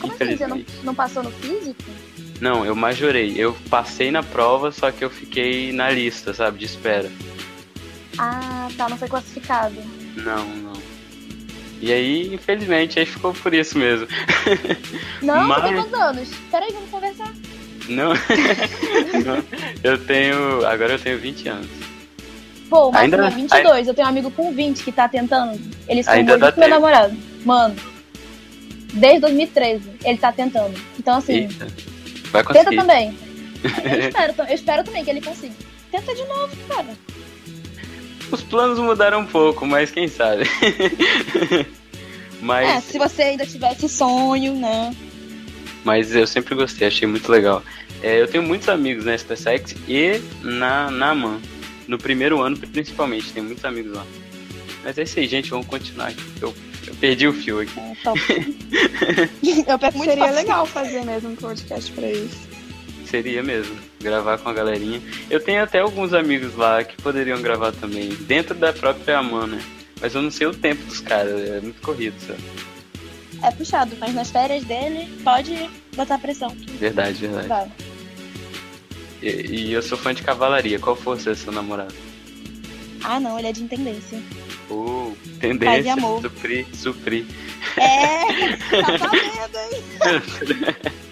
Como 0.01 0.13
assim? 0.13 0.37
Você 0.37 0.47
não, 0.47 0.65
não 0.83 0.95
passou 0.95 1.23
no 1.23 1.31
físico? 1.31 1.83
Não, 2.41 2.67
eu 2.67 2.75
majorei. 2.75 3.35
Eu 3.37 3.57
passei 3.71 4.11
na 4.11 4.23
prova, 4.23 4.73
só 4.73 4.91
que 4.91 5.05
eu 5.05 5.09
fiquei 5.11 5.73
na 5.73 5.89
lista, 5.91 6.35
sabe, 6.35 6.59
de 6.59 6.65
espera. 6.67 7.11
Ah, 8.19 8.69
tá, 8.77 8.89
não 8.89 8.97
foi 8.99 9.09
classificado. 9.09 9.77
Não, 10.17 10.45
não. 10.57 10.76
E 11.81 11.93
aí, 11.93 12.35
infelizmente, 12.35 12.99
aí 12.99 13.07
ficou 13.07 13.33
por 13.35 13.53
isso 13.53 13.79
mesmo. 13.79 14.07
Não, 15.23 15.47
Mas- 15.47 15.63
quantos 15.75 15.93
anos? 15.95 16.29
Peraí, 16.51 16.73
vamos 16.73 16.91
conversar. 16.91 17.33
Não. 17.89 18.15
Não. 18.15 19.45
Eu 19.85 19.99
tenho. 19.99 20.67
Agora 20.67 20.95
eu 20.95 20.99
tenho 20.99 21.19
20 21.19 21.49
anos. 21.49 21.69
Pô, 22.69 22.91
mas 22.91 23.03
Ainda- 23.05 23.29
tem 23.31 23.37
22. 23.43 23.87
Eu 23.89 23.95
tenho 23.95 24.07
um 24.07 24.11
amigo 24.11 24.31
com 24.33 24.53
20 24.53 24.83
que 24.83 24.91
tá 24.91 25.09
tentando. 25.09 25.61
Ele 25.89 26.03
se 26.03 26.11
Ainda 26.11 26.37
dá 26.37 26.51
com 26.51 26.59
meu 26.59 26.69
namorado. 26.69 27.17
Mano, 27.45 27.77
desde 28.93 29.21
2013 29.21 29.89
ele 30.05 30.19
tá 30.19 30.33
tentando. 30.33 30.75
Então, 30.99 31.19
assim, 31.19 31.35
Eita. 31.43 31.67
Vai 32.33 32.43
tenta 32.43 32.55
conseguir. 32.65 32.77
também. 32.77 33.17
Eu 33.85 34.09
espero, 34.09 34.35
eu 34.49 34.55
espero 34.55 34.85
também 34.85 35.05
que 35.05 35.11
ele 35.11 35.21
consiga. 35.21 35.55
Tenta 35.91 36.15
de 36.15 36.25
novo, 36.25 36.57
cara. 36.69 36.87
Os 38.31 38.43
planos 38.43 38.79
mudaram 38.79 39.21
um 39.21 39.27
pouco, 39.27 39.67
mas 39.67 39.91
quem 39.91 40.09
sabe. 40.09 40.45
mas. 42.41 42.69
É, 42.69 42.81
se 42.81 42.99
você 42.99 43.23
ainda 43.23 43.47
tivesse 43.47 43.89
sonho, 43.89 44.55
né? 44.55 44.95
Mas 45.85 46.15
eu 46.15 46.27
sempre 46.27 46.55
gostei, 46.55 46.89
achei 46.89 47.07
muito 47.07 47.31
legal. 47.31 47.63
É, 48.03 48.21
eu 48.21 48.27
tenho 48.27 48.43
muitos 48.43 48.69
amigos 48.69 49.05
na 49.05 49.17
SpaceX 49.17 49.75
e 49.89 50.21
na, 50.43 50.91
na 50.91 51.11
AMAN. 51.11 51.41
No 51.87 51.97
primeiro 51.97 52.43
ano, 52.43 52.57
principalmente, 52.57 53.33
tem 53.33 53.43
muitos 53.43 53.65
amigos 53.65 53.93
lá. 53.93 54.05
Mas 54.83 54.99
é 54.99 55.05
isso 55.05 55.19
aí, 55.19 55.27
gente, 55.27 55.51
vamos 55.51 55.67
continuar 55.67 56.09
aqui. 56.09 56.23
Eu, 56.41 56.53
eu 56.87 56.95
perdi 56.97 57.29
o 57.29 57.33
fio 57.33 57.61
aqui. 57.61 57.79
É, 57.79 57.93
top. 58.03 58.21
eu 59.43 60.03
Seria 60.05 60.25
fácil. 60.25 60.35
legal 60.35 60.67
fazer 60.67 61.05
mesmo 61.05 61.31
um 61.31 61.37
podcast 61.37 61.93
pra 61.93 62.11
isso. 62.11 62.49
Seria 63.05 63.43
mesmo, 63.43 63.77
gravar 64.01 64.39
com 64.39 64.49
a 64.49 64.53
galerinha. 64.53 65.01
Eu 65.31 65.41
tenho 65.41 65.63
até 65.63 65.81
alguns 65.81 66.13
amigos 66.13 66.55
lá 66.55 66.85
que 66.85 66.97
poderiam 67.01 67.41
gravar 67.41 67.73
também, 67.73 68.09
dentro 68.09 68.55
da 68.55 68.73
própria 68.73 69.19
AMAN, 69.19 69.47
né? 69.47 69.63
Mas 70.01 70.15
eu 70.15 70.23
não 70.23 70.31
sei 70.31 70.47
o 70.47 70.55
tempo 70.55 70.85
dos 70.85 71.01
caras, 71.01 71.41
é 71.49 71.61
muito 71.61 71.81
corrido, 71.81 72.15
sabe? 72.21 72.41
É 73.43 73.51
puxado, 73.51 73.97
mas 73.99 74.15
nas 74.15 74.31
férias 74.31 74.65
dele 74.65 75.09
pode 75.23 75.71
botar 75.95 76.19
pressão. 76.19 76.55
Verdade, 76.79 77.27
verdade. 77.27 77.49
Vai. 77.49 77.71
E, 79.23 79.29
e 79.29 79.73
eu 79.73 79.83
sou 79.83 79.97
fã 79.97 80.15
de 80.15 80.23
cavalaria. 80.23 80.79
Qual 80.79 80.97
força 80.97 81.31
é 81.31 81.35
seu 81.35 81.53
namorado? 81.53 81.95
Ah, 83.03 83.21
não, 83.21 83.39
ele 83.39 83.49
é 83.49 83.53
de 83.53 83.63
intendência. 83.63 84.21
Uh, 84.69 85.17
tendência, 85.41 85.93
amor. 85.93 86.21
suprir, 86.23 86.67
suprir. 86.75 87.25
É, 87.77 88.57
tá 88.99 89.13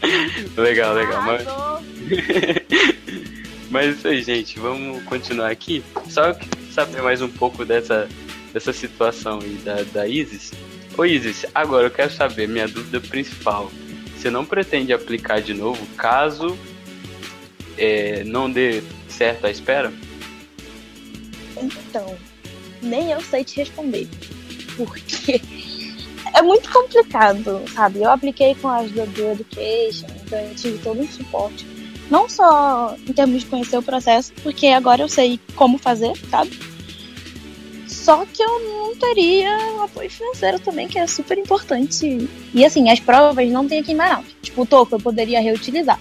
hein? 0.02 0.50
legal, 0.56 0.94
legal. 0.94 1.22
Mas, 1.22 1.44
mas 3.70 3.86
é 3.86 3.90
isso 3.90 4.08
aí, 4.08 4.22
gente. 4.22 4.58
Vamos 4.58 5.04
continuar 5.04 5.50
aqui. 5.50 5.84
Só 6.08 6.36
saber 6.72 7.02
mais 7.02 7.22
um 7.22 7.28
pouco 7.28 7.64
dessa, 7.64 8.08
dessa 8.52 8.72
situação 8.72 9.38
aí 9.40 9.54
da, 9.64 9.84
da 9.84 10.08
Isis. 10.08 10.50
Ô 10.96 11.04
Isis, 11.04 11.46
agora 11.54 11.86
eu 11.86 11.90
quero 11.90 12.12
saber, 12.12 12.48
minha 12.48 12.66
dúvida 12.66 13.00
principal. 13.00 13.70
Você 14.16 14.30
não 14.30 14.44
pretende 14.44 14.92
aplicar 14.92 15.40
de 15.40 15.54
novo 15.54 15.86
caso 15.96 16.58
é, 17.76 18.24
não 18.24 18.50
dê 18.50 18.82
certo 19.08 19.46
a 19.46 19.50
espera? 19.50 19.92
Então, 21.56 22.16
nem 22.84 23.10
eu 23.10 23.20
sei 23.20 23.44
te 23.44 23.56
responder. 23.56 24.08
Porque 24.76 25.40
é 26.34 26.42
muito 26.42 26.70
complicado, 26.70 27.62
sabe? 27.74 28.02
Eu 28.02 28.10
apliquei 28.10 28.54
com 28.54 28.68
a 28.68 28.78
ajuda 28.78 29.06
do 29.06 29.22
Education, 29.22 30.06
então 30.24 30.38
eu 30.38 30.54
tive 30.54 30.78
todo 30.78 31.00
um 31.00 31.08
suporte. 31.08 31.66
Não 32.10 32.28
só 32.28 32.96
em 33.08 33.12
termos 33.12 33.42
de 33.42 33.46
conhecer 33.46 33.78
o 33.78 33.82
processo, 33.82 34.32
porque 34.42 34.66
agora 34.68 35.02
eu 35.02 35.08
sei 35.08 35.40
como 35.56 35.78
fazer, 35.78 36.12
sabe? 36.30 36.58
Só 37.86 38.26
que 38.26 38.42
eu 38.42 38.60
não 38.60 38.94
teria 38.96 39.56
apoio 39.82 40.10
financeiro 40.10 40.58
também, 40.58 40.86
que 40.86 40.98
é 40.98 41.06
super 41.06 41.38
importante. 41.38 42.28
E 42.52 42.64
assim, 42.64 42.90
as 42.90 43.00
provas 43.00 43.50
não 43.50 43.66
tem 43.66 43.80
aqui 43.80 43.92
em 43.92 43.94
Manaus. 43.94 44.26
Tipo, 44.42 44.62
o 44.62 44.66
toco 44.66 44.94
eu 44.94 45.00
poderia 45.00 45.40
reutilizar. 45.40 45.98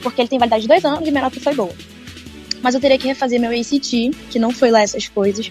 Porque 0.00 0.20
ele 0.20 0.28
tem 0.28 0.38
validade 0.38 0.62
de 0.62 0.68
dois 0.68 0.84
anos 0.84 1.06
e 1.06 1.10
minha 1.10 1.24
nota 1.24 1.40
foi 1.40 1.54
boa. 1.54 1.74
Mas 2.62 2.74
eu 2.74 2.80
teria 2.80 2.96
que 2.98 3.08
refazer 3.08 3.40
meu 3.40 3.50
ACT, 3.50 4.10
que 4.30 4.38
não 4.38 4.52
foi 4.52 4.70
lá 4.70 4.80
essas 4.80 5.08
coisas. 5.08 5.50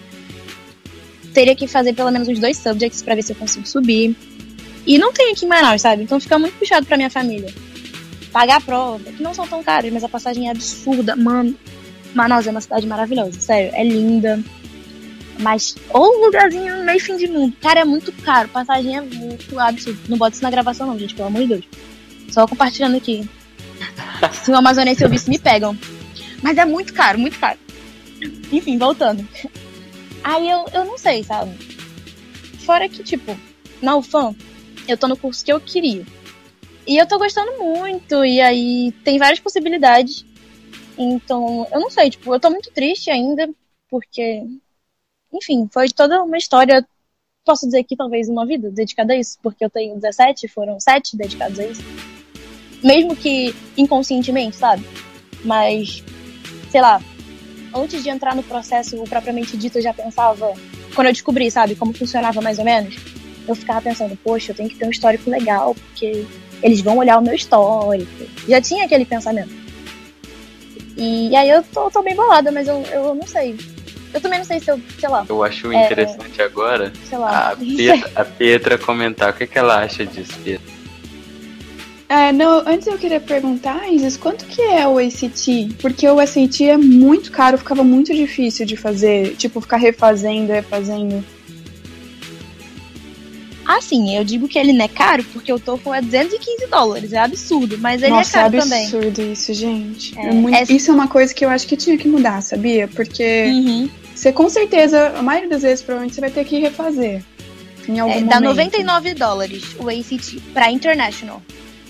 Teria 1.32 1.54
que 1.54 1.66
fazer 1.66 1.94
pelo 1.94 2.10
menos 2.10 2.28
uns 2.28 2.38
dois 2.38 2.56
subjects 2.58 3.02
pra 3.02 3.14
ver 3.14 3.22
se 3.22 3.32
eu 3.32 3.36
consigo 3.36 3.66
subir. 3.66 4.16
E 4.86 4.98
não 4.98 5.12
tem 5.12 5.32
aqui 5.32 5.44
em 5.44 5.48
Manaus, 5.48 5.80
sabe? 5.80 6.02
Então 6.02 6.18
fica 6.20 6.38
muito 6.38 6.58
puxado 6.58 6.86
pra 6.86 6.96
minha 6.96 7.10
família. 7.10 7.52
Pagar 8.32 8.56
a 8.56 8.60
prova, 8.60 9.12
que 9.12 9.22
não 9.22 9.34
são 9.34 9.46
tão 9.46 9.62
caras, 9.62 9.92
mas 9.92 10.02
a 10.02 10.08
passagem 10.08 10.48
é 10.48 10.50
absurda. 10.50 11.14
Mano, 11.14 11.54
Manaus 12.14 12.46
é 12.46 12.50
uma 12.50 12.60
cidade 12.60 12.86
maravilhosa, 12.86 13.40
sério. 13.40 13.70
É 13.74 13.84
linda. 13.84 14.42
Mas, 15.38 15.74
ou 15.90 16.18
um 16.18 16.26
lugarzinho 16.26 16.84
meio 16.84 17.00
fim 17.00 17.16
de 17.16 17.26
mundo. 17.26 17.54
Cara, 17.60 17.80
é 17.80 17.84
muito 17.84 18.12
caro. 18.12 18.48
Passagem 18.48 18.96
é 18.96 19.00
muito 19.00 19.58
absurdo. 19.58 19.98
Não 20.08 20.18
bota 20.18 20.34
isso 20.34 20.42
na 20.42 20.50
gravação, 20.50 20.86
não, 20.86 20.98
gente, 20.98 21.14
pelo 21.14 21.28
amor 21.28 21.42
de 21.42 21.48
Deus. 21.48 21.64
Só 22.30 22.46
compartilhando 22.46 22.96
aqui. 22.96 23.28
Se 24.42 24.50
o 24.50 24.56
amazonense 24.56 25.02
ouvir, 25.04 25.20
me 25.28 25.38
pegam. 25.38 25.76
Mas 26.42 26.58
é 26.58 26.64
muito 26.64 26.92
caro, 26.92 27.18
muito 27.18 27.38
caro. 27.38 27.58
Enfim, 28.50 28.78
voltando. 28.78 29.26
Aí 30.24 30.48
eu, 30.48 30.64
eu 30.72 30.84
não 30.84 30.96
sei, 30.96 31.24
sabe? 31.24 31.52
Fora 32.64 32.88
que, 32.88 33.02
tipo, 33.02 33.36
na 33.80 33.96
UFAM, 33.96 34.34
eu 34.86 34.96
tô 34.96 35.08
no 35.08 35.16
curso 35.16 35.44
que 35.44 35.52
eu 35.52 35.60
queria. 35.60 36.04
E 36.86 36.96
eu 36.96 37.06
tô 37.06 37.18
gostando 37.18 37.58
muito, 37.58 38.24
e 38.24 38.40
aí 38.40 38.92
tem 39.04 39.18
várias 39.18 39.40
possibilidades. 39.40 40.24
Então, 40.98 41.66
eu 41.72 41.80
não 41.80 41.90
sei, 41.90 42.10
tipo, 42.10 42.34
eu 42.34 42.40
tô 42.40 42.50
muito 42.50 42.70
triste 42.72 43.10
ainda, 43.10 43.48
porque, 43.88 44.44
enfim, 45.32 45.68
foi 45.72 45.88
toda 45.88 46.22
uma 46.22 46.36
história, 46.36 46.86
posso 47.44 47.66
dizer 47.66 47.84
que 47.84 47.96
talvez 47.96 48.28
uma 48.28 48.46
vida 48.46 48.70
dedicada 48.70 49.12
a 49.12 49.16
isso, 49.16 49.38
porque 49.42 49.64
eu 49.64 49.70
tenho 49.70 49.94
17, 49.94 50.48
foram 50.48 50.78
7 50.78 51.16
dedicados 51.16 51.58
a 51.58 51.64
isso. 51.64 51.82
Mesmo 52.82 53.14
que 53.14 53.54
inconscientemente, 53.76 54.56
sabe? 54.56 54.84
Mas, 55.44 56.02
sei 56.70 56.80
lá, 56.80 57.00
antes 57.74 58.02
de 58.02 58.08
entrar 58.08 58.34
no 58.34 58.42
processo 58.42 58.96
propriamente 59.04 59.56
dito, 59.56 59.78
eu 59.78 59.82
já 59.82 59.92
pensava, 59.92 60.52
quando 60.94 61.06
eu 61.06 61.12
descobri, 61.12 61.50
sabe, 61.50 61.74
como 61.74 61.92
funcionava 61.92 62.40
mais 62.40 62.58
ou 62.58 62.64
menos, 62.64 62.96
eu 63.46 63.54
ficava 63.54 63.80
pensando, 63.80 64.16
poxa, 64.22 64.52
eu 64.52 64.56
tenho 64.56 64.68
que 64.68 64.76
ter 64.76 64.86
um 64.86 64.90
histórico 64.90 65.28
legal, 65.28 65.74
porque 65.74 66.26
eles 66.62 66.80
vão 66.80 66.98
olhar 66.98 67.18
o 67.18 67.22
meu 67.22 67.34
histórico. 67.34 68.10
Já 68.46 68.60
tinha 68.60 68.84
aquele 68.84 69.04
pensamento. 69.04 69.50
E 70.96 71.34
aí 71.34 71.48
eu 71.48 71.62
tô, 71.62 71.90
tô 71.90 72.02
bem 72.02 72.14
bolada, 72.14 72.52
mas 72.52 72.68
eu, 72.68 72.82
eu 72.92 73.14
não 73.14 73.26
sei. 73.26 73.56
Eu 74.12 74.20
também 74.20 74.38
não 74.38 74.46
sei 74.46 74.60
se 74.60 74.70
eu, 74.70 74.80
sei 74.98 75.08
lá. 75.08 75.24
Eu 75.28 75.42
acho 75.42 75.72
é, 75.72 75.86
interessante 75.86 76.42
agora 76.42 76.92
sei 77.08 77.18
lá, 77.18 77.50
a, 77.50 77.56
Pietra, 77.56 78.10
a 78.14 78.24
Pietra 78.24 78.78
comentar 78.78 79.30
o 79.30 79.32
que, 79.32 79.46
que 79.46 79.58
ela 79.58 79.82
acha 79.82 80.04
disso, 80.04 80.38
Pietra. 80.44 80.71
É, 82.12 82.30
não, 82.30 82.62
antes 82.66 82.86
eu 82.86 82.98
queria 82.98 83.18
perguntar, 83.18 83.90
Isis, 83.90 84.18
quanto 84.18 84.44
que 84.44 84.60
é 84.60 84.86
o 84.86 84.98
ACT? 84.98 85.76
Porque 85.80 86.06
o 86.06 86.20
ACT 86.20 86.68
é 86.68 86.76
muito 86.76 87.32
caro, 87.32 87.56
ficava 87.56 87.82
muito 87.82 88.14
difícil 88.14 88.66
de 88.66 88.76
fazer, 88.76 89.34
tipo, 89.36 89.62
ficar 89.62 89.78
refazendo, 89.78 90.52
refazendo. 90.52 91.24
Assim, 93.64 94.14
eu 94.14 94.24
digo 94.24 94.46
que 94.46 94.58
ele 94.58 94.74
não 94.74 94.84
é 94.84 94.88
caro 94.88 95.24
porque 95.32 95.50
o 95.50 95.58
TOEFL 95.58 95.94
é 95.94 96.02
215 96.02 96.66
dólares, 96.66 97.14
é 97.14 97.18
absurdo, 97.18 97.78
mas 97.78 98.02
ele 98.02 98.12
é 98.12 98.16
Nossa, 98.16 98.40
é 98.40 98.42
caro 98.42 98.56
é 98.56 98.60
também. 98.60 98.82
absurdo 98.84 99.22
isso, 99.22 99.54
gente. 99.54 100.18
É, 100.18 100.26
é 100.26 100.32
muito... 100.32 100.54
é... 100.54 100.64
Isso 100.64 100.90
é 100.90 100.94
uma 100.94 101.08
coisa 101.08 101.32
que 101.32 101.42
eu 101.42 101.48
acho 101.48 101.66
que 101.66 101.78
tinha 101.78 101.96
que 101.96 102.06
mudar, 102.06 102.42
sabia? 102.42 102.88
Porque 102.88 103.46
uhum. 103.46 103.88
você 104.14 104.30
com 104.30 104.50
certeza, 104.50 105.14
a 105.16 105.22
maioria 105.22 105.48
das 105.48 105.62
vezes, 105.62 105.82
provavelmente 105.82 106.14
você 106.14 106.20
vai 106.20 106.30
ter 106.30 106.44
que 106.44 106.58
refazer. 106.58 107.24
Em 107.88 107.98
algum 107.98 108.12
é, 108.12 108.16
momento. 108.16 108.30
dá 108.30 108.38
99 108.38 109.14
dólares 109.14 109.64
o 109.78 109.88
ACT 109.88 110.42
para 110.52 110.70
International. 110.70 111.40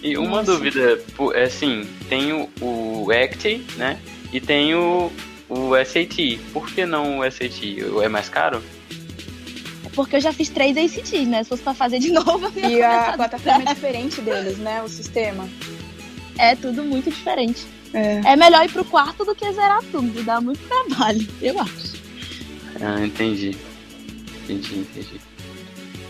E 0.02 0.16
uma 0.18 0.38
Nossa. 0.38 0.52
dúvida, 0.52 1.00
é 1.34 1.42
assim, 1.44 1.88
tem 2.08 2.32
o, 2.32 2.50
o 2.60 3.06
ACT, 3.12 3.64
né? 3.76 4.00
E 4.32 4.40
tem 4.40 4.74
o, 4.74 5.12
o 5.48 5.72
SAT. 5.84 6.40
Por 6.52 6.68
que 6.68 6.84
não 6.84 7.20
o 7.20 7.30
SAT? 7.30 7.78
É 8.02 8.08
mais 8.08 8.28
caro? 8.28 8.62
Porque 9.94 10.16
eu 10.16 10.20
já 10.20 10.32
fiz 10.32 10.48
três 10.48 10.76
ACTs, 10.76 11.28
né? 11.28 11.42
Se 11.42 11.50
fosse 11.50 11.62
pra 11.62 11.74
fazer 11.74 11.98
de 11.98 12.10
novo. 12.12 12.50
E 12.58 12.82
a 12.82 13.12
plataforma 13.12 13.62
é 13.70 13.74
diferente 13.74 14.20
deles, 14.20 14.58
né? 14.58 14.82
O 14.82 14.88
sistema. 14.88 15.48
É 16.38 16.56
tudo 16.56 16.82
muito 16.82 17.10
diferente. 17.10 17.64
É. 17.94 18.32
é 18.32 18.36
melhor 18.36 18.64
ir 18.64 18.72
pro 18.72 18.84
quarto 18.84 19.24
do 19.24 19.34
que 19.34 19.52
zerar 19.52 19.82
tudo. 19.92 20.24
Dá 20.24 20.40
muito 20.40 20.60
trabalho, 20.66 21.28
eu 21.40 21.60
acho. 21.60 21.92
Ah, 22.80 23.04
entendi. 23.04 23.54
Entendi, 24.42 24.78
entendi. 24.78 25.20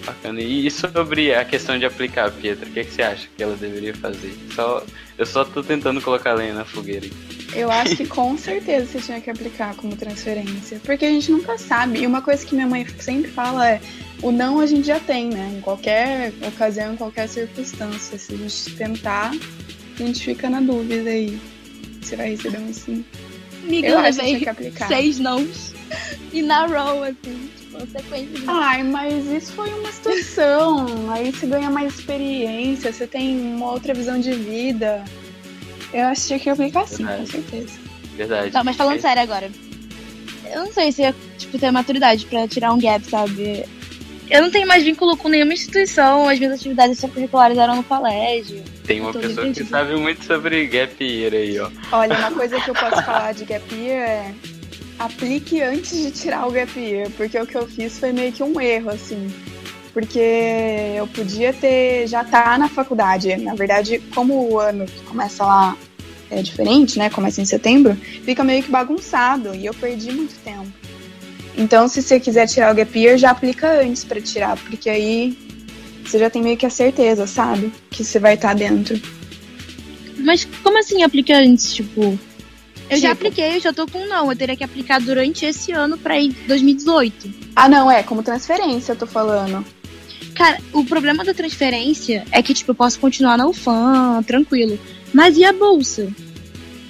Bacana. 0.05 0.41
E 0.41 0.71
sobre 0.71 1.35
a 1.35 1.45
questão 1.45 1.79
de 1.79 1.85
aplicar, 1.85 2.31
Pietra, 2.31 2.69
o 2.69 2.73
que, 2.73 2.81
é 2.81 2.85
que 2.85 2.91
você 2.93 3.03
acha 3.03 3.29
que 3.37 3.43
ela 3.43 3.55
deveria 3.57 3.95
fazer? 3.95 4.35
Só, 4.55 4.85
eu 5.17 5.27
só 5.27 5.45
tô 5.45 5.63
tentando 5.63 6.01
colocar 6.01 6.35
lenha 6.35 6.55
na 6.55 6.65
fogueira. 6.65 7.07
Eu 7.55 7.71
acho 7.71 7.97
que 7.97 8.07
com 8.09 8.37
certeza 8.37 8.87
você 8.87 9.01
tinha 9.01 9.21
que 9.21 9.31
aplicar 9.31 9.75
como 9.77 9.97
transferência. 9.97 10.81
Porque 10.85 11.05
a 11.05 11.09
gente 11.09 11.31
nunca 11.31 11.57
sabe. 11.59 12.01
E 12.01 12.07
uma 12.07 12.23
coisa 12.23 12.45
que 12.45 12.55
minha 12.55 12.67
mãe 12.67 12.87
sempre 12.99 13.31
fala 13.31 13.69
é: 13.69 13.81
o 14.23 14.31
não 14.31 14.61
a 14.61 14.67
gente 14.67 14.87
já 14.87 14.99
tem, 14.99 15.29
né? 15.29 15.55
Em 15.57 15.61
qualquer 15.61 16.33
ocasião, 16.47 16.95
em 16.95 16.97
qualquer 16.97 17.29
circunstância. 17.29 18.19
Se 18.19 18.35
a 18.35 18.37
gente 18.37 18.77
tentar, 18.77 19.31
a 19.31 20.03
gente 20.03 20.25
fica 20.25 20.51
na 20.51 20.61
dúvida 20.61 21.11
aí. 21.11 21.39
Você 22.01 22.17
vai 22.17 22.31
receber 22.31 22.59
um 22.59 22.73
sim. 22.73 23.05
Amiga, 23.63 23.89
eu, 23.89 23.93
eu 23.93 23.99
acho 24.01 24.19
que 24.19 24.27
tinha 24.27 24.39
que 24.41 24.49
aplicar. 24.49 24.89
Seis 24.89 25.19
nãos. 25.19 25.73
E 26.33 26.41
na 26.41 26.65
row, 26.65 27.03
assim, 27.05 27.51
Ai, 28.47 28.83
mas 28.83 29.26
isso 29.26 29.53
foi 29.53 29.70
uma 29.72 29.91
situação. 29.91 31.11
aí 31.11 31.30
você 31.30 31.47
ganha 31.47 31.70
mais 31.70 31.95
experiência, 31.99 32.93
você 32.93 33.07
tem 33.07 33.55
uma 33.55 33.72
outra 33.72 33.95
visão 33.95 34.18
de 34.20 34.33
vida. 34.33 35.05
Eu 35.93 36.07
acho 36.07 36.28
que 36.28 36.39
que 36.39 36.51
aplicar 36.51 36.87
sim, 36.87 37.05
com 37.05 37.26
certeza. 37.26 37.78
Verdade. 38.16 38.53
Não, 38.53 38.64
mas 38.64 38.76
falando 38.76 38.97
é. 38.97 39.01
sério 39.01 39.22
agora. 39.22 39.51
Eu 40.51 40.64
não 40.64 40.72
sei 40.72 40.93
se 40.93 41.03
eu, 41.03 41.14
tipo, 41.39 41.59
ter 41.59 41.70
maturidade 41.70 42.26
pra 42.26 42.47
tirar 42.47 42.72
um 42.72 42.78
gap, 42.78 43.05
sabe? 43.09 43.64
Eu 44.30 44.43
não 44.43 44.51
tenho 44.51 44.66
mais 44.66 44.83
vínculo 44.83 45.16
com 45.16 45.28
nenhuma 45.28 45.53
instituição, 45.53 46.28
as 46.28 46.39
minhas 46.39 46.55
atividades 46.55 47.01
curriculares 47.01 47.59
eram 47.59 47.76
no 47.76 47.83
colégio. 47.83 48.62
Tem 48.85 49.01
uma 49.01 49.12
pessoa 49.12 49.51
que 49.51 49.64
sabe 49.64 49.95
muito 49.97 50.24
sobre 50.24 50.66
gap 50.66 51.05
year 51.05 51.35
aí, 51.35 51.59
ó. 51.59 51.70
Olha, 51.93 52.18
uma 52.18 52.30
coisa 52.30 52.59
que 52.61 52.70
eu 52.70 52.74
posso 52.74 53.03
falar 53.03 53.33
de 53.33 53.45
gap 53.45 53.74
year 53.74 54.09
é 54.09 54.35
aplique 54.99 55.61
antes 55.61 55.97
de 55.97 56.11
tirar 56.11 56.47
o 56.47 56.51
gap 56.51 56.78
year, 56.78 57.11
porque 57.16 57.38
o 57.38 57.47
que 57.47 57.57
eu 57.57 57.66
fiz 57.66 57.99
foi 57.99 58.12
meio 58.12 58.32
que 58.32 58.43
um 58.43 58.61
erro, 58.61 58.90
assim. 58.90 59.28
Porque 59.93 60.18
eu 60.97 61.07
podia 61.09 61.53
ter 61.53 62.07
já 62.07 62.24
tá 62.24 62.57
na 62.57 62.68
faculdade. 62.68 63.36
Na 63.36 63.55
verdade, 63.55 64.03
como 64.14 64.51
o 64.51 64.59
ano 64.59 64.86
que 64.86 65.01
começa 65.03 65.45
lá 65.45 65.76
é 66.30 66.43
diferente, 66.43 66.99
né? 66.99 67.11
Começa 67.11 67.43
em 67.43 67.45
setembro, 67.45 67.95
fica 68.24 68.43
meio 68.43 68.62
que 68.62 68.70
bagunçado 68.70 69.55
e 69.55 69.66
eu 69.66 69.74
perdi 69.74 70.11
muito 70.12 70.34
tempo. 70.43 70.72
Então, 71.57 71.86
se 71.86 72.01
você 72.01 72.18
quiser 72.18 72.47
tirar 72.47 72.72
o 72.72 72.74
gap 72.74 72.99
year, 72.99 73.18
já 73.18 73.30
aplica 73.30 73.82
antes 73.82 74.05
para 74.05 74.20
tirar, 74.20 74.57
porque 74.57 74.88
aí 74.88 75.36
você 76.05 76.18
já 76.18 76.30
tem 76.30 76.43
meio 76.43 76.57
que 76.57 76.64
a 76.64 76.70
certeza, 76.70 77.26
sabe? 77.26 77.70
Que 77.90 78.03
você 78.03 78.18
vai 78.18 78.34
estar 78.34 78.49
tá 78.49 78.55
dentro. 78.55 79.01
Mas 80.18 80.47
como 80.62 80.78
assim 80.78 81.03
aplica 81.03 81.36
antes, 81.36 81.74
tipo? 81.74 82.18
Eu 82.93 82.97
tipo, 82.97 83.07
já 83.07 83.12
apliquei, 83.12 83.57
eu 83.57 83.61
já 83.61 83.72
tô 83.72 83.86
com 83.86 84.07
não. 84.07 84.30
Eu 84.30 84.36
teria 84.36 84.55
que 84.55 84.62
aplicar 84.62 85.01
durante 85.01 85.47
esse 85.47 85.72
ano 85.72 85.97
pra 85.97 86.18
ir 86.20 86.32
2018. 86.47 87.32
Ah, 87.57 87.68
não, 87.68 87.90
é, 87.90 88.03
como 88.03 88.22
transferência 88.22 88.93
eu 88.93 88.97
tô 88.97 89.07
falando. 89.07 89.64
Cara, 90.34 90.59
o 90.72 90.84
problema 90.84 91.24
da 91.24 91.32
transferência 91.32 92.24
é 92.30 92.43
que, 92.43 92.53
tipo, 92.53 92.70
eu 92.70 92.74
posso 92.74 93.01
continuar 93.01 93.38
na 93.38 93.47
UFAM, 93.47 94.22
tranquilo. 94.24 94.78
Mas 95.12 95.36
e 95.38 95.45
a 95.45 95.53
bolsa? 95.53 96.09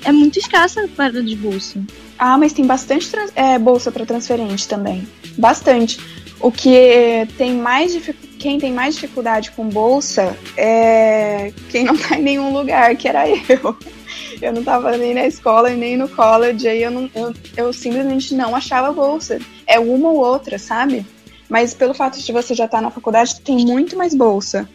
É 0.05 0.11
muito 0.11 0.39
escassa 0.39 0.85
a 0.85 0.89
parada 0.89 1.23
de 1.23 1.37
bolsa. 1.37 1.81
Ah, 2.19 2.37
mas 2.37 2.53
tem 2.53 2.67
bastante 2.67 3.09
é, 3.37 3.59
bolsa 3.59 3.93
para 3.93 4.05
transferente 4.05 4.67
também. 4.67 5.07
Bastante. 5.39 6.01
O 6.41 6.51
que 6.51 7.29
tem 7.39 7.55
mais 7.55 7.97
quem 8.41 8.59
tem 8.59 8.73
mais 8.73 8.97
dificuldade 8.97 9.53
com 9.53 9.69
bolsa 9.69 10.37
é 10.57 11.53
quem 11.71 11.85
não 11.85 11.97
tá 11.97 12.19
em 12.19 12.23
nenhum 12.23 12.53
lugar, 12.53 12.97
que 12.97 13.07
era 13.07 13.29
eu. 13.29 13.77
Eu 14.41 14.53
não 14.53 14.65
tava 14.65 14.97
nem 14.97 15.15
na 15.15 15.27
escola 15.27 15.71
e 15.71 15.77
nem 15.77 15.97
no 15.97 16.09
college, 16.09 16.67
aí 16.67 16.83
eu, 16.83 16.91
não, 16.91 17.11
eu, 17.15 17.35
eu 17.57 17.73
simplesmente 17.73 18.35
não 18.35 18.55
achava 18.55 18.93
bolsa. 18.93 19.39
É 19.67 19.79
uma 19.79 20.09
ou 20.11 20.19
outra, 20.19 20.59
sabe? 20.59 21.07
Mas 21.49 21.75
pelo 21.75 21.95
fato 21.95 22.19
de 22.19 22.33
você 22.33 22.55
já 22.55 22.65
estar 22.65 22.79
tá 22.79 22.83
na 22.83 22.91
faculdade, 22.91 23.41
tem 23.41 23.65
muito 23.65 23.97
mais 23.97 24.15
bolsa. 24.15 24.69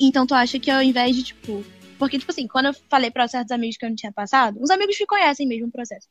Então 0.00 0.26
tu 0.26 0.34
acha 0.34 0.58
que 0.58 0.70
ao 0.70 0.82
invés 0.82 1.14
de, 1.14 1.22
tipo. 1.22 1.64
Porque, 1.98 2.18
tipo 2.18 2.30
assim, 2.30 2.46
quando 2.46 2.66
eu 2.66 2.74
falei 2.90 3.10
para 3.10 3.26
certos 3.26 3.50
amigos 3.50 3.76
que 3.76 3.84
eu 3.84 3.88
não 3.88 3.96
tinha 3.96 4.12
passado, 4.12 4.58
uns 4.60 4.70
amigos 4.70 4.96
que 4.96 5.06
conhecem 5.06 5.46
mesmo 5.46 5.68
o 5.68 5.72
processo. 5.72 6.06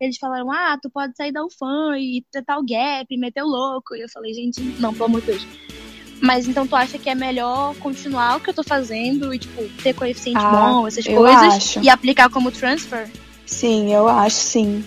Eles 0.00 0.18
falaram, 0.18 0.50
ah, 0.50 0.78
tu 0.80 0.90
pode 0.90 1.16
sair 1.16 1.32
da 1.32 1.44
UFAM 1.44 1.98
e 1.98 2.24
tentar 2.30 2.58
o 2.58 2.64
gap, 2.64 3.16
meter 3.16 3.42
o 3.42 3.46
louco. 3.46 3.94
E 3.94 4.02
eu 4.02 4.08
falei, 4.08 4.34
gente, 4.34 4.60
não, 4.80 4.92
pelo 4.92 5.06
amor 5.06 5.20
de 5.20 5.28
Deus. 5.28 5.46
Mas 6.20 6.48
então 6.48 6.66
tu 6.66 6.74
acha 6.74 6.98
que 6.98 7.10
é 7.10 7.14
melhor 7.14 7.74
continuar 7.76 8.36
o 8.36 8.40
que 8.40 8.50
eu 8.50 8.54
tô 8.54 8.62
fazendo 8.62 9.34
e, 9.34 9.38
tipo, 9.38 9.62
ter 9.82 9.92
coeficiente 9.92 10.38
ah, 10.40 10.50
bom, 10.50 10.86
essas 10.86 11.06
coisas, 11.06 11.54
acho. 11.54 11.80
e 11.82 11.88
aplicar 11.88 12.30
como 12.30 12.50
transfer? 12.50 13.08
Sim, 13.44 13.92
eu 13.92 14.08
acho, 14.08 14.36
sim. 14.36 14.84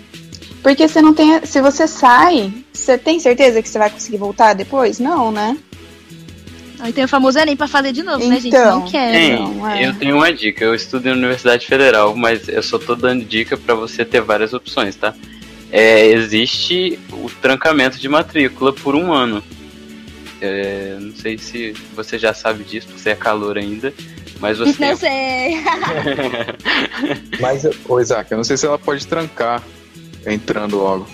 Porque 0.64 0.88
você 0.88 1.02
não 1.02 1.14
tem. 1.14 1.46
Se 1.46 1.62
você 1.62 1.88
sai, 1.88 2.52
você 2.74 2.98
tem 2.98 3.20
certeza 3.20 3.62
que 3.62 3.70
você 3.70 3.78
vai 3.78 3.90
conseguir 3.90 4.18
voltar 4.18 4.54
depois? 4.54 5.00
Não, 5.00 5.32
né? 5.32 5.58
Aí 6.80 6.94
tem 6.94 7.04
o 7.04 7.08
famoso 7.08 7.40
Enem 7.40 7.56
pra 7.56 7.68
fazer 7.68 7.92
de 7.92 8.04
novo, 8.04 8.18
então, 8.18 8.30
né, 8.30 8.40
gente? 8.40 8.54
Não 8.54 8.82
quero. 8.84 9.12
Tem, 9.12 9.64
é. 9.66 9.88
Eu 9.88 9.94
tenho 9.96 10.16
uma 10.16 10.32
dica. 10.32 10.64
Eu 10.64 10.76
estudo 10.76 11.06
na 11.06 11.14
Universidade 11.14 11.66
Federal, 11.66 12.16
mas 12.16 12.48
eu 12.48 12.62
só 12.62 12.78
tô 12.78 12.96
dando 12.96 13.26
dica 13.26 13.58
para 13.58 13.74
você 13.74 14.06
ter 14.06 14.22
várias 14.22 14.54
opções, 14.54 14.96
tá? 14.96 15.14
É, 15.72 16.06
existe 16.08 17.00
o 17.12 17.30
trancamento 17.42 17.98
de 17.98 18.08
matrícula 18.08 18.72
por 18.72 18.96
um 18.96 19.12
ano. 19.12 19.44
É, 20.42 20.98
não 21.00 21.16
sei 21.16 21.38
se 21.38 21.74
você 21.96 22.18
já 22.18 22.34
sabe 22.34 22.64
disso, 22.64 22.88
porque 22.88 23.02
você 23.02 23.10
é 23.12 23.16
calor 23.16 23.58
ainda. 23.58 23.94
Mas 24.40 24.58
você. 24.60 24.86
Não 24.86 24.96
sei. 24.96 25.58
mas, 27.40 27.66
ô 27.88 28.00
Isaac, 28.00 28.32
eu 28.32 28.38
não 28.38 28.44
sei 28.44 28.58
se 28.58 28.66
ela 28.66 28.78
pode 28.78 29.06
trancar 29.08 29.64
entrando 30.26 30.78
logo. 30.78 31.08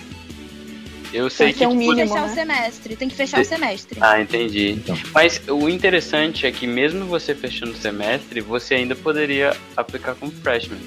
Eu 1.12 1.30
sei 1.30 1.52
que 1.52 1.58
que. 1.58 1.64
é 1.64 1.68
um 1.68 1.70
Tem 1.70 1.80
que 1.80 1.86
mínimo, 1.86 2.08
fechar 2.08 2.26
né? 2.26 2.32
o 2.32 2.34
semestre. 2.34 2.96
Tem 2.96 3.08
que 3.08 3.14
fechar 3.14 3.40
o 3.40 3.44
semestre. 3.44 3.98
Ah, 4.00 4.20
entendi. 4.20 4.72
Então. 4.72 4.98
Mas 5.14 5.40
o 5.48 5.68
interessante 5.68 6.44
é 6.44 6.50
que 6.50 6.66
mesmo 6.66 7.06
você 7.06 7.34
fechando 7.34 7.72
o 7.72 7.76
semestre, 7.76 8.40
você 8.40 8.74
ainda 8.74 8.96
poderia 8.96 9.56
aplicar 9.76 10.16
como 10.16 10.32
freshman. 10.32 10.80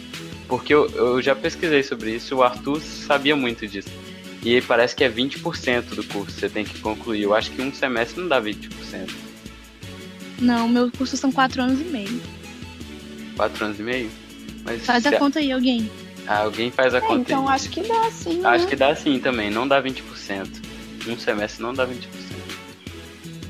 Porque 0.48 0.74
eu, 0.74 0.90
eu 0.90 1.22
já 1.22 1.34
pesquisei 1.34 1.82
sobre 1.82 2.12
isso, 2.12 2.36
o 2.36 2.44
Arthur 2.44 2.82
sabia 2.82 3.36
muito 3.36 3.66
disso. 3.66 3.90
E 4.44 4.62
parece 4.62 4.96
que 4.96 5.04
é 5.04 5.10
20% 5.10 5.96
do 5.96 6.04
curso 6.06 6.34
que 6.36 6.40
você 6.42 6.50
tem 6.50 6.64
que 6.64 6.80
concluir. 6.80 7.22
Eu 7.24 7.34
acho 7.36 7.52
que 7.52 7.62
um 7.62 7.74
semestre 7.74 8.22
não 8.22 8.28
dá 8.30 8.42
20%. 8.42 9.10
Não, 10.40 10.68
meu 10.68 10.92
curso 10.92 11.18
são 11.18 11.32
quatro 11.32 11.62
anos 11.62 11.82
e 11.82 11.84
meio. 11.84 12.22
4 13.36 13.66
anos 13.66 13.80
e 13.80 13.84
meio? 13.84 14.10
Mas 14.64 14.86
Faz 14.86 15.06
a 15.06 15.18
conta 15.18 15.40
aí, 15.40 15.52
alguém. 15.52 15.90
Ah, 16.26 16.40
alguém 16.40 16.70
faz 16.72 16.94
a 16.94 16.98
É, 16.98 17.02
conta 17.02 17.22
então 17.32 17.48
aí. 17.48 17.56
acho 17.56 17.70
que 17.70 17.82
dá 17.82 18.12
sim, 18.12 18.44
Acho 18.44 18.64
né? 18.66 18.70
que 18.70 18.76
dá 18.76 18.96
sim 18.96 19.20
também, 19.20 19.50
não 19.50 19.68
dá 19.68 19.82
20%. 19.82 20.62
Um 21.08 21.18
semestre 21.18 21.62
não 21.64 21.74
dá 21.74 21.86
20%. 21.88 22.00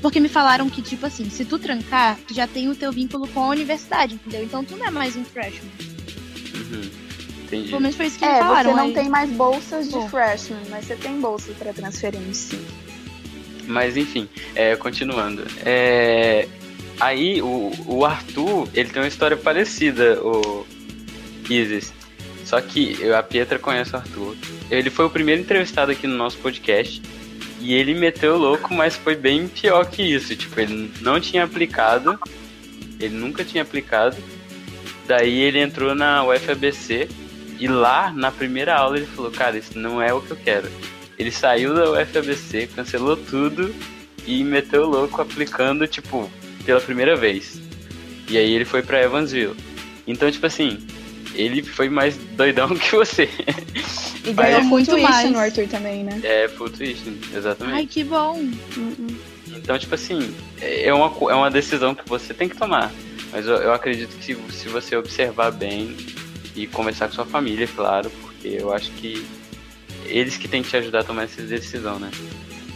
Porque 0.00 0.20
me 0.20 0.28
falaram 0.28 0.70
que, 0.70 0.80
tipo 0.80 1.04
assim, 1.06 1.28
se 1.28 1.44
tu 1.44 1.58
trancar, 1.58 2.16
tu 2.26 2.32
já 2.32 2.46
tem 2.46 2.68
o 2.68 2.74
teu 2.74 2.92
vínculo 2.92 3.26
com 3.28 3.42
a 3.42 3.48
universidade, 3.48 4.14
entendeu? 4.14 4.44
Então 4.44 4.64
tu 4.64 4.76
não 4.76 4.86
é 4.86 4.90
mais 4.90 5.16
um 5.16 5.24
freshman. 5.24 5.70
Uhum. 6.54 6.90
Entendi. 7.48 7.68
Pelo 7.70 7.80
menos 7.80 7.96
foi 7.96 8.06
isso 8.06 8.18
que 8.18 8.24
me 8.26 8.30
É, 8.32 8.38
falaram. 8.38 8.70
você 8.70 8.76
não 8.76 8.84
aí. 8.86 8.94
tem 8.94 9.08
mais 9.08 9.30
bolsas 9.30 9.86
de 9.88 9.92
Bom. 9.94 10.08
freshman, 10.08 10.60
mas 10.70 10.84
você 10.84 10.94
tem 10.96 11.18
bolsas 11.20 11.56
para 11.56 11.72
transferência. 11.72 12.58
Mas 13.66 13.96
enfim, 13.96 14.28
é, 14.54 14.76
continuando. 14.76 15.44
É, 15.64 16.46
aí 17.00 17.40
o, 17.42 17.70
o 17.86 18.04
Arthur, 18.04 18.68
ele 18.74 18.88
tem 18.90 19.02
uma 19.02 19.08
história 19.08 19.36
parecida, 19.36 20.20
o 20.22 20.66
Isis. 21.48 21.92
Só 22.44 22.60
que 22.60 22.96
eu- 23.00 23.16
a 23.16 23.22
Pietra 23.22 23.58
conhece 23.58 23.92
o 23.94 23.96
Arthur. 23.96 24.36
Ele 24.70 24.88
foi 24.90 25.04
o 25.06 25.10
primeiro 25.10 25.40
entrevistado 25.42 25.90
aqui 25.92 26.06
no 26.06 26.16
nosso 26.16 26.38
podcast. 26.38 27.02
E 27.60 27.74
ele 27.74 27.92
meteu 27.94 28.34
o 28.34 28.38
louco, 28.38 28.72
mas 28.72 28.94
foi 28.94 29.16
bem 29.16 29.48
pior 29.48 29.84
que 29.86 30.02
isso. 30.02 30.34
Tipo, 30.36 30.60
ele 30.60 30.92
não 31.00 31.20
tinha 31.20 31.44
aplicado. 31.44 32.18
Ele 33.00 33.14
nunca 33.16 33.44
tinha 33.44 33.62
aplicado. 33.62 34.16
Daí 35.06 35.40
ele 35.40 35.58
entrou 35.58 35.94
na 35.94 36.24
UFABC. 36.24 37.08
E 37.58 37.66
lá, 37.66 38.12
na 38.12 38.30
primeira 38.30 38.74
aula, 38.74 38.96
ele 38.96 39.06
falou: 39.06 39.30
Cara, 39.30 39.58
isso 39.58 39.78
não 39.78 40.00
é 40.00 40.12
o 40.12 40.20
que 40.20 40.30
eu 40.30 40.36
quero. 40.36 40.68
Ele 41.18 41.30
saiu 41.30 41.74
da 41.74 41.90
UFABC, 41.90 42.68
cancelou 42.74 43.16
tudo 43.16 43.74
e 44.26 44.44
meteu 44.44 44.82
o 44.82 44.88
louco 44.88 45.20
aplicando, 45.20 45.86
tipo, 45.86 46.30
pela 46.64 46.80
primeira 46.80 47.16
vez. 47.16 47.60
E 48.28 48.38
aí 48.38 48.52
ele 48.52 48.64
foi 48.64 48.82
pra 48.82 49.02
Evansville. 49.02 49.56
Então, 50.06 50.30
tipo 50.30 50.46
assim, 50.46 50.78
ele 51.34 51.62
foi 51.62 51.88
mais 51.88 52.16
doidão 52.16 52.68
que 52.76 52.94
você. 52.94 53.28
E 54.24 54.32
ganhou 54.32 54.62
muito 54.64 54.90
muito 54.90 55.02
mais. 55.02 55.24
isso 55.24 55.32
no 55.32 55.38
Arthur 55.38 55.66
também, 55.68 56.04
né? 56.04 56.20
É 56.22 56.48
full 56.48 56.70
tuition, 56.70 57.12
exatamente. 57.34 57.74
Ai, 57.74 57.86
que 57.86 58.04
bom. 58.04 58.36
Uhum. 58.76 59.16
Então, 59.48 59.78
tipo 59.78 59.94
assim, 59.94 60.34
é 60.60 60.92
uma, 60.92 61.06
é 61.30 61.34
uma 61.34 61.50
decisão 61.50 61.94
que 61.94 62.08
você 62.08 62.32
tem 62.32 62.48
que 62.48 62.56
tomar. 62.56 62.92
Mas 63.32 63.46
eu, 63.46 63.56
eu 63.56 63.72
acredito 63.72 64.16
que 64.16 64.24
se, 64.24 64.34
se 64.50 64.68
você 64.68 64.96
observar 64.96 65.50
bem 65.50 65.96
e 66.54 66.66
conversar 66.66 67.08
com 67.08 67.14
sua 67.14 67.26
família, 67.26 67.68
claro, 67.68 68.10
porque 68.22 68.48
eu 68.48 68.72
acho 68.72 68.90
que 68.92 69.26
eles 70.04 70.36
que 70.36 70.48
têm 70.48 70.62
que 70.62 70.70
te 70.70 70.76
ajudar 70.76 71.00
a 71.00 71.04
tomar 71.04 71.24
essa 71.24 71.42
decisão, 71.42 71.98
né? 71.98 72.10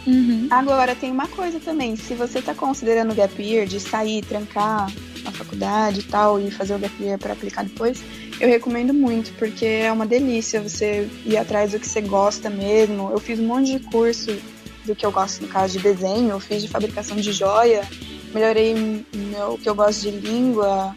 Uhum. 0.05 0.47
Agora, 0.49 0.95
tem 0.95 1.11
uma 1.11 1.27
coisa 1.27 1.59
também. 1.59 1.95
Se 1.95 2.13
você 2.13 2.41
tá 2.41 2.53
considerando 2.53 3.11
o 3.11 3.15
gap 3.15 3.41
year, 3.41 3.65
de 3.65 3.79
sair, 3.79 4.21
trancar 4.23 4.91
a 5.25 5.31
faculdade 5.31 6.01
e 6.01 6.03
tal, 6.03 6.39
e 6.39 6.51
fazer 6.51 6.75
o 6.75 6.79
gap 6.79 6.93
year 7.01 7.17
para 7.17 7.33
aplicar 7.33 7.63
depois, 7.63 8.03
eu 8.39 8.49
recomendo 8.49 8.93
muito, 8.93 9.31
porque 9.33 9.65
é 9.65 9.91
uma 9.91 10.05
delícia 10.05 10.61
você 10.61 11.09
ir 11.25 11.37
atrás 11.37 11.71
do 11.71 11.79
que 11.79 11.87
você 11.87 12.01
gosta 12.01 12.49
mesmo. 12.49 13.09
Eu 13.11 13.19
fiz 13.19 13.39
um 13.39 13.47
monte 13.47 13.77
de 13.77 13.79
curso 13.85 14.37
do 14.85 14.93
que 14.93 15.05
eu 15.05 15.11
gosto, 15.11 15.41
no 15.41 15.47
caso 15.47 15.77
de 15.77 15.83
desenho, 15.83 16.31
eu 16.31 16.39
fiz 16.41 16.61
de 16.61 16.67
fabricação 16.67 17.15
de 17.15 17.31
joia, 17.31 17.87
melhorei 18.33 18.73
meu, 19.15 19.53
o 19.53 19.57
que 19.57 19.69
eu 19.69 19.75
gosto 19.75 20.01
de 20.01 20.11
língua. 20.11 20.93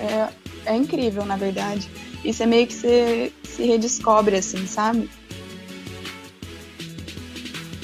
É, 0.00 0.28
é 0.68 0.76
incrível, 0.76 1.24
na 1.24 1.36
verdade. 1.36 1.88
Isso 2.24 2.42
é 2.42 2.46
meio 2.46 2.66
que 2.66 2.74
você 2.74 3.32
se 3.42 3.62
redescobre, 3.64 4.36
assim, 4.36 4.66
sabe? 4.66 5.08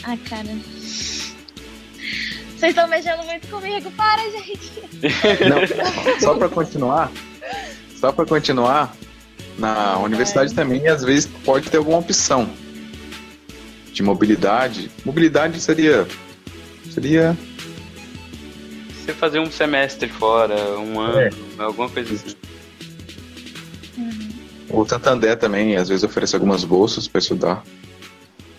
Ai, 0.02 0.16
cara. 0.28 0.48
Vocês 2.56 2.70
estão 2.70 2.86
mexendo 2.88 3.24
muito 3.24 3.48
comigo. 3.48 3.90
Para, 3.92 4.22
gente. 4.30 4.70
Não, 5.48 6.20
só 6.20 6.34
para 6.34 6.48
continuar, 6.48 7.10
só 7.98 8.12
para 8.12 8.24
continuar, 8.24 8.94
na 9.58 9.98
universidade 9.98 10.54
também 10.54 10.86
às 10.88 11.02
vezes 11.02 11.28
pode 11.44 11.70
ter 11.70 11.76
alguma 11.78 11.98
opção 11.98 12.48
de 13.92 14.02
mobilidade. 14.02 14.90
Mobilidade 15.04 15.60
seria 15.60 16.06
seria 16.92 17.36
Você 19.04 19.12
fazer 19.12 19.38
um 19.40 19.50
semestre 19.50 20.08
fora, 20.08 20.54
um 20.78 20.98
ano, 21.00 21.18
É. 21.18 21.30
alguma 21.58 21.88
coisa 21.88 22.14
assim. 22.14 22.34
O 24.76 24.86
Santander 24.88 25.38
também 25.38 25.76
às 25.76 25.88
vezes 25.88 26.04
oferece 26.04 26.34
algumas 26.34 26.64
bolsas 26.64 27.06
para 27.08 27.18
estudar. 27.18 27.64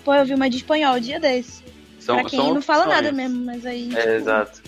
Pô, 0.04 0.14
eu 0.14 0.26
vi 0.26 0.34
uma 0.34 0.50
de 0.50 0.58
espanhol 0.58 1.00
dia 1.00 1.20
desse. 1.20 1.64
São, 2.00 2.18
pra 2.20 2.30
quem 2.30 2.40
são 2.40 2.54
não 2.54 2.62
fala 2.62 2.84
opções. 2.84 2.96
nada 3.04 3.12
mesmo, 3.12 3.44
mas 3.46 3.66
aí. 3.66 3.90
É, 3.96 4.00
tipo, 4.02 4.10
exato. 4.14 4.62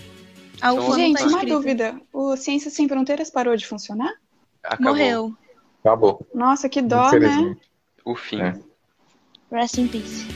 A 0.60 0.72
UFA 0.72 0.82
não 0.88 0.94
Gente, 0.96 1.18
tá 1.18 1.26
uma 1.26 1.44
dúvida. 1.44 2.00
O 2.12 2.36
Ciências 2.36 2.74
Sem 2.74 2.88
Fronteiras 2.88 3.30
parou 3.30 3.56
de 3.56 3.64
funcionar? 3.66 4.12
Acabou. 4.62 4.86
Morreu. 4.92 5.32
Acabou. 5.84 6.26
Nossa, 6.34 6.68
que 6.68 6.82
dó, 6.82 7.10
né? 7.12 7.56
O 8.04 8.16
fim. 8.16 8.40
É. 8.40 8.54
Rest 9.52 9.78
in 9.78 9.86
peace. 9.86 10.26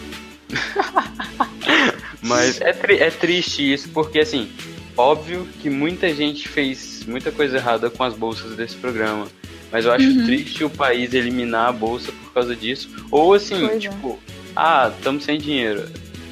Mas 2.23 2.61
é, 2.61 2.73
tri- 2.73 2.99
é 2.99 3.11
triste 3.11 3.73
isso, 3.73 3.89
porque 3.89 4.21
assim, 4.21 4.51
óbvio 4.97 5.47
que 5.61 5.69
muita 5.69 6.15
gente 6.15 6.49
fez 6.49 7.05
muita 7.05 7.33
coisa 7.33 7.57
errada 7.57 7.91
com 7.91 8.05
as 8.05 8.15
bolsas 8.15 8.55
desse 8.57 8.77
programa. 8.77 9.27
Mas 9.73 9.85
eu 9.87 9.93
acho 9.93 10.07
Uhum. 10.07 10.27
triste 10.27 10.63
o 10.65 10.71
país 10.71 11.15
eliminar 11.15 11.69
a 11.69 11.73
bolsa 11.73 12.13
por 12.13 12.33
causa 12.35 12.55
disso. 12.55 12.89
Ou 13.11 13.33
assim, 13.35 13.59
Pois 13.67 13.73
é. 13.73 13.79
tipo, 13.89 14.19
ah, 14.55 14.93
estamos 14.97 15.25
sem 15.25 15.39
dinheiro. 15.39 15.89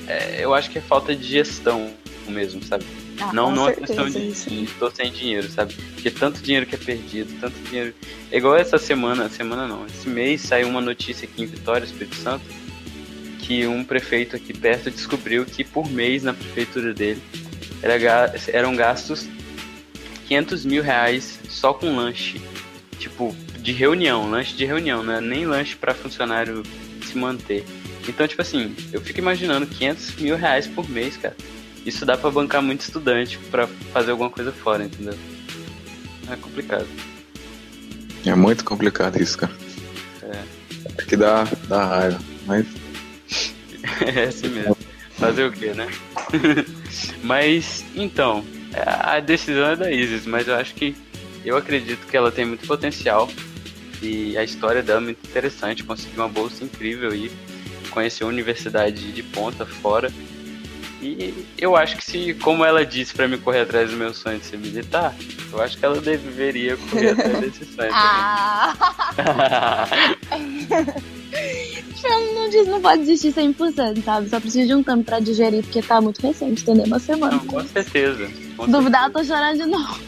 É, 0.07 0.45
eu 0.45 0.53
acho 0.55 0.71
que 0.71 0.79
é 0.79 0.83
falta 0.83 1.15
de 1.17 1.27
gestão 1.27 1.91
mesmo, 2.29 2.63
sabe? 2.63 2.85
Ah, 3.21 3.33
não 3.33 3.51
não 3.55 3.69
é 3.69 3.73
questão 3.73 4.09
de, 4.09 4.67
tô 4.79 4.91
sem 4.91 5.11
dinheiro, 5.11 5.49
sabe? 5.51 5.75
Porque 5.95 6.11
tanto 6.11 6.41
dinheiro 6.41 6.65
que 6.67 6.75
é 6.75 6.79
perdido, 6.79 7.33
tanto 7.41 7.55
dinheiro. 7.69 7.95
É 8.31 8.37
igual 8.39 8.57
essa 8.57 8.79
semana, 8.79 9.29
semana 9.29 9.67
não, 9.67 9.85
esse 9.87 10.09
mês 10.09 10.43
saiu 10.43 10.69
uma 10.69 10.81
notícia 10.81 11.27
aqui 11.31 11.43
em 11.43 11.47
Vitória, 11.47 11.85
Espírito 11.85 12.17
Santo, 12.17 12.45
que 13.41 13.67
um 13.67 13.83
prefeito 13.85 14.37
aqui 14.37 14.53
perto 14.57 14.91
descobriu 14.91 15.45
que 15.45 15.65
por 15.65 15.91
mês 15.91 16.23
na 16.23 16.33
prefeitura 16.33 16.95
dele 16.95 17.21
era, 17.83 18.33
eram 18.49 18.75
gastos 18.77 19.27
500 20.29 20.65
mil 20.65 20.83
reais 20.83 21.39
só 21.49 21.73
com 21.75 21.95
lanche. 21.97 22.41
Tipo, 23.01 23.35
de 23.59 23.73
reunião, 23.73 24.31
lanche 24.31 24.55
de 24.55 24.65
reunião, 24.65 25.03
não 25.03 25.15
é 25.15 25.21
nem 25.21 25.47
lanche 25.47 25.75
para 25.75 25.95
funcionário 25.95 26.63
se 27.05 27.19
manter. 27.19 27.65
Então, 28.07 28.29
tipo 28.29 28.41
assim, 28.41 28.77
eu 28.93 29.01
fico 29.01 29.19
imaginando 29.19 29.67
500 29.67 30.15
mil 30.17 30.37
reais 30.37 30.67
por 30.67 30.89
mês, 30.89 31.17
cara. 31.17 31.37
Isso 31.85 32.05
dá 32.05 32.17
pra 32.17 32.31
bancar 32.31 32.63
muito 32.63 32.83
estudante 32.83 33.39
pra 33.51 33.67
fazer 33.93 34.11
alguma 34.11 34.31
coisa 34.31 34.53
fora, 34.53 34.85
entendeu? 34.85 35.19
É 36.31 36.37
complicado. 36.37 36.87
É 38.25 38.35
muito 38.35 38.65
complicado 38.65 39.21
isso, 39.21 39.39
cara. 39.39 39.53
É. 40.23 40.43
É 40.99 41.03
que 41.03 41.17
dá, 41.17 41.45
dá 41.67 41.85
raiva. 41.87 42.21
Mas 42.47 42.67
É 44.15 44.25
assim 44.25 44.49
mesmo. 44.49 44.77
Fazer 45.13 45.45
o 45.45 45.53
quê, 45.53 45.73
né? 45.75 45.89
mas, 47.23 47.85
então, 47.95 48.45
a 48.75 49.21
decisão 49.21 49.71
é 49.71 49.77
da 49.77 49.91
Isis, 49.91 50.27
mas 50.27 50.49
eu 50.49 50.55
acho 50.55 50.75
que 50.75 50.95
eu 51.45 51.57
acredito 51.57 52.07
que 52.07 52.17
ela 52.17 52.31
tem 52.31 52.45
muito 52.45 52.67
potencial 52.67 53.29
e 54.03 54.37
a 54.37 54.45
história 54.45 54.83
dela 54.83 55.01
é 55.01 55.05
muito 55.05 55.27
interessante. 55.27 55.85
Conseguiu 55.85 56.23
uma 56.23 56.29
bolsa 56.29 56.65
incrível 56.65 57.15
e 57.15 57.31
conheceu 57.91 58.27
a 58.27 58.31
universidade 58.31 59.13
de 59.13 59.23
ponta 59.23 59.67
fora. 59.67 60.11
E 61.03 61.35
eu 61.57 61.77
acho 61.77 61.97
que 61.97 62.05
se, 62.05 62.35
como 62.35 62.65
ela 62.65 62.85
disse 62.85 63.15
pra 63.15 63.27
me 63.27 63.39
correr 63.39 63.61
atrás 63.61 63.91
do 63.91 63.97
meu 63.97 64.13
sonho 64.13 64.39
de 64.39 64.45
ser 64.45 64.59
militar, 64.59 65.15
eu 65.51 65.63
acho 65.63 65.79
que 65.79 65.85
ela 65.85 65.99
deveria 65.99 66.77
correr 66.77 67.11
atrás 67.13 67.41
desse 67.41 67.65
sonho. 67.65 67.91
Ah! 67.93 68.75
Ela 72.03 72.33
não 72.33 72.49
diz, 72.49 72.67
não 72.67 72.81
pode 72.81 73.05
desistir 73.05 73.33
100%, 73.33 74.03
sabe? 74.03 74.29
Só 74.29 74.41
preciso 74.41 74.67
de 74.67 74.75
um 74.75 74.83
tempo 74.83 75.05
pra 75.05 75.21
digerir, 75.21 75.63
porque 75.63 75.83
tá 75.83 76.01
muito 76.01 76.21
recente, 76.21 76.63
entendeu? 76.63 76.87
Uma 76.87 76.99
semana. 76.99 77.37
Não, 77.37 77.47
com 77.47 77.63
certeza. 77.63 78.29
Com 78.57 78.67
Duvidar, 78.67 79.05
eu 79.05 79.13
tô 79.13 79.23
chorando 79.23 79.59
de 79.59 79.67
novo. 79.67 80.01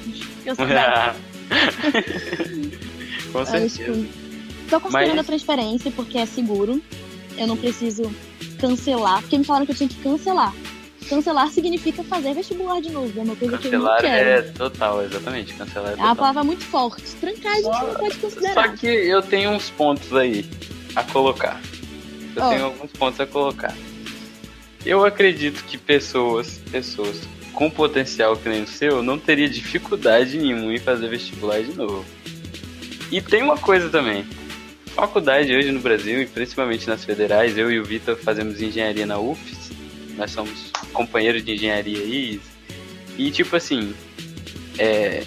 Eu 0.45 0.55
sou 0.57 0.67
dessa. 0.67 1.15
Com 3.33 3.39
Eu, 3.41 3.47
certeza. 3.47 3.79
tipo, 3.79 4.07
tô 4.69 4.81
considerando 4.81 5.11
Mas- 5.17 5.19
a 5.21 5.25
transferência 5.25 5.91
porque 5.91 6.19
é 6.19 6.27
seguro. 6.27 6.83
Eu 7.37 7.47
não 7.47 7.57
preciso 7.57 8.15
cancelar, 8.59 9.21
porque 9.23 9.39
me 9.39 9.45
falaram 9.45 9.65
que 9.65 9.73
eu 9.73 9.77
tinha 9.77 9.89
que 9.89 9.97
cancelar. 9.97 10.53
Cancelar 11.09 11.49
significa 11.51 12.05
fazer 12.05 12.35
vestibular 12.35 12.81
de 12.81 12.91
novo. 12.91 13.19
É 13.19 13.23
uma 13.23 13.35
coisa 13.37 13.57
que 13.59 13.69
eu 13.69 13.73
não 13.73 13.81
Cancelar 13.89 14.01
quero. 14.03 14.29
é 14.29 14.43
total, 14.53 15.03
exatamente. 15.03 15.55
Cancelar 15.55 15.89
é 15.91 15.93
É 15.93 15.97
uma 15.97 16.01
total. 16.09 16.17
palavra 16.17 16.45
muito 16.45 16.65
forte. 16.65 17.03
Trancar 17.21 17.53
a 17.53 17.57
gente 17.57 17.65
não 17.65 17.95
pode 17.95 18.15
Só 18.15 18.21
considerar. 18.21 18.77
que 18.77 18.87
eu 18.87 19.23
tenho 19.23 19.51
uns 19.51 19.71
pontos 19.71 20.15
aí 20.15 20.47
a 20.95 21.03
colocar. 21.03 21.61
Eu 22.37 22.43
Ó. 22.43 22.49
tenho 22.51 22.65
alguns 22.67 22.91
pontos 22.93 23.19
a 23.21 23.27
colocar. 23.27 23.75
eu 24.85 25.05
acredito 25.05 25.65
que 25.65 25.79
pessoas, 25.79 26.61
pessoas 26.71 27.21
com 27.53 27.71
potencial 27.71 28.37
que 28.37 28.49
nem 28.49 28.63
o 28.63 28.67
seu, 28.67 29.03
não 29.03 29.19
teria 29.19 29.49
dificuldade 29.49 30.39
nenhuma 30.39 30.73
em 30.75 30.79
fazer 30.79 31.09
vestibular 31.09 31.63
de 31.63 31.75
novo. 31.75 32.05
E 33.11 33.21
tem 33.21 33.43
uma 33.43 33.59
coisa 33.59 33.89
também. 33.91 34.25
Faculdade 34.87 35.55
hoje 35.55 35.71
no 35.71 35.81
Brasil, 35.81 36.21
e 36.23 36.27
principalmente 36.27 36.89
nas 36.89 37.05
federais, 37.05 37.57
eu 37.57 37.71
e 37.71 37.79
o 37.79 37.85
Vitor 37.85 38.17
fazemos 38.17 38.61
engenharia 38.61 39.07
na 39.07 39.19
UFES. 39.19 39.71
Nós 40.17 40.31
somos 40.31 40.71
companheiros 40.93 41.45
de 41.45 41.53
engenharia 41.53 41.99
aí. 41.99 42.41
E 43.17 43.31
tipo 43.31 43.57
assim, 43.57 43.95
é, 44.79 45.25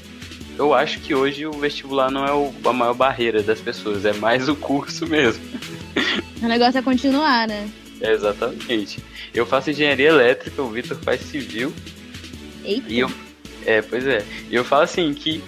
eu 0.57 0.73
acho 0.73 0.99
que 0.99 1.13
hoje 1.13 1.45
o 1.45 1.51
vestibular 1.51 2.09
não 2.11 2.25
é 2.25 2.33
o, 2.33 2.53
a 2.67 2.73
maior 2.73 2.93
barreira 2.93 3.43
das 3.43 3.59
pessoas, 3.59 4.05
é 4.05 4.13
mais 4.13 4.47
o 4.49 4.55
curso 4.55 5.07
mesmo. 5.07 5.43
O 6.41 6.47
negócio 6.47 6.77
é 6.77 6.81
continuar, 6.81 7.47
né? 7.47 7.67
É, 8.01 8.11
exatamente. 8.11 8.99
Eu 9.33 9.45
faço 9.45 9.71
engenharia 9.71 10.09
elétrica, 10.09 10.61
o 10.61 10.69
Vitor 10.69 10.97
faz 10.97 11.21
civil. 11.21 11.73
Eita. 12.65 12.91
E 12.91 12.99
eu, 12.99 13.11
é, 13.65 13.81
pois 13.81 14.05
é. 14.05 14.23
E 14.49 14.55
eu 14.55 14.63
falo 14.63 14.83
assim 14.83 15.13
que 15.13 15.41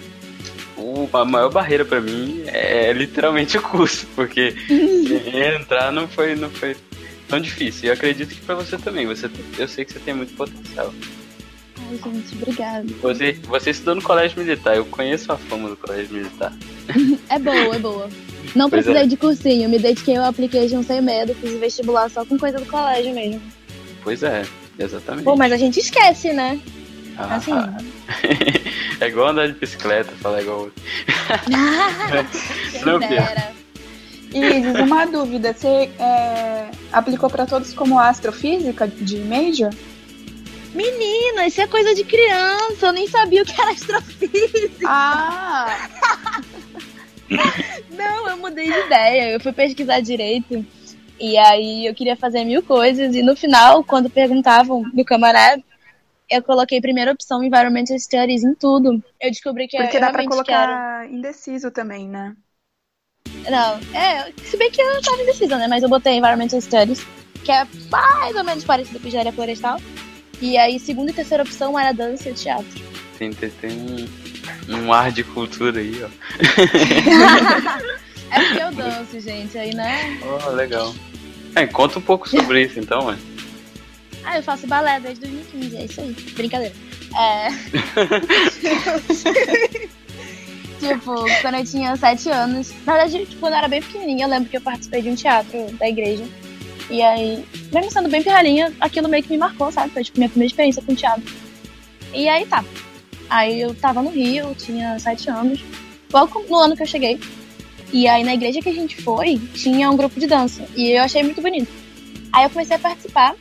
o, 0.76 1.08
a 1.12 1.24
maior 1.24 1.50
barreira 1.50 1.84
para 1.84 2.00
mim 2.00 2.42
é 2.46 2.92
literalmente 2.92 3.58
o 3.58 3.62
curso, 3.62 4.06
porque 4.14 4.54
entrar 5.56 5.92
não 5.92 6.08
foi, 6.08 6.34
não 6.34 6.50
foi 6.50 6.76
tão 7.28 7.40
difícil. 7.40 7.84
E 7.84 7.88
eu 7.88 7.94
acredito 7.94 8.34
que 8.34 8.40
para 8.40 8.54
você 8.54 8.78
também. 8.78 9.06
Você, 9.06 9.30
eu 9.58 9.68
sei 9.68 9.84
que 9.84 9.92
você 9.92 9.98
tem 9.98 10.14
muito 10.14 10.34
potencial. 10.34 10.92
Ai, 11.90 11.98
gente, 12.12 12.34
obrigada. 12.34 12.86
Você, 13.00 13.32
você 13.44 13.70
estudou 13.70 13.96
no 13.96 14.02
colégio 14.02 14.38
militar, 14.38 14.76
eu 14.76 14.84
conheço 14.84 15.32
a 15.32 15.36
fama 15.36 15.68
do 15.70 15.76
colégio 15.76 16.14
militar. 16.14 16.52
É 17.28 17.38
boa, 17.38 17.76
é 17.76 17.78
boa. 17.78 18.08
Não 18.54 18.70
Pois 18.70 18.82
precisei 18.82 19.04
é. 19.04 19.06
de 19.06 19.16
cursinho, 19.16 19.68
me 19.68 19.78
dediquei 19.78 20.16
ao 20.16 20.24
application 20.24 20.82
sem 20.82 21.02
medo, 21.02 21.34
fiz 21.34 21.52
vestibular 21.60 22.08
só 22.08 22.24
com 22.24 22.38
coisa 22.38 22.58
do 22.58 22.64
colégio 22.64 23.14
mesmo. 23.14 23.42
Pois 24.02 24.22
é, 24.22 24.42
exatamente. 24.78 25.24
Pô, 25.24 25.36
mas 25.36 25.52
a 25.52 25.56
gente 25.58 25.78
esquece, 25.78 26.32
né? 26.32 26.58
Ah, 27.18 27.36
assim. 27.36 27.52
é 29.00 29.08
igual 29.08 29.28
andar 29.28 29.48
de 29.48 29.54
bicicleta, 29.54 30.12
falar 30.20 30.42
igual. 30.42 30.68
Não. 32.84 33.00
Isis, 34.32 34.80
uma 34.80 35.06
dúvida. 35.06 35.52
Você 35.52 35.90
é, 35.98 36.70
aplicou 36.92 37.28
para 37.28 37.46
todos 37.46 37.72
como 37.72 37.98
astrofísica 37.98 38.86
de 38.86 39.18
major? 39.18 39.70
Menina, 40.74 41.46
isso 41.46 41.60
é 41.60 41.66
coisa 41.66 41.94
de 41.94 42.04
criança, 42.04 42.86
eu 42.86 42.92
nem 42.92 43.08
sabia 43.08 43.42
o 43.42 43.46
que 43.46 43.60
era 43.60 43.70
astrofísica. 43.72 44.86
Ah! 44.86 45.88
Não, 47.90 48.28
eu 48.28 48.36
mudei 48.36 48.70
de 48.70 48.78
ideia, 48.78 49.30
eu 49.32 49.40
fui 49.40 49.52
pesquisar 49.52 50.00
direito. 50.00 50.64
E 51.18 51.36
aí 51.36 51.86
eu 51.86 51.94
queria 51.94 52.16
fazer 52.16 52.44
mil 52.44 52.62
coisas, 52.62 53.14
e 53.14 53.22
no 53.22 53.34
final, 53.34 53.82
quando 53.82 54.08
perguntavam 54.08 54.84
no 54.94 55.04
camarada, 55.04 55.62
eu 56.30 56.42
coloquei 56.42 56.80
primeira 56.80 57.12
opção 57.12 57.42
Environmental 57.42 57.98
Studies 57.98 58.44
em 58.44 58.54
tudo. 58.54 59.02
Eu 59.20 59.30
descobri 59.30 59.66
que 59.66 59.76
Porque 59.76 59.96
eu 59.96 60.00
dá 60.00 60.10
pra 60.10 60.22
realmente 60.22 60.44
quero. 60.44 60.72
colocar 60.72 61.10
indeciso 61.10 61.70
também, 61.70 62.08
né? 62.08 62.36
Não, 63.48 63.98
é, 63.98 64.32
se 64.44 64.56
bem 64.56 64.70
que 64.70 64.80
eu 64.80 65.02
tava 65.02 65.22
indecisa, 65.22 65.56
né? 65.56 65.66
Mas 65.68 65.82
eu 65.82 65.88
botei 65.88 66.14
Environmental 66.14 66.60
Studies, 66.60 67.04
que 67.44 67.50
é 67.50 67.66
mais 67.90 68.36
ou 68.36 68.44
menos 68.44 68.64
parecido 68.64 69.00
com 69.00 69.06
engenharia 69.06 69.32
florestal. 69.32 69.80
E 70.40 70.56
aí, 70.56 70.78
segunda 70.78 71.10
e 71.10 71.14
terceira 71.14 71.42
opção 71.42 71.78
era 71.78 71.92
dança 71.92 72.28
e 72.28 72.34
teatro. 72.34 72.80
Tem, 73.18 73.32
tem, 73.32 73.50
tem 73.50 73.70
um, 73.72 74.76
um 74.76 74.92
ar 74.92 75.10
de 75.10 75.24
cultura 75.24 75.80
aí, 75.80 76.00
ó. 76.04 76.08
é 78.30 78.44
porque 78.44 78.62
eu 78.62 78.72
danço, 78.72 79.20
gente, 79.20 79.58
aí, 79.58 79.74
né? 79.74 80.18
Oh, 80.22 80.50
legal. 80.50 80.94
É, 81.54 81.66
conta 81.66 81.98
um 81.98 82.02
pouco 82.02 82.28
sobre 82.28 82.62
isso 82.62 82.78
então, 82.78 83.02
mano. 83.02 83.18
Ah, 84.28 84.36
eu 84.36 84.42
faço 84.42 84.66
balé 84.66 85.00
desde 85.00 85.22
2015, 85.22 85.76
é 85.78 85.84
isso 85.86 86.02
aí. 86.02 86.14
Brincadeira. 86.34 86.74
É. 87.18 87.48
tipo, 90.78 91.14
quando 91.40 91.54
eu 91.54 91.64
tinha 91.64 91.96
sete 91.96 92.28
anos. 92.28 92.70
Na 92.84 92.92
verdade, 92.92 93.24
tipo, 93.24 93.40
quando 93.40 93.54
eu 93.54 93.58
era 93.58 93.68
bem 93.68 93.80
pequenininha, 93.80 94.26
eu 94.26 94.28
lembro 94.28 94.50
que 94.50 94.58
eu 94.58 94.60
participei 94.60 95.00
de 95.00 95.08
um 95.08 95.14
teatro 95.14 95.72
da 95.78 95.88
igreja. 95.88 96.24
E 96.90 97.00
aí, 97.00 97.42
mesmo 97.72 97.90
sendo 97.90 98.10
bem 98.10 98.22
pirralhinha, 98.22 98.70
aquilo 98.78 99.08
meio 99.08 99.22
que 99.22 99.30
me 99.30 99.38
marcou, 99.38 99.72
sabe? 99.72 99.88
Foi 99.92 100.04
tipo 100.04 100.18
minha 100.18 100.28
primeira 100.28 100.50
experiência 100.50 100.82
com 100.82 100.94
teatro. 100.94 101.34
E 102.12 102.28
aí 102.28 102.44
tá. 102.44 102.62
Aí 103.30 103.62
eu 103.62 103.74
tava 103.74 104.02
no 104.02 104.10
Rio, 104.10 104.54
tinha 104.54 104.98
sete 104.98 105.30
anos. 105.30 105.64
Pouco 106.10 106.44
no 106.50 106.58
ano 106.58 106.76
que 106.76 106.82
eu 106.82 106.86
cheguei. 106.86 107.18
E 107.94 108.06
aí 108.06 108.22
na 108.24 108.34
igreja 108.34 108.60
que 108.60 108.68
a 108.68 108.74
gente 108.74 109.00
foi, 109.00 109.38
tinha 109.54 109.90
um 109.90 109.96
grupo 109.96 110.20
de 110.20 110.26
dança. 110.26 110.68
E 110.76 110.90
eu 110.90 111.02
achei 111.02 111.22
muito 111.22 111.40
bonito. 111.40 111.72
Aí 112.30 112.44
eu 112.44 112.50
comecei 112.50 112.76
a 112.76 112.78
participar. 112.78 113.34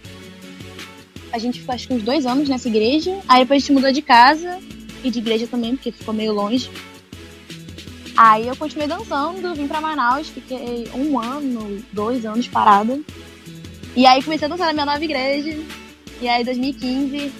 A 1.37 1.39
gente 1.39 1.59
ficou 1.59 1.75
acho 1.75 1.87
que 1.87 1.93
uns 1.93 2.01
dois 2.01 2.25
anos 2.25 2.49
nessa 2.49 2.67
igreja. 2.67 3.15
Aí 3.27 3.41
depois 3.41 3.57
a 3.57 3.59
gente 3.59 3.71
mudou 3.71 3.91
de 3.91 4.01
casa 4.01 4.57
e 5.03 5.11
de 5.11 5.19
igreja 5.19 5.45
também, 5.45 5.75
porque 5.75 5.91
ficou 5.91 6.11
meio 6.11 6.33
longe. 6.33 6.67
Aí 8.17 8.47
eu 8.47 8.55
continuei 8.55 8.87
dançando, 8.87 9.53
vim 9.53 9.67
pra 9.67 9.79
Manaus, 9.79 10.29
fiquei 10.29 10.89
um 10.95 11.19
ano, 11.19 11.79
dois 11.93 12.25
anos 12.25 12.47
parada. 12.47 12.99
E 13.95 14.03
aí 14.07 14.23
comecei 14.23 14.47
a 14.47 14.49
dançar 14.49 14.65
na 14.65 14.73
minha 14.73 14.87
nova 14.87 15.05
igreja. 15.05 15.55
E 16.19 16.27
aí 16.27 16.41
em 16.41 16.45
2015 16.45 17.31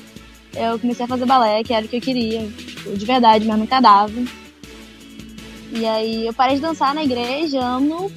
eu 0.55 0.77
comecei 0.77 1.03
a 1.03 1.07
fazer 1.07 1.25
balé, 1.25 1.63
que 1.63 1.73
era 1.73 1.83
o 1.83 1.89
que 1.89 1.95
eu 1.95 2.01
queria, 2.01 2.47
de 2.95 3.03
verdade, 3.03 3.47
mas 3.47 3.57
nunca 3.57 3.79
dava. 3.79 4.13
E 5.71 5.83
aí 5.87 6.27
eu 6.27 6.33
parei 6.35 6.57
de 6.57 6.61
dançar 6.61 6.93
na 6.93 7.03
igreja 7.03 7.59
ano 7.59 8.11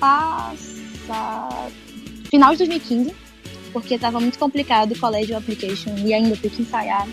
passado. 0.00 0.64
Final 2.30 2.52
de 2.52 2.58
2015, 2.66 3.27
porque 3.68 3.98
tava 3.98 4.20
muito 4.20 4.38
complicado 4.38 4.92
o 4.92 4.98
colégio 4.98 5.36
application 5.36 5.94
e 5.98 6.12
ainda 6.12 6.36
ter 6.36 6.50
que 6.50 6.62
ensaiar. 6.62 7.06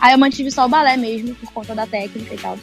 Aí 0.00 0.12
eu 0.12 0.18
mantive 0.18 0.50
só 0.50 0.64
o 0.64 0.68
balé 0.68 0.96
mesmo, 0.96 1.34
por 1.34 1.52
conta 1.52 1.74
da 1.74 1.86
técnica 1.86 2.34
e 2.34 2.38
tal. 2.38 2.58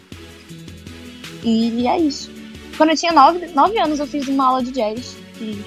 E 1.43 1.87
é 1.87 1.99
isso. 1.99 2.31
Quando 2.75 2.91
eu 2.91 2.97
tinha 2.97 3.11
nove, 3.11 3.47
nove 3.47 3.77
anos, 3.79 3.99
eu 3.99 4.07
fiz 4.07 4.27
uma 4.27 4.47
aula 4.47 4.63
de 4.63 4.71
jazz. 4.71 5.15
Fiz 5.33 5.57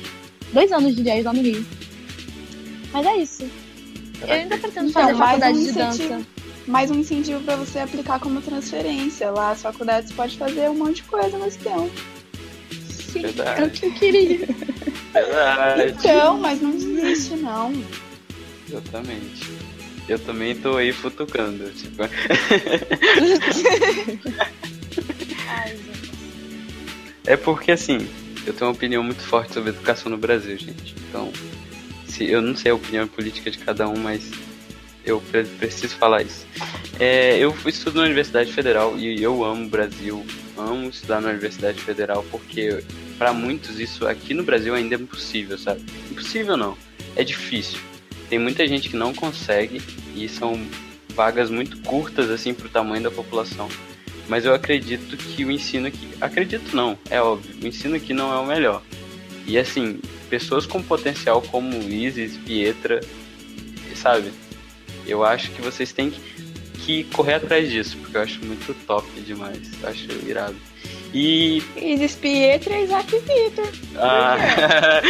dois 0.53 0.71
anos 0.73 0.95
de 0.95 1.03
jazz 1.03 1.25
lá 1.25 1.33
no 1.33 1.43
Rio. 1.43 1.65
Mas 2.93 3.07
é 3.07 3.17
isso. 3.17 3.51
Eu 4.21 4.33
ainda 4.33 4.59
pretendo 4.59 4.93
fazer 4.93 5.13
Então, 5.13 5.19
faculdade 5.19 5.59
um 5.59 5.65
de 5.65 5.73
dança. 5.73 6.21
Mais 6.67 6.91
um 6.91 6.95
incentivo 6.97 7.43
pra 7.43 7.57
você 7.57 7.79
aplicar 7.79 8.21
como 8.21 8.41
transferência. 8.43 9.31
Lá 9.31 9.53
as 9.53 9.63
faculdades 9.63 10.13
pode 10.13 10.37
fazer 10.37 10.69
um 10.69 10.75
monte 10.75 10.97
de 10.97 11.03
coisa 11.05 11.39
nesse 11.39 11.59
tempo. 11.59 11.91
Sim, 13.13 13.23
Verdade. 13.23 13.63
é 13.63 13.65
o 13.67 13.71
que 13.71 13.87
eu 13.87 13.93
queria. 13.95 14.47
Verdade. 15.13 15.95
Então, 15.99 16.39
mas 16.39 16.61
não 16.61 16.71
desiste, 16.73 17.35
não. 17.37 17.73
Exatamente. 18.69 19.51
Eu 20.09 20.19
também 20.19 20.55
tô 20.55 20.77
aí 20.77 20.93
futucando. 20.93 21.71
Tipo, 21.71 22.03
Ai, 25.49 25.69
gente. 25.77 26.11
é 27.27 27.37
porque 27.37 27.73
assim, 27.73 28.09
eu 28.47 28.53
tenho 28.53 28.69
uma 28.71 28.77
opinião 28.77 29.03
muito 29.03 29.23
forte 29.23 29.55
sobre 29.55 29.71
educação 29.71 30.11
no 30.11 30.19
Brasil, 30.19 30.57
gente. 30.57 30.95
Então, 31.09 31.33
se 32.07 32.25
eu 32.29 32.41
não 32.43 32.57
sei 32.57 32.71
a 32.73 32.75
opinião 32.75 33.07
política 33.09 33.51
de 33.51 33.59
cada 33.59 33.89
um, 33.89 33.97
mas 33.99 34.31
eu 35.05 35.21
pre- 35.21 35.45
preciso 35.45 35.97
falar 35.97 36.23
isso. 36.23 36.47
É, 36.99 37.39
eu 37.39 37.53
fui 37.53 37.71
estudo 37.71 37.97
na 38.01 38.05
Universidade 38.05 38.53
Federal 38.53 38.97
e 38.99 39.23
eu 39.23 39.43
amo 39.45 39.67
o 39.67 39.69
Brasil, 39.69 40.25
amo 40.61 40.89
estudar 40.89 41.21
na 41.21 41.31
Universidade 41.31 41.81
Federal 41.81 42.25
porque 42.31 42.83
para 43.19 43.33
muitos 43.33 43.79
isso 43.79 44.07
aqui 44.07 44.35
no 44.35 44.43
Brasil 44.43 44.75
ainda 44.75 44.95
é 44.95 44.99
impossível, 44.99 45.59
sabe? 45.59 45.85
Impossível 46.11 46.57
não, 46.57 46.77
é 47.17 47.25
difícil. 47.25 47.79
Tem 48.29 48.39
muita 48.39 48.67
gente 48.67 48.89
que 48.89 48.97
não 48.97 49.13
consegue 49.13 49.83
e 50.15 50.29
são 50.29 50.61
vagas 51.15 51.51
muito 51.51 51.81
curtas 51.83 52.31
assim 52.31 52.55
para 52.55 52.67
o 52.67 52.71
tamanho 52.71 53.03
da 53.03 53.11
população. 53.11 53.69
Mas 54.29 54.45
eu 54.45 54.55
acredito 54.55 55.17
que 55.17 55.45
o 55.45 55.51
ensino 55.51 55.89
aqui, 55.89 56.09
acredito 56.21 56.75
não, 56.75 56.97
é 57.11 57.21
óbvio, 57.21 57.57
o 57.63 57.67
ensino 57.67 57.97
aqui 57.97 58.15
não 58.15 58.33
é 58.33 58.39
o 58.39 58.47
melhor. 58.47 58.83
E 59.45 59.59
assim, 59.59 60.01
pessoas 60.29 60.65
com 60.65 60.81
potencial 60.81 61.43
como 61.43 61.77
Isis, 61.77 62.37
Pietra, 62.37 63.01
sabe? 63.97 64.31
Eu 65.07 65.25
acho 65.25 65.51
que 65.51 65.61
vocês 65.61 65.93
têm 65.93 66.11
que, 66.11 66.21
que 66.85 67.05
correr 67.05 67.35
atrás 67.35 67.71
disso, 67.71 67.97
porque 67.99 68.17
eu 68.17 68.23
acho 68.23 68.45
muito 68.45 68.75
top 68.87 69.09
demais. 69.21 69.59
Eu 69.83 69.89
acho 69.89 70.07
irado. 70.27 70.57
E. 71.13 71.63
Isis 71.77 72.15
Pietra 72.15 72.75
e 72.79 72.85
Isaac 72.85 73.11
Vitor. 73.19 73.69
Ah, 73.97 74.37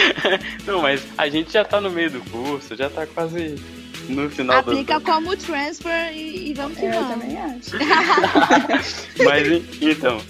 não, 0.67 0.81
mas 0.83 1.03
a 1.19 1.29
gente 1.29 1.53
já 1.53 1.65
tá 1.65 1.81
no 1.81 1.91
meio 1.91 2.11
do 2.11 2.21
curso, 2.31 2.75
já 2.75 2.89
tá 2.89 3.07
quase 3.07 3.57
no 4.09 4.31
final 4.31 4.63
do. 4.63 4.71
Aplica 4.73 4.99
como 5.01 5.37
transfer 5.37 6.11
e, 6.15 6.51
e 6.51 6.55
vamos 6.55 6.79
que 6.79 6.87
Eu 6.87 6.93
vamos. 6.93 7.09
também 7.11 7.37
acho. 7.39 7.77
Mas 9.25 9.47
en- 9.49 9.65
então. 9.83 10.21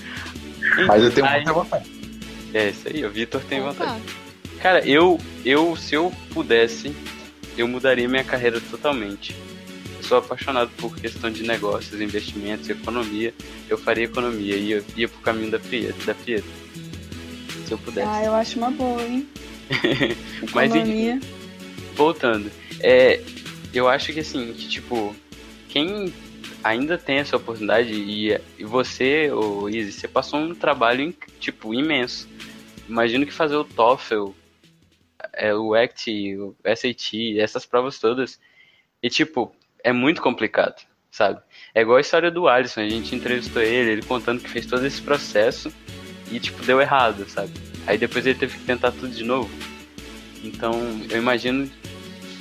Mas 0.86 1.02
eu 1.04 1.10
tenho 1.12 1.26
Aí- 1.26 1.36
muita 1.36 1.52
vontade. 1.52 1.90
É 2.52 2.68
isso 2.70 2.88
aí, 2.88 3.04
o 3.04 3.10
Vitor 3.10 3.40
tem 3.42 3.60
Opa. 3.60 3.70
vontade. 3.72 4.02
Cara, 4.60 4.80
eu, 4.86 5.18
eu, 5.44 5.76
se 5.76 5.94
eu 5.94 6.12
pudesse, 6.34 6.92
eu 7.56 7.68
mudaria 7.68 8.08
minha 8.08 8.24
carreira 8.24 8.60
totalmente. 8.60 9.34
Sou 10.10 10.18
apaixonado 10.18 10.72
por 10.76 10.96
questão 10.96 11.30
de 11.30 11.44
negócios, 11.44 12.00
investimentos, 12.00 12.68
economia. 12.68 13.32
Eu 13.68 13.78
faria 13.78 14.06
economia 14.06 14.56
e 14.56 14.72
eu 14.72 14.84
ia 14.96 15.06
pro 15.06 15.20
caminho 15.20 15.52
da 15.52 15.60
Prieto, 15.60 16.04
da 16.04 16.12
Prieto. 16.12 16.48
Se 17.64 17.70
eu 17.70 17.78
pudesse. 17.78 18.08
Ah, 18.08 18.24
eu 18.24 18.34
acho 18.34 18.58
uma 18.58 18.72
boa, 18.72 19.00
hein? 19.04 19.28
Mas, 20.52 20.74
Economia. 20.74 21.20
voltando. 21.94 22.50
É, 22.80 23.22
eu 23.72 23.88
acho 23.88 24.12
que 24.12 24.18
assim, 24.18 24.52
que, 24.52 24.68
tipo, 24.68 25.14
quem 25.68 26.12
ainda 26.64 26.98
tem 26.98 27.18
essa 27.18 27.36
oportunidade 27.36 27.92
e, 27.92 28.36
e 28.58 28.64
você, 28.64 29.30
o 29.30 29.68
Izzy, 29.68 29.92
você 29.92 30.08
passou 30.08 30.40
um 30.40 30.56
trabalho, 30.56 31.14
tipo, 31.38 31.72
imenso. 31.72 32.28
Imagino 32.88 33.24
que 33.24 33.32
fazer 33.32 33.54
o 33.54 33.62
TOEFL, 33.62 34.30
é, 35.34 35.54
o 35.54 35.72
ACT, 35.72 36.36
o 36.36 36.56
SAT, 36.64 37.38
essas 37.38 37.64
provas 37.64 38.00
todas, 38.00 38.40
e 39.00 39.08
tipo, 39.08 39.54
é 39.84 39.92
muito 39.92 40.22
complicado, 40.22 40.82
sabe? 41.10 41.40
É 41.74 41.82
igual 41.82 41.98
a 41.98 42.00
história 42.00 42.30
do 42.30 42.48
Alisson, 42.48 42.80
a 42.80 42.88
gente 42.88 43.14
entrevistou 43.14 43.62
ele, 43.62 43.92
ele 43.92 44.02
contando 44.02 44.40
que 44.40 44.48
fez 44.48 44.66
todo 44.66 44.86
esse 44.86 45.00
processo 45.00 45.72
e, 46.30 46.38
tipo, 46.38 46.62
deu 46.64 46.80
errado, 46.80 47.28
sabe? 47.28 47.52
Aí 47.86 47.98
depois 47.98 48.26
ele 48.26 48.38
teve 48.38 48.58
que 48.58 48.64
tentar 48.64 48.92
tudo 48.92 49.08
de 49.08 49.24
novo. 49.24 49.50
Então, 50.42 50.74
eu 51.10 51.18
imagino 51.18 51.70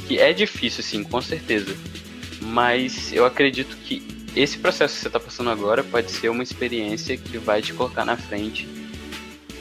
que 0.08 0.20
é 0.20 0.34
difícil, 0.34 0.84
sim, 0.84 1.04
com 1.04 1.22
certeza. 1.22 1.76
Mas 2.42 3.12
eu 3.14 3.26
acredito 3.26 3.76
que 3.78 4.02
esse 4.36 4.58
processo 4.58 4.96
que 4.96 5.02
você 5.02 5.08
está 5.08 5.20
passando 5.20 5.50
agora 5.50 5.84
pode 5.84 6.12
ser 6.12 6.30
uma 6.30 6.44
experiência 6.44 7.18
que 7.18 7.38
vai 7.38 7.62
te 7.62 7.74
colocar 7.74 8.06
na 8.06 8.16
frente 8.16 8.68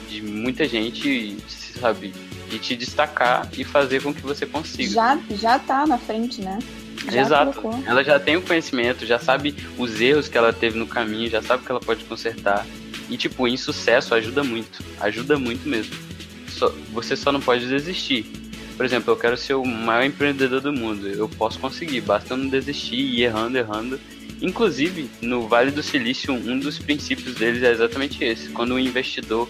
de 0.09 0.21
muita 0.21 0.65
gente, 0.65 1.37
sabe? 1.79 2.13
E 2.51 2.57
te 2.57 2.75
destacar 2.75 3.47
e 3.57 3.63
fazer 3.63 4.01
com 4.01 4.13
que 4.13 4.21
você 4.21 4.45
consiga. 4.45 4.89
Já, 4.89 5.19
já 5.31 5.59
tá 5.59 5.85
na 5.85 5.97
frente, 5.97 6.41
né? 6.41 6.59
Exato. 7.17 7.61
Colocou. 7.61 7.83
Ela 7.85 8.03
já 8.03 8.19
tem 8.19 8.37
o 8.37 8.41
conhecimento, 8.41 9.05
já 9.05 9.19
sabe 9.19 9.55
os 9.77 9.99
erros 9.99 10.27
que 10.27 10.37
ela 10.37 10.53
teve 10.53 10.77
no 10.77 10.87
caminho, 10.87 11.29
já 11.29 11.41
sabe 11.41 11.63
que 11.63 11.71
ela 11.71 11.79
pode 11.79 12.03
consertar. 12.05 12.65
E, 13.09 13.17
tipo, 13.17 13.47
em 13.47 13.57
sucesso 13.57 14.13
ajuda 14.13 14.43
muito. 14.43 14.83
Ajuda 14.99 15.37
muito 15.37 15.67
mesmo. 15.67 15.95
Só, 16.47 16.73
você 16.91 17.15
só 17.15 17.31
não 17.31 17.41
pode 17.41 17.67
desistir. 17.67 18.25
Por 18.77 18.85
exemplo, 18.85 19.11
eu 19.11 19.17
quero 19.17 19.35
ser 19.35 19.55
o 19.55 19.65
maior 19.65 20.05
empreendedor 20.05 20.61
do 20.61 20.71
mundo. 20.71 21.07
Eu 21.07 21.27
posso 21.27 21.59
conseguir, 21.59 22.01
basta 22.01 22.37
não 22.37 22.47
desistir 22.47 22.95
e 22.95 23.19
ir 23.19 23.23
errando, 23.23 23.57
errando. 23.57 23.99
Inclusive, 24.41 25.09
no 25.21 25.47
Vale 25.47 25.71
do 25.71 25.83
Silício, 25.83 26.33
um 26.33 26.57
dos 26.57 26.79
princípios 26.79 27.35
deles 27.35 27.61
é 27.61 27.71
exatamente 27.71 28.23
esse. 28.23 28.49
Quando 28.49 28.73
um 28.73 28.79
investidor 28.79 29.49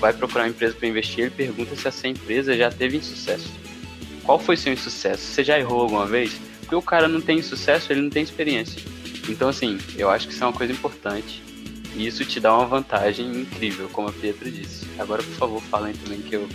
vai 0.00 0.12
procurar 0.12 0.44
uma 0.44 0.50
empresa 0.50 0.74
para 0.74 0.88
investir, 0.88 1.20
ele 1.20 1.30
pergunta 1.30 1.76
se 1.76 1.86
essa 1.86 2.08
empresa 2.08 2.56
já 2.56 2.70
teve 2.70 2.96
insucesso. 2.96 3.48
Qual 4.24 4.38
foi 4.38 4.56
seu 4.56 4.72
insucesso? 4.72 5.22
Você 5.22 5.44
já 5.44 5.58
errou 5.58 5.82
alguma 5.82 6.06
vez? 6.06 6.40
Porque 6.74 6.86
o 6.86 6.90
cara 6.90 7.06
não 7.06 7.20
tem 7.20 7.40
sucesso, 7.40 7.92
ele 7.92 8.02
não 8.02 8.10
tem 8.10 8.24
experiência. 8.24 8.82
Então, 9.28 9.48
assim, 9.48 9.78
eu 9.96 10.10
acho 10.10 10.26
que 10.26 10.34
isso 10.34 10.42
é 10.42 10.46
uma 10.48 10.52
coisa 10.52 10.72
importante. 10.72 11.40
E 11.94 12.04
isso 12.04 12.24
te 12.24 12.40
dá 12.40 12.52
uma 12.52 12.66
vantagem 12.66 13.26
incrível, 13.30 13.88
como 13.92 14.08
a 14.08 14.12
Pietra 14.12 14.50
disse. 14.50 14.84
Agora, 14.98 15.22
por 15.22 15.34
favor, 15.34 15.62
falem 15.62 15.94
também 15.94 16.20
que 16.20 16.34
eu 16.34 16.48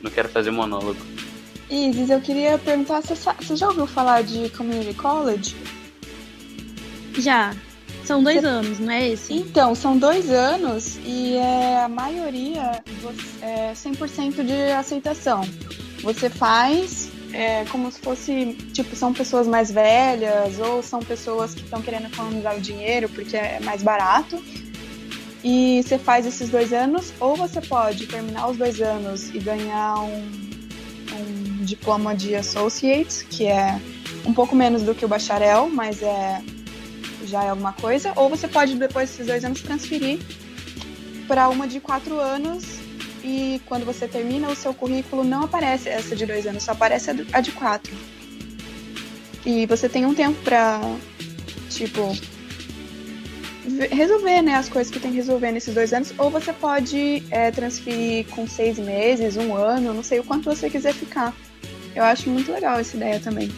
não 0.00 0.12
quero 0.12 0.28
fazer 0.28 0.52
monólogo. 0.52 1.00
Isis, 1.68 2.08
eu 2.08 2.20
queria 2.20 2.56
perguntar, 2.56 3.00
você, 3.00 3.14
você 3.14 3.56
já 3.56 3.66
ouviu 3.66 3.84
falar 3.84 4.22
de 4.22 4.48
Community 4.50 4.94
College? 4.94 5.56
Já. 7.18 7.52
São 8.04 8.22
dois 8.22 8.42
você... 8.42 8.46
anos, 8.46 8.78
não 8.78 8.92
é 8.92 9.08
esse? 9.08 9.34
Então, 9.34 9.74
são 9.74 9.98
dois 9.98 10.30
anos 10.30 10.98
e 11.04 11.34
é, 11.34 11.82
a 11.82 11.88
maioria 11.88 12.80
é 13.42 13.72
100% 13.72 14.44
de 14.44 14.72
aceitação. 14.72 15.40
Você 16.00 16.30
faz 16.30 17.10
é, 17.34 17.64
como 17.64 17.90
se 17.90 17.98
fosse, 17.98 18.54
tipo, 18.72 18.94
são 18.94 19.12
pessoas 19.12 19.48
mais 19.48 19.68
velhas 19.68 20.60
ou 20.60 20.82
são 20.82 21.00
pessoas 21.00 21.52
que 21.52 21.62
estão 21.62 21.82
querendo 21.82 22.06
economizar 22.06 22.56
o 22.56 22.60
dinheiro 22.60 23.08
porque 23.08 23.36
é 23.36 23.58
mais 23.60 23.82
barato. 23.82 24.40
E 25.42 25.82
você 25.82 25.98
faz 25.98 26.24
esses 26.26 26.48
dois 26.48 26.72
anos, 26.72 27.12
ou 27.20 27.36
você 27.36 27.60
pode 27.60 28.06
terminar 28.06 28.48
os 28.48 28.56
dois 28.56 28.80
anos 28.80 29.28
e 29.34 29.38
ganhar 29.38 29.98
um, 29.98 30.22
um 31.12 31.64
diploma 31.64 32.14
de 32.14 32.34
Associate, 32.36 33.26
que 33.26 33.46
é 33.46 33.78
um 34.24 34.32
pouco 34.32 34.54
menos 34.54 34.82
do 34.82 34.94
que 34.94 35.04
o 35.04 35.08
bacharel, 35.08 35.68
mas 35.68 36.02
é 36.02 36.40
já 37.26 37.42
é 37.42 37.48
alguma 37.48 37.72
coisa, 37.72 38.12
ou 38.16 38.28
você 38.28 38.46
pode, 38.46 38.76
depois 38.76 39.10
desses 39.10 39.26
dois 39.26 39.44
anos, 39.44 39.60
transferir 39.60 40.20
para 41.26 41.48
uma 41.48 41.66
de 41.66 41.80
quatro 41.80 42.20
anos 42.20 42.83
e 43.24 43.60
quando 43.64 43.86
você 43.86 44.06
termina 44.06 44.48
o 44.48 44.54
seu 44.54 44.74
currículo 44.74 45.24
não 45.24 45.44
aparece 45.44 45.88
essa 45.88 46.14
de 46.14 46.26
dois 46.26 46.46
anos, 46.46 46.62
só 46.62 46.72
aparece 46.72 47.10
a 47.32 47.40
de 47.40 47.52
quatro. 47.52 47.92
E 49.46 49.64
você 49.64 49.88
tem 49.88 50.04
um 50.04 50.14
tempo 50.14 50.38
para, 50.42 50.80
tipo, 51.70 52.14
resolver 53.90 54.42
né, 54.42 54.54
as 54.54 54.68
coisas 54.68 54.92
que 54.92 55.00
tem 55.00 55.10
que 55.10 55.16
resolver 55.16 55.52
nesses 55.52 55.74
dois 55.74 55.92
anos, 55.94 56.12
ou 56.18 56.30
você 56.30 56.52
pode 56.52 57.22
é, 57.30 57.50
transferir 57.50 58.26
com 58.26 58.46
seis 58.46 58.78
meses, 58.78 59.38
um 59.38 59.56
ano, 59.56 59.94
não 59.94 60.02
sei 60.02 60.20
o 60.20 60.24
quanto 60.24 60.44
você 60.44 60.68
quiser 60.68 60.92
ficar. 60.92 61.34
Eu 61.96 62.04
acho 62.04 62.28
muito 62.28 62.52
legal 62.52 62.78
essa 62.78 62.94
ideia 62.94 63.18
também. 63.20 63.50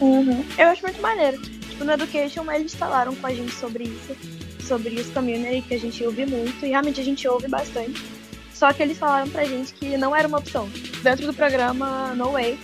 Uhum. 0.00 0.44
Eu 0.56 0.68
acho 0.68 0.82
muito 0.82 1.00
maneiro. 1.02 1.40
Tipo, 1.40 1.84
no 1.84 1.92
Education 1.92 2.52
eles 2.52 2.74
falaram 2.74 3.14
com 3.16 3.26
a 3.26 3.34
gente 3.34 3.52
sobre 3.52 3.84
isso, 3.84 4.16
sobre 4.64 4.94
os 4.94 5.08
community 5.10 5.62
que 5.62 5.74
a 5.74 5.78
gente 5.78 6.04
ouve 6.04 6.24
muito, 6.24 6.64
e 6.64 6.68
realmente 6.68 7.00
a 7.00 7.04
gente 7.04 7.26
ouve 7.26 7.48
bastante. 7.48 8.17
Só 8.58 8.72
que 8.72 8.82
eles 8.82 8.98
falaram 8.98 9.30
pra 9.30 9.44
gente 9.44 9.72
que 9.72 9.96
não 9.96 10.14
era 10.14 10.26
uma 10.26 10.38
opção. 10.38 10.68
Dentro 11.00 11.24
do 11.26 11.32
programa 11.32 12.12
No 12.16 12.32
Way. 12.32 12.58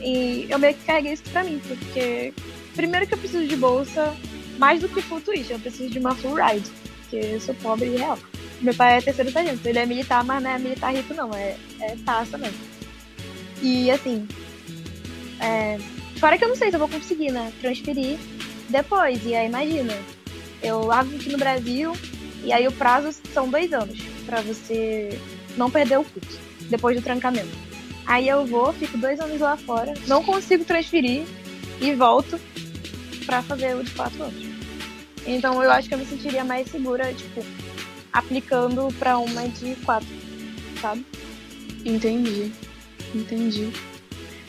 E 0.00 0.46
eu 0.48 0.60
meio 0.60 0.74
que 0.74 0.84
carreguei 0.84 1.12
isso 1.12 1.24
pra 1.24 1.42
mim, 1.42 1.60
porque 1.66 2.32
primeiro 2.76 3.04
que 3.04 3.14
eu 3.14 3.18
preciso 3.18 3.44
de 3.44 3.56
bolsa 3.56 4.16
mais 4.58 4.80
do 4.80 4.88
que 4.88 5.02
full 5.02 5.20
tuition, 5.20 5.54
eu 5.54 5.58
preciso 5.58 5.90
de 5.90 5.98
uma 5.98 6.14
full 6.14 6.36
ride, 6.36 6.70
porque 7.00 7.16
eu 7.16 7.40
sou 7.40 7.52
pobre 7.56 7.86
e 7.86 7.96
real. 7.96 8.16
Meu 8.60 8.72
pai 8.72 8.98
é 8.98 9.00
terceiro 9.00 9.32
sargento, 9.32 9.68
ele 9.68 9.80
é 9.80 9.86
militar, 9.86 10.22
mas 10.22 10.40
não 10.40 10.50
é 10.52 10.58
militar 10.58 10.94
rico 10.94 11.12
não, 11.14 11.34
é, 11.34 11.56
é 11.80 11.96
taça 12.06 12.38
mesmo. 12.38 12.58
E 13.60 13.90
assim, 13.90 14.28
é, 15.40 15.78
fora 16.20 16.38
que 16.38 16.44
eu 16.44 16.48
não 16.48 16.56
sei 16.56 16.70
se 16.70 16.76
eu 16.76 16.80
vou 16.80 16.88
conseguir, 16.88 17.32
né, 17.32 17.52
transferir 17.60 18.18
depois, 18.68 19.26
e 19.26 19.34
aí 19.34 19.48
imagina, 19.48 19.98
eu 20.62 20.84
largo 20.84 21.16
aqui 21.16 21.28
no 21.28 21.38
Brasil, 21.38 21.92
e 22.44 22.52
aí 22.52 22.68
o 22.68 22.72
prazo 22.72 23.12
são 23.34 23.48
dois 23.48 23.72
anos 23.72 24.17
para 24.28 24.42
você 24.42 25.18
não 25.56 25.70
perder 25.70 25.98
o 25.98 26.04
curso 26.04 26.38
depois 26.68 26.94
do 26.94 27.02
trancamento. 27.02 27.48
Aí 28.06 28.28
eu 28.28 28.44
vou, 28.44 28.72
fico 28.74 28.98
dois 28.98 29.18
anos 29.18 29.40
lá 29.40 29.56
fora, 29.56 29.94
não 30.06 30.22
consigo 30.22 30.64
transferir 30.64 31.24
e 31.80 31.94
volto 31.94 32.38
para 33.24 33.42
fazer 33.42 33.74
o 33.74 33.82
de 33.82 33.90
quatro 33.92 34.22
anos. 34.22 34.46
Então 35.26 35.62
eu 35.62 35.70
acho 35.70 35.88
que 35.88 35.94
eu 35.94 35.98
me 35.98 36.04
sentiria 36.04 36.44
mais 36.44 36.70
segura, 36.70 37.12
tipo, 37.14 37.42
aplicando 38.12 38.88
para 38.98 39.18
uma 39.18 39.48
de 39.48 39.74
quatro, 39.76 40.08
sabe? 40.80 41.06
Entendi, 41.84 42.52
entendi. 43.14 43.70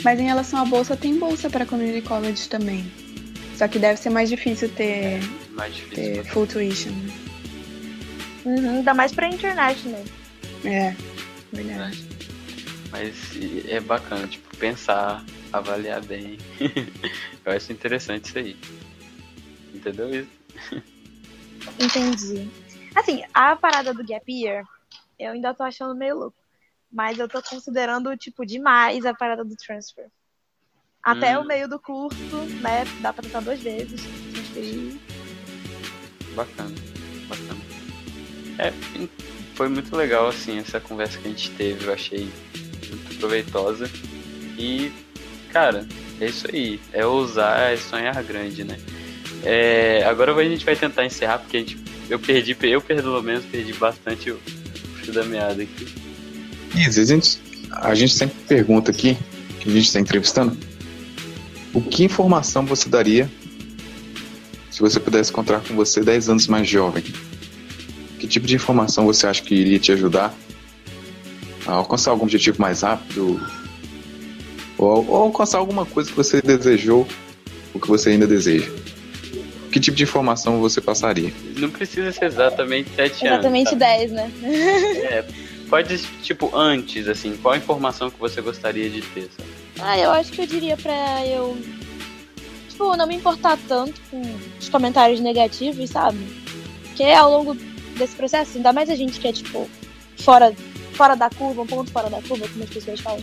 Mas 0.03 0.19
em 0.19 0.25
relação 0.25 0.61
à 0.61 0.65
bolsa, 0.65 0.95
tem 0.95 1.17
bolsa 1.17 1.49
para 1.49 1.65
community 1.65 2.01
college 2.01 2.49
também. 2.49 2.89
Só 3.57 3.67
que 3.67 3.79
deve 3.79 3.99
ser 3.99 4.09
mais 4.09 4.29
difícil 4.29 4.69
ter, 4.69 4.83
é, 4.83 5.19
mais 5.51 5.75
difícil 5.75 6.13
ter 6.13 6.23
full 6.25 6.47
tuition. 6.47 6.91
Né? 6.91 7.28
Uhum, 8.45 8.77
ainda 8.77 8.93
mais 8.93 9.11
pra 9.11 9.27
internet, 9.27 9.87
né? 9.87 10.03
É, 10.65 10.95
verdade. 11.51 12.07
Mas 12.91 13.15
é 13.67 13.79
bacana, 13.79 14.27
tipo, 14.27 14.55
pensar, 14.57 15.23
avaliar 15.51 16.01
bem. 16.03 16.37
Eu 17.45 17.51
acho 17.51 17.71
interessante 17.71 18.25
isso 18.25 18.37
aí. 18.37 18.57
Entendeu 19.73 20.09
isso? 20.13 20.29
Entendi. 21.79 22.49
Assim, 22.95 23.23
a 23.33 23.55
parada 23.55 23.93
do 23.93 24.05
gap 24.05 24.25
year, 24.31 24.63
eu 25.17 25.31
ainda 25.31 25.53
tô 25.53 25.63
achando 25.63 25.95
meio 25.95 26.17
louco. 26.17 26.37
Mas 26.91 27.19
eu 27.19 27.27
tô 27.27 27.41
considerando, 27.41 28.15
tipo, 28.17 28.45
demais 28.45 29.05
a 29.05 29.13
parada 29.13 29.45
do 29.45 29.55
transfer. 29.55 30.07
Até 31.03 31.37
hum. 31.37 31.43
o 31.43 31.47
meio 31.47 31.69
do 31.69 31.79
curso, 31.79 32.43
né? 32.61 32.83
Dá 33.01 33.13
pra 33.13 33.23
tentar 33.23 33.41
duas 33.41 33.59
vezes. 33.59 34.01
Transferir. 34.33 34.99
Bacana, 36.35 36.75
bacana. 37.27 37.58
É, 38.59 38.73
foi 39.55 39.69
muito 39.69 39.95
legal, 39.95 40.27
assim, 40.27 40.59
essa 40.59 40.79
conversa 40.81 41.17
que 41.17 41.27
a 41.27 41.31
gente 41.31 41.49
teve, 41.51 41.85
eu 41.85 41.93
achei 41.93 42.29
muito 42.89 43.17
proveitosa. 43.17 43.89
E, 44.57 44.91
cara, 45.51 45.87
é 46.19 46.25
isso 46.25 46.45
aí. 46.53 46.79
É 46.91 47.05
ousar, 47.05 47.71
é 47.71 47.77
sonhar 47.77 48.21
grande, 48.23 48.65
né? 48.65 48.77
É, 49.43 50.03
agora 50.05 50.35
a 50.35 50.43
gente 50.43 50.65
vai 50.65 50.75
tentar 50.75 51.05
encerrar, 51.05 51.39
porque 51.39 51.55
a 51.55 51.59
gente, 51.61 51.77
eu 52.09 52.19
perdi, 52.19 52.57
eu 52.63 52.81
pelo 52.81 53.23
menos 53.23 53.45
perdi 53.45 53.71
bastante 53.73 54.29
o 54.29 54.37
fio 55.01 55.13
da 55.13 55.23
meada 55.23 55.63
aqui. 55.63 55.87
Isso, 56.75 56.99
a 56.99 57.05
gente, 57.05 57.39
a 57.71 57.95
gente 57.95 58.13
sempre 58.13 58.37
pergunta 58.45 58.91
aqui, 58.91 59.17
que 59.61 59.69
a 59.69 59.71
gente 59.71 59.85
está 59.85 60.01
entrevistando, 60.01 60.57
o 61.73 61.81
que 61.81 62.03
informação 62.03 62.65
você 62.65 62.89
daria 62.89 63.29
se 64.69 64.81
você 64.81 64.99
pudesse 64.99 65.31
encontrar 65.31 65.61
com 65.61 65.75
você 65.75 66.01
10 66.01 66.29
anos 66.29 66.47
mais 66.47 66.67
jovem? 66.67 67.03
Que 68.19 68.27
tipo 68.27 68.45
de 68.45 68.55
informação 68.55 69.05
você 69.05 69.25
acha 69.25 69.41
que 69.41 69.55
iria 69.55 69.79
te 69.79 69.91
ajudar 69.93 70.33
a 71.65 71.71
alcançar 71.73 72.11
algum 72.11 72.23
objetivo 72.23 72.61
mais 72.61 72.81
rápido? 72.81 73.41
Ou, 74.77 75.07
ou 75.07 75.15
alcançar 75.23 75.57
alguma 75.57 75.85
coisa 75.85 76.09
que 76.09 76.15
você 76.15 76.41
desejou 76.41 77.07
ou 77.73 77.79
que 77.79 77.87
você 77.87 78.09
ainda 78.09 78.27
deseja? 78.27 78.69
Que 79.71 79.79
tipo 79.79 79.95
de 79.95 80.03
informação 80.03 80.59
você 80.59 80.81
passaria? 80.81 81.31
Não 81.57 81.69
precisa 81.69 82.11
ser 82.11 82.25
exatamente 82.25 82.89
7 82.95 83.27
anos. 83.27 83.39
Exatamente 83.39 83.75
10, 83.75 84.11
né? 84.11 84.31
é, 84.43 85.25
pode, 85.69 85.97
tipo, 86.23 86.55
antes, 86.55 87.07
assim, 87.07 87.37
qual 87.37 87.53
a 87.53 87.57
informação 87.57 88.09
que 88.09 88.19
você 88.19 88.41
gostaria 88.41 88.89
de 88.89 89.01
ter, 89.01 89.29
sabe? 89.37 89.49
Ah, 89.79 89.97
eu 89.97 90.11
acho 90.11 90.31
que 90.31 90.41
eu 90.41 90.47
diria 90.47 90.75
pra 90.75 91.25
eu. 91.25 91.57
Tipo, 92.67 92.97
não 92.97 93.07
me 93.07 93.15
importar 93.15 93.57
tanto 93.67 94.01
com 94.09 94.21
os 94.59 94.67
comentários 94.67 95.19
negativos, 95.19 95.89
sabe? 95.89 96.17
Porque 96.83 97.03
ao 97.03 97.31
longo 97.31 97.55
desse 97.99 98.15
processo, 98.15 98.57
ainda 98.57 98.73
mais 98.73 98.89
a 98.89 98.95
gente 98.95 99.19
que 99.19 99.27
é, 99.27 99.33
tipo, 99.33 99.69
fora, 100.17 100.53
fora 100.93 101.15
da 101.15 101.29
curva, 101.29 101.61
um 101.61 101.67
ponto 101.67 101.91
fora 101.91 102.09
da 102.09 102.21
curva, 102.21 102.47
como 102.47 102.63
as 102.63 102.69
pessoas 102.69 102.99
falam, 102.99 103.21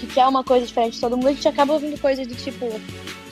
que 0.00 0.06
quer 0.06 0.26
uma 0.26 0.42
coisa 0.42 0.66
diferente 0.66 0.94
de 0.94 1.00
todo 1.00 1.16
mundo, 1.16 1.28
a 1.28 1.32
gente 1.32 1.46
acaba 1.46 1.74
ouvindo 1.74 2.00
coisas 2.00 2.26
do 2.26 2.34
tipo, 2.34 2.68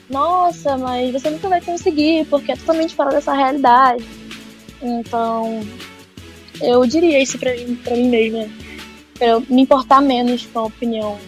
nossa, 0.09 0.77
mas 0.77 1.13
você 1.13 1.31
nunca 1.31 1.49
vai 1.49 1.61
conseguir, 1.61 2.27
porque 2.27 2.53
é 2.53 2.57
totalmente 2.57 2.95
fora 2.95 3.11
dessa 3.11 3.33
realidade. 3.33 4.05
Então, 4.81 5.61
eu 6.61 6.87
diria 6.87 7.23
isso 7.23 7.39
pra 7.39 7.55
mim, 7.55 7.75
pra 7.77 7.97
mim 7.97 8.09
mesma. 8.09 8.49
Pra 9.15 9.27
eu 9.29 9.41
me 9.49 9.63
importar 9.63 10.01
menos 10.01 10.47
com 10.47 10.61
a 10.61 10.65
opinião. 10.65 11.19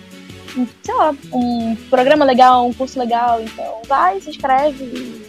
Sei 0.82 0.94
lá, 0.94 1.14
um 1.32 1.76
programa 1.90 2.24
legal, 2.24 2.66
um 2.66 2.72
curso 2.72 2.98
legal, 2.98 3.42
então 3.42 3.82
vai, 3.86 4.20
se 4.20 4.30
inscreve 4.30 5.25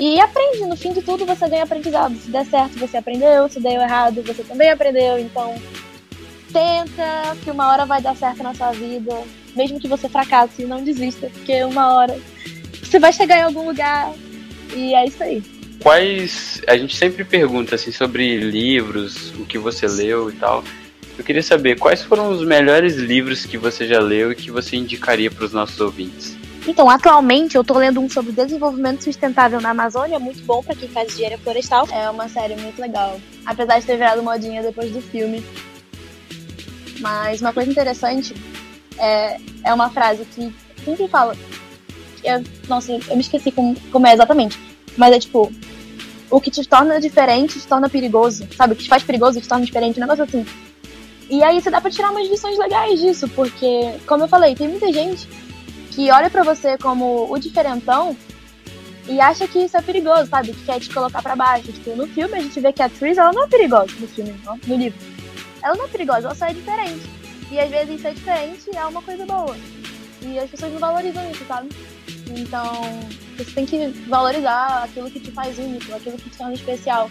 e, 0.00 0.18
aprende. 0.18 0.64
No 0.64 0.76
fim 0.76 0.94
de 0.94 1.02
tudo, 1.02 1.26
você 1.26 1.46
ganha 1.46 1.64
aprendizado. 1.64 2.16
Se 2.16 2.30
der 2.30 2.46
certo, 2.46 2.78
você 2.78 2.96
aprendeu. 2.96 3.48
Se 3.50 3.60
deu 3.60 3.72
errado, 3.72 4.22
você 4.22 4.42
também 4.42 4.70
aprendeu. 4.70 5.18
Então, 5.18 5.54
tenta, 6.50 7.36
que 7.44 7.50
uma 7.50 7.70
hora 7.70 7.84
vai 7.84 8.00
dar 8.00 8.16
certo 8.16 8.42
na 8.42 8.54
sua 8.54 8.72
vida. 8.72 9.14
Mesmo 9.54 9.78
que 9.78 9.86
você 9.86 10.08
fracasse, 10.08 10.64
não 10.64 10.82
desista, 10.82 11.28
porque 11.28 11.62
uma 11.64 11.94
hora 11.94 12.18
você 12.82 12.98
vai 12.98 13.12
chegar 13.12 13.38
em 13.38 13.42
algum 13.42 13.66
lugar. 13.66 14.12
E 14.74 14.94
é 14.94 15.04
isso 15.04 15.22
aí. 15.22 15.42
Quais. 15.82 16.62
A 16.66 16.76
gente 16.78 16.96
sempre 16.96 17.22
pergunta 17.22 17.74
assim 17.74 17.92
sobre 17.92 18.38
livros, 18.38 19.32
o 19.38 19.44
que 19.44 19.58
você 19.58 19.86
leu 19.86 20.30
e 20.30 20.32
tal. 20.32 20.64
Eu 21.18 21.24
queria 21.24 21.42
saber 21.42 21.78
quais 21.78 22.02
foram 22.02 22.30
os 22.30 22.42
melhores 22.42 22.96
livros 22.96 23.44
que 23.44 23.58
você 23.58 23.86
já 23.86 24.00
leu 24.00 24.32
e 24.32 24.34
que 24.34 24.50
você 24.50 24.76
indicaria 24.76 25.30
para 25.30 25.44
os 25.44 25.52
nossos 25.52 25.78
ouvintes. 25.78 26.39
Então, 26.70 26.88
atualmente 26.88 27.56
eu 27.56 27.64
tô 27.64 27.76
lendo 27.76 27.98
um 27.98 28.08
sobre 28.08 28.30
desenvolvimento 28.30 29.02
sustentável 29.02 29.60
na 29.60 29.70
Amazônia, 29.70 30.20
muito 30.20 30.40
bom 30.44 30.62
para 30.62 30.76
quem 30.76 30.88
faz 30.88 31.12
engenharia 31.12 31.36
florestal. 31.36 31.84
É 31.90 32.08
uma 32.08 32.28
série 32.28 32.54
muito 32.54 32.80
legal. 32.80 33.20
Apesar 33.44 33.80
de 33.80 33.86
ter 33.86 33.96
virado 33.96 34.22
modinha 34.22 34.62
depois 34.62 34.92
do 34.92 35.02
filme. 35.02 35.44
Mas 37.00 37.40
uma 37.40 37.52
coisa 37.52 37.68
interessante 37.68 38.36
é, 38.96 39.40
é 39.64 39.74
uma 39.74 39.90
frase 39.90 40.24
que 40.26 40.54
sempre 40.84 41.08
fala. 41.08 41.34
Eu, 42.22 42.44
nossa, 42.68 42.92
eu 42.92 43.16
me 43.16 43.20
esqueci 43.20 43.50
como, 43.50 43.74
como 43.90 44.06
é 44.06 44.14
exatamente. 44.14 44.56
Mas 44.96 45.12
é 45.12 45.18
tipo, 45.18 45.52
o 46.30 46.40
que 46.40 46.52
te 46.52 46.64
torna 46.68 47.00
diferente 47.00 47.58
te 47.58 47.66
torna 47.66 47.88
perigoso. 47.88 48.46
Sabe? 48.56 48.74
O 48.74 48.76
que 48.76 48.84
te 48.84 48.88
faz 48.88 49.02
perigoso 49.02 49.40
te 49.40 49.48
torna 49.48 49.66
diferente. 49.66 49.98
Um 49.98 50.02
negócio 50.02 50.22
assim. 50.22 50.46
E 51.28 51.42
aí 51.42 51.60
você 51.60 51.68
dá 51.68 51.80
pra 51.80 51.90
tirar 51.90 52.12
umas 52.12 52.28
lições 52.28 52.56
legais 52.56 53.00
disso, 53.00 53.28
porque, 53.30 53.92
como 54.06 54.22
eu 54.22 54.28
falei, 54.28 54.54
tem 54.54 54.68
muita 54.68 54.92
gente 54.92 55.28
que 55.90 56.10
olha 56.10 56.30
para 56.30 56.42
você 56.42 56.78
como 56.78 57.30
o 57.30 57.38
diferentão 57.38 58.16
e 59.08 59.20
acha 59.20 59.46
que 59.48 59.58
isso 59.58 59.76
é 59.76 59.82
perigoso, 59.82 60.26
sabe? 60.26 60.52
Que 60.52 60.64
quer 60.64 60.80
te 60.80 60.88
colocar 60.90 61.20
para 61.20 61.34
baixo. 61.34 61.72
Tipo, 61.72 61.96
no 61.96 62.06
filme 62.06 62.34
a 62.34 62.40
gente 62.40 62.60
vê 62.60 62.72
que 62.72 62.82
a 62.82 62.88
Tris, 62.88 63.18
ela 63.18 63.32
não 63.32 63.44
é 63.44 63.48
perigosa 63.48 63.92
no 63.98 64.06
filme, 64.06 64.34
no 64.66 64.76
livro. 64.76 64.98
Ela 65.62 65.74
não 65.74 65.84
é 65.84 65.88
perigosa, 65.88 66.28
ela 66.28 66.34
só 66.34 66.46
é 66.46 66.54
diferente. 66.54 67.02
E 67.50 67.58
às 67.58 67.68
vezes 67.68 68.00
ser 68.00 68.14
diferente 68.14 68.70
é 68.74 68.84
uma 68.84 69.02
coisa 69.02 69.26
boa. 69.26 69.56
E 70.22 70.38
as 70.38 70.48
pessoas 70.48 70.72
não 70.72 70.78
valorizam 70.78 71.28
isso, 71.30 71.44
sabe? 71.46 71.68
Então, 72.28 72.82
você 73.36 73.50
tem 73.50 73.66
que 73.66 73.88
valorizar 74.08 74.84
aquilo 74.84 75.10
que 75.10 75.18
te 75.18 75.32
faz 75.32 75.58
único, 75.58 75.92
aquilo 75.94 76.16
que 76.16 76.30
te 76.30 76.38
torna 76.38 76.54
especial. 76.54 77.10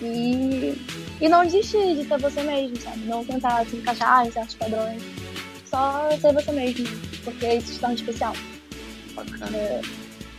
E, 0.00 0.80
e 1.20 1.28
não 1.28 1.44
desistir 1.44 1.96
de 1.96 2.08
ser 2.08 2.18
você 2.18 2.42
mesmo, 2.42 2.80
sabe? 2.80 3.00
Não 3.00 3.22
tentar 3.24 3.66
se 3.66 3.76
encaixar 3.76 4.26
em 4.26 4.30
certos 4.30 4.54
padrões. 4.54 5.02
Só 5.66 6.08
ser 6.18 6.32
você 6.32 6.50
mesmo, 6.52 6.86
porque 7.24 7.46
isso 7.54 7.74
te 7.74 7.78
torna 7.80 7.94
especial. 7.94 8.34
Bacana. 9.14 9.56
É, 9.56 9.80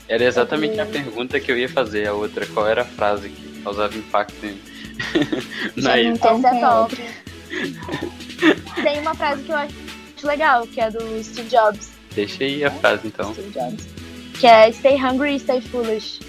era 0.08 0.24
exatamente 0.24 0.80
é, 0.80 0.82
a 0.82 0.86
pergunta 0.86 1.40
que 1.40 1.52
eu 1.52 1.58
ia 1.58 1.70
fazer, 1.70 2.08
a 2.08 2.14
outra. 2.14 2.46
Qual 2.48 2.68
era 2.68 2.82
a 2.82 2.86
frase 2.86 3.30
que 3.30 3.62
causava 3.62 3.96
impacto 3.98 4.46
em... 4.46 4.60
na 5.82 5.98
Essa 5.98 6.28
é 6.30 6.60
top. 6.60 6.98
Tem 8.84 9.00
uma 9.00 9.16
frase 9.16 9.44
que 9.44 9.52
eu 9.52 9.56
acho 9.56 9.74
legal, 10.24 10.68
que 10.68 10.82
é 10.82 10.92
do 10.92 11.24
Steve 11.24 11.50
Jobs. 11.50 11.92
Deixa 12.14 12.44
aí 12.44 12.64
a 12.64 12.72
frase 12.72 13.08
então. 13.08 13.34
Steve 13.34 13.52
Jobs. 13.52 13.88
Que 14.40 14.48
é 14.48 14.72
Stay 14.72 14.96
hungry, 14.96 15.40
stay 15.40 15.62
foolish. 15.62 16.20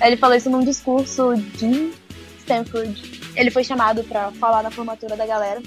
Ele 0.00 0.16
falou 0.16 0.36
isso 0.36 0.50
num 0.50 0.64
discurso 0.64 1.34
de 1.56 1.92
Stanford. 2.40 3.20
Ele 3.34 3.50
foi 3.50 3.64
chamado 3.64 4.04
para 4.04 4.30
falar 4.32 4.62
na 4.62 4.70
formatura 4.70 5.16
da 5.16 5.26
galera. 5.26 5.62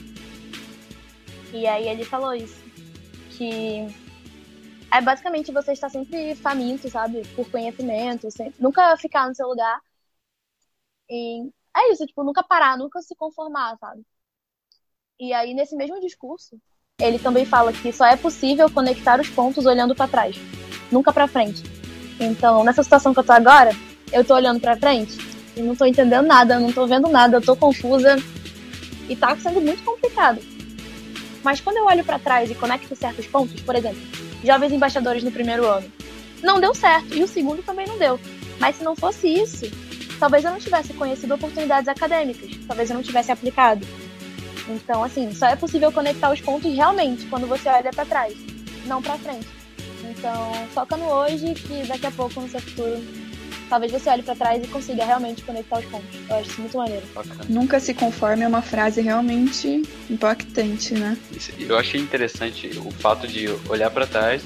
E 1.53 1.65
aí 1.65 1.87
ele 1.87 2.03
falou 2.03 2.33
isso. 2.33 2.64
Que 3.37 3.87
é 4.91 5.01
basicamente 5.01 5.51
você 5.51 5.73
estar 5.73 5.89
sempre 5.89 6.35
faminto, 6.35 6.89
sabe? 6.89 7.21
Por 7.35 7.49
conhecimento, 7.49 8.31
sempre, 8.31 8.55
nunca 8.59 8.95
ficar 8.97 9.27
no 9.27 9.35
seu 9.35 9.47
lugar. 9.47 9.79
E 11.09 11.49
é 11.75 11.91
isso, 11.91 12.05
tipo, 12.05 12.23
nunca 12.23 12.43
parar, 12.43 12.77
nunca 12.77 13.01
se 13.01 13.15
conformar, 13.15 13.77
sabe? 13.77 14.03
E 15.19 15.33
aí, 15.33 15.53
nesse 15.53 15.75
mesmo 15.75 15.99
discurso, 15.99 16.57
ele 16.99 17.19
também 17.19 17.45
fala 17.45 17.73
que 17.73 17.91
só 17.91 18.05
é 18.05 18.15
possível 18.15 18.69
conectar 18.69 19.19
os 19.19 19.29
pontos 19.29 19.65
olhando 19.65 19.95
para 19.95 20.07
trás, 20.07 20.37
nunca 20.91 21.11
para 21.11 21.27
frente. 21.27 21.63
Então, 22.19 22.63
nessa 22.63 22.83
situação 22.83 23.13
que 23.13 23.19
eu 23.19 23.23
tô 23.23 23.33
agora, 23.33 23.71
eu 24.11 24.23
tô 24.23 24.33
olhando 24.33 24.61
para 24.61 24.77
frente 24.77 25.17
e 25.55 25.61
não 25.61 25.75
tô 25.75 25.85
entendendo 25.85 26.25
nada, 26.25 26.59
não 26.59 26.71
tô 26.71 26.87
vendo 26.87 27.09
nada, 27.09 27.37
eu 27.37 27.41
tô 27.41 27.55
confusa 27.55 28.15
e 29.09 29.15
tá 29.15 29.35
sendo 29.37 29.59
muito 29.61 29.83
complicado. 29.83 30.54
Mas 31.45 31.61
quando 31.61 31.77
eu 31.77 31.85
olho 31.85 32.03
para 32.03 32.17
trás 32.17 32.49
e 32.49 32.55
conecto 32.55 32.95
certos 32.95 33.27
pontos, 33.27 33.61
por 33.61 33.75
exemplo, 33.75 34.01
jovens 34.43 34.73
embaixadores 34.73 35.23
no 35.23 35.31
primeiro 35.31 35.63
ano, 35.67 35.89
não 36.41 36.59
deu 36.59 36.73
certo 36.73 37.15
e 37.15 37.23
o 37.23 37.27
segundo 37.27 37.61
também 37.61 37.85
não 37.85 37.99
deu. 37.99 38.19
Mas 38.59 38.77
se 38.77 38.83
não 38.83 38.95
fosse 38.95 39.27
isso, 39.27 39.65
talvez 40.19 40.43
eu 40.43 40.49
não 40.49 40.57
tivesse 40.57 40.91
conhecido 40.95 41.35
oportunidades 41.35 41.87
acadêmicas, 41.87 42.49
talvez 42.67 42.89
eu 42.89 42.95
não 42.95 43.03
tivesse 43.03 43.31
aplicado, 43.31 43.85
então, 44.67 45.03
assim, 45.03 45.31
só 45.35 45.45
é 45.45 45.55
possível 45.55 45.91
conectar 45.91 46.31
os 46.31 46.41
pontos 46.41 46.73
realmente 46.73 47.27
quando 47.27 47.45
você 47.45 47.69
olha 47.69 47.91
para 47.91 48.05
trás, 48.05 48.33
não 48.87 48.99
para 48.99 49.15
frente. 49.19 49.47
Então, 50.03 50.51
foca 50.73 50.97
no 50.97 51.05
hoje 51.05 51.53
que 51.53 51.85
daqui 51.87 52.07
a 52.07 52.11
pouco 52.11 52.41
no 52.41 52.49
seu 52.49 52.59
futuro 52.59 53.03
talvez 53.69 53.91
você 53.91 54.09
olhe 54.09 54.23
para 54.23 54.35
trás 54.35 54.63
e 54.63 54.67
consiga 54.67 55.05
realmente 55.05 55.43
conectar 55.43 55.79
os 55.79 55.85
pontos. 55.85 56.07
Eu 56.29 56.35
acho 56.35 56.49
isso 56.49 56.61
muito 56.61 56.77
maneiro. 56.77 57.05
Bacana. 57.13 57.45
Nunca 57.49 57.79
se 57.79 57.93
conforme 57.93 58.43
é 58.43 58.47
uma 58.47 58.61
frase 58.61 59.01
realmente 59.01 59.81
impactante, 60.09 60.93
né? 60.93 61.17
Eu 61.59 61.77
achei 61.77 61.99
interessante 61.99 62.69
o 62.77 62.91
fato 62.91 63.27
de 63.27 63.47
olhar 63.69 63.89
para 63.89 64.07
trás 64.07 64.41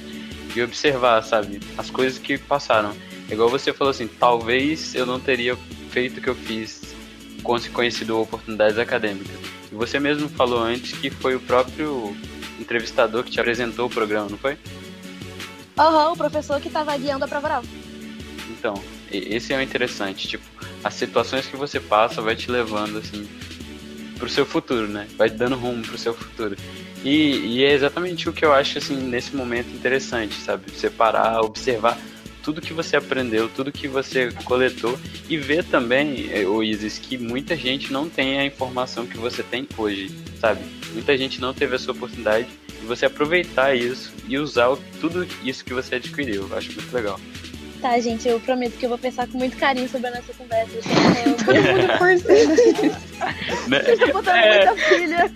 e 0.55 0.61
observar, 0.61 1.21
sabe, 1.23 1.59
as 1.77 1.89
coisas 1.89 2.17
que 2.17 2.37
passaram. 2.37 2.93
Igual 3.29 3.49
você 3.49 3.71
falou 3.71 3.91
assim, 3.91 4.07
talvez 4.07 4.95
eu 4.95 5.05
não 5.05 5.19
teria 5.19 5.55
feito 5.91 6.17
o 6.17 6.21
que 6.21 6.29
eu 6.29 6.35
fiz 6.35 6.95
com 7.43 7.59
conhecido 7.71 8.19
oportunidades 8.19 8.77
acadêmicas. 8.77 9.35
E 9.71 9.75
você 9.75 9.99
mesmo 9.99 10.27
falou 10.29 10.59
antes 10.59 10.97
que 10.97 11.09
foi 11.09 11.35
o 11.35 11.39
próprio 11.39 12.15
entrevistador 12.59 13.23
que 13.23 13.31
te 13.31 13.39
apresentou 13.39 13.87
o 13.87 13.89
programa, 13.89 14.27
não 14.29 14.37
foi? 14.37 14.57
Aham, 15.77 16.07
uhum, 16.07 16.13
o 16.13 16.17
professor 16.17 16.59
que 16.59 16.67
estava 16.67 16.95
guiando 16.97 17.23
a 17.23 17.27
prova 17.27 17.47
oral. 17.47 17.63
Então, 18.49 18.73
esse 19.11 19.53
é 19.53 19.57
o 19.57 19.61
interessante, 19.61 20.27
tipo, 20.27 20.43
as 20.83 20.93
situações 20.93 21.45
que 21.45 21.55
você 21.55 21.79
passa 21.79 22.21
vai 22.21 22.35
te 22.35 22.49
levando, 22.49 22.97
assim, 22.97 23.27
pro 24.17 24.29
seu 24.29 24.45
futuro, 24.45 24.87
né? 24.87 25.07
Vai 25.17 25.29
dando 25.29 25.55
rumo 25.55 25.81
pro 25.83 25.97
seu 25.97 26.13
futuro. 26.13 26.55
E, 27.03 27.57
e 27.57 27.63
é 27.63 27.71
exatamente 27.71 28.27
o 28.29 28.33
que 28.33 28.45
eu 28.45 28.53
acho, 28.53 28.77
assim, 28.77 28.95
nesse 28.95 29.35
momento 29.35 29.73
interessante, 29.73 30.35
sabe? 30.35 30.69
Você 30.71 30.89
parar, 30.89 31.41
observar 31.41 31.97
tudo 32.43 32.61
que 32.61 32.73
você 32.73 32.97
aprendeu, 32.97 33.49
tudo 33.49 33.71
que 33.71 33.87
você 33.87 34.31
coletou 34.43 34.99
e 35.29 35.37
ver 35.37 35.63
também, 35.63 36.29
eh, 36.31 36.45
o 36.45 36.63
Isis, 36.63 36.97
que 36.97 37.17
muita 37.17 37.55
gente 37.55 37.91
não 37.91 38.09
tem 38.09 38.39
a 38.39 38.45
informação 38.45 39.05
que 39.05 39.17
você 39.17 39.43
tem 39.43 39.67
hoje, 39.77 40.09
sabe? 40.39 40.61
Muita 40.93 41.17
gente 41.17 41.39
não 41.39 41.53
teve 41.53 41.75
essa 41.75 41.91
oportunidade 41.91 42.47
e 42.81 42.85
você 42.85 43.05
aproveitar 43.05 43.75
isso 43.75 44.11
e 44.27 44.37
usar 44.37 44.75
tudo 44.99 45.27
isso 45.43 45.63
que 45.63 45.73
você 45.73 45.95
adquiriu. 45.95 46.47
Eu 46.49 46.57
acho 46.57 46.71
muito 46.73 46.93
legal. 46.93 47.19
Tá, 47.81 47.97
gente, 47.99 48.27
eu 48.27 48.39
prometo 48.41 48.77
que 48.77 48.85
eu 48.85 48.89
vou 48.89 48.97
pensar 48.97 49.25
com 49.27 49.37
muito 49.37 49.55
carinho 49.55 49.87
sobre 49.87 50.07
a 50.07 50.11
nossa 50.11 50.33
conversa. 50.33 50.81
Vocês 53.69 53.99
estão 53.99 54.11
botando 54.11 54.35
é... 54.35 54.65
muita 54.65 54.75
filha. 54.85 55.31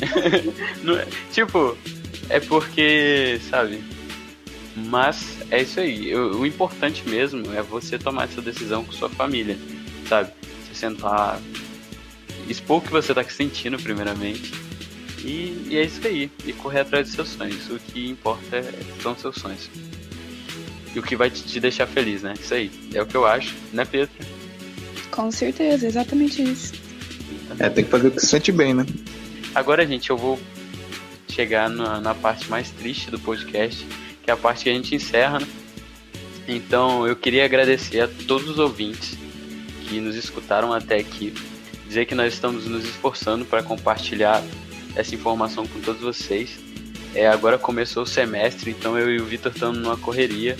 é... 1.02 1.06
tipo, 1.30 1.76
é 2.30 2.40
porque, 2.40 3.38
sabe? 3.50 3.82
Mas 4.74 5.36
é 5.50 5.60
isso 5.62 5.80
aí. 5.80 6.14
O, 6.14 6.38
o, 6.40 6.46
importante 6.46 7.06
mesmo 7.06 7.52
é 7.54 7.60
você 7.62 7.98
tomar 7.98 8.24
essa 8.24 8.40
decisão 8.40 8.82
com 8.82 8.92
sua 8.92 9.10
família, 9.10 9.58
sabe? 10.08 10.32
Você 10.64 10.74
sentar, 10.74 11.38
expor 12.48 12.78
o 12.78 12.80
que 12.80 12.90
você 12.90 13.12
tá 13.12 13.22
sentindo, 13.24 13.78
primeiramente. 13.78 14.52
E, 15.22 15.66
e, 15.68 15.76
é 15.76 15.82
isso 15.82 16.06
aí. 16.06 16.30
E 16.46 16.52
correr 16.54 16.80
atrás 16.80 17.08
dos 17.08 17.14
seus 17.14 17.28
sonhos. 17.28 17.68
O 17.68 17.78
que 17.78 18.08
importa 18.08 18.56
é, 18.56 18.72
são 19.02 19.14
seus 19.16 19.36
sonhos. 19.36 19.68
E 20.94 20.98
o 20.98 21.02
que 21.02 21.16
vai 21.16 21.30
te, 21.30 21.60
deixar 21.60 21.86
feliz, 21.86 22.22
né? 22.22 22.34
Isso 22.38 22.54
aí. 22.54 22.70
É 22.94 23.02
o 23.02 23.06
que 23.06 23.16
eu 23.16 23.26
acho, 23.26 23.54
né, 23.72 23.84
Pedro? 23.84 24.10
Com 25.10 25.30
certeza, 25.30 25.86
exatamente 25.86 26.42
isso. 26.42 26.74
É, 27.58 27.68
tem 27.68 27.84
que 27.84 27.90
fazer 27.90 28.08
o 28.08 28.10
que 28.10 28.20
se 28.20 28.26
sente 28.26 28.52
bem, 28.52 28.74
né? 28.74 28.86
Agora, 29.54 29.86
gente, 29.86 30.10
eu 30.10 30.16
vou 30.16 30.38
chegar 31.28 31.68
na, 31.68 32.00
na 32.00 32.14
parte 32.14 32.48
mais 32.50 32.70
triste 32.70 33.10
do 33.10 33.18
podcast, 33.18 33.86
que 34.22 34.30
é 34.30 34.34
a 34.34 34.36
parte 34.36 34.64
que 34.64 34.70
a 34.70 34.72
gente 34.72 34.94
encerra. 34.94 35.40
Né? 35.40 35.46
Então 36.46 37.06
eu 37.06 37.14
queria 37.14 37.44
agradecer 37.44 38.00
a 38.00 38.08
todos 38.26 38.48
os 38.48 38.58
ouvintes 38.58 39.16
que 39.82 40.00
nos 40.00 40.16
escutaram 40.16 40.72
até 40.72 40.96
aqui, 40.96 41.32
dizer 41.86 42.06
que 42.06 42.14
nós 42.14 42.32
estamos 42.32 42.66
nos 42.66 42.84
esforçando 42.84 43.44
para 43.44 43.62
compartilhar 43.62 44.42
essa 44.94 45.14
informação 45.14 45.66
com 45.66 45.80
todos 45.80 46.00
vocês. 46.00 46.58
É, 47.14 47.26
agora 47.26 47.58
começou 47.58 48.02
o 48.02 48.06
semestre, 48.06 48.70
então 48.70 48.98
eu 48.98 49.10
e 49.10 49.20
o 49.20 49.24
Vitor 49.24 49.52
estamos 49.52 49.78
numa 49.78 49.96
correria 49.96 50.56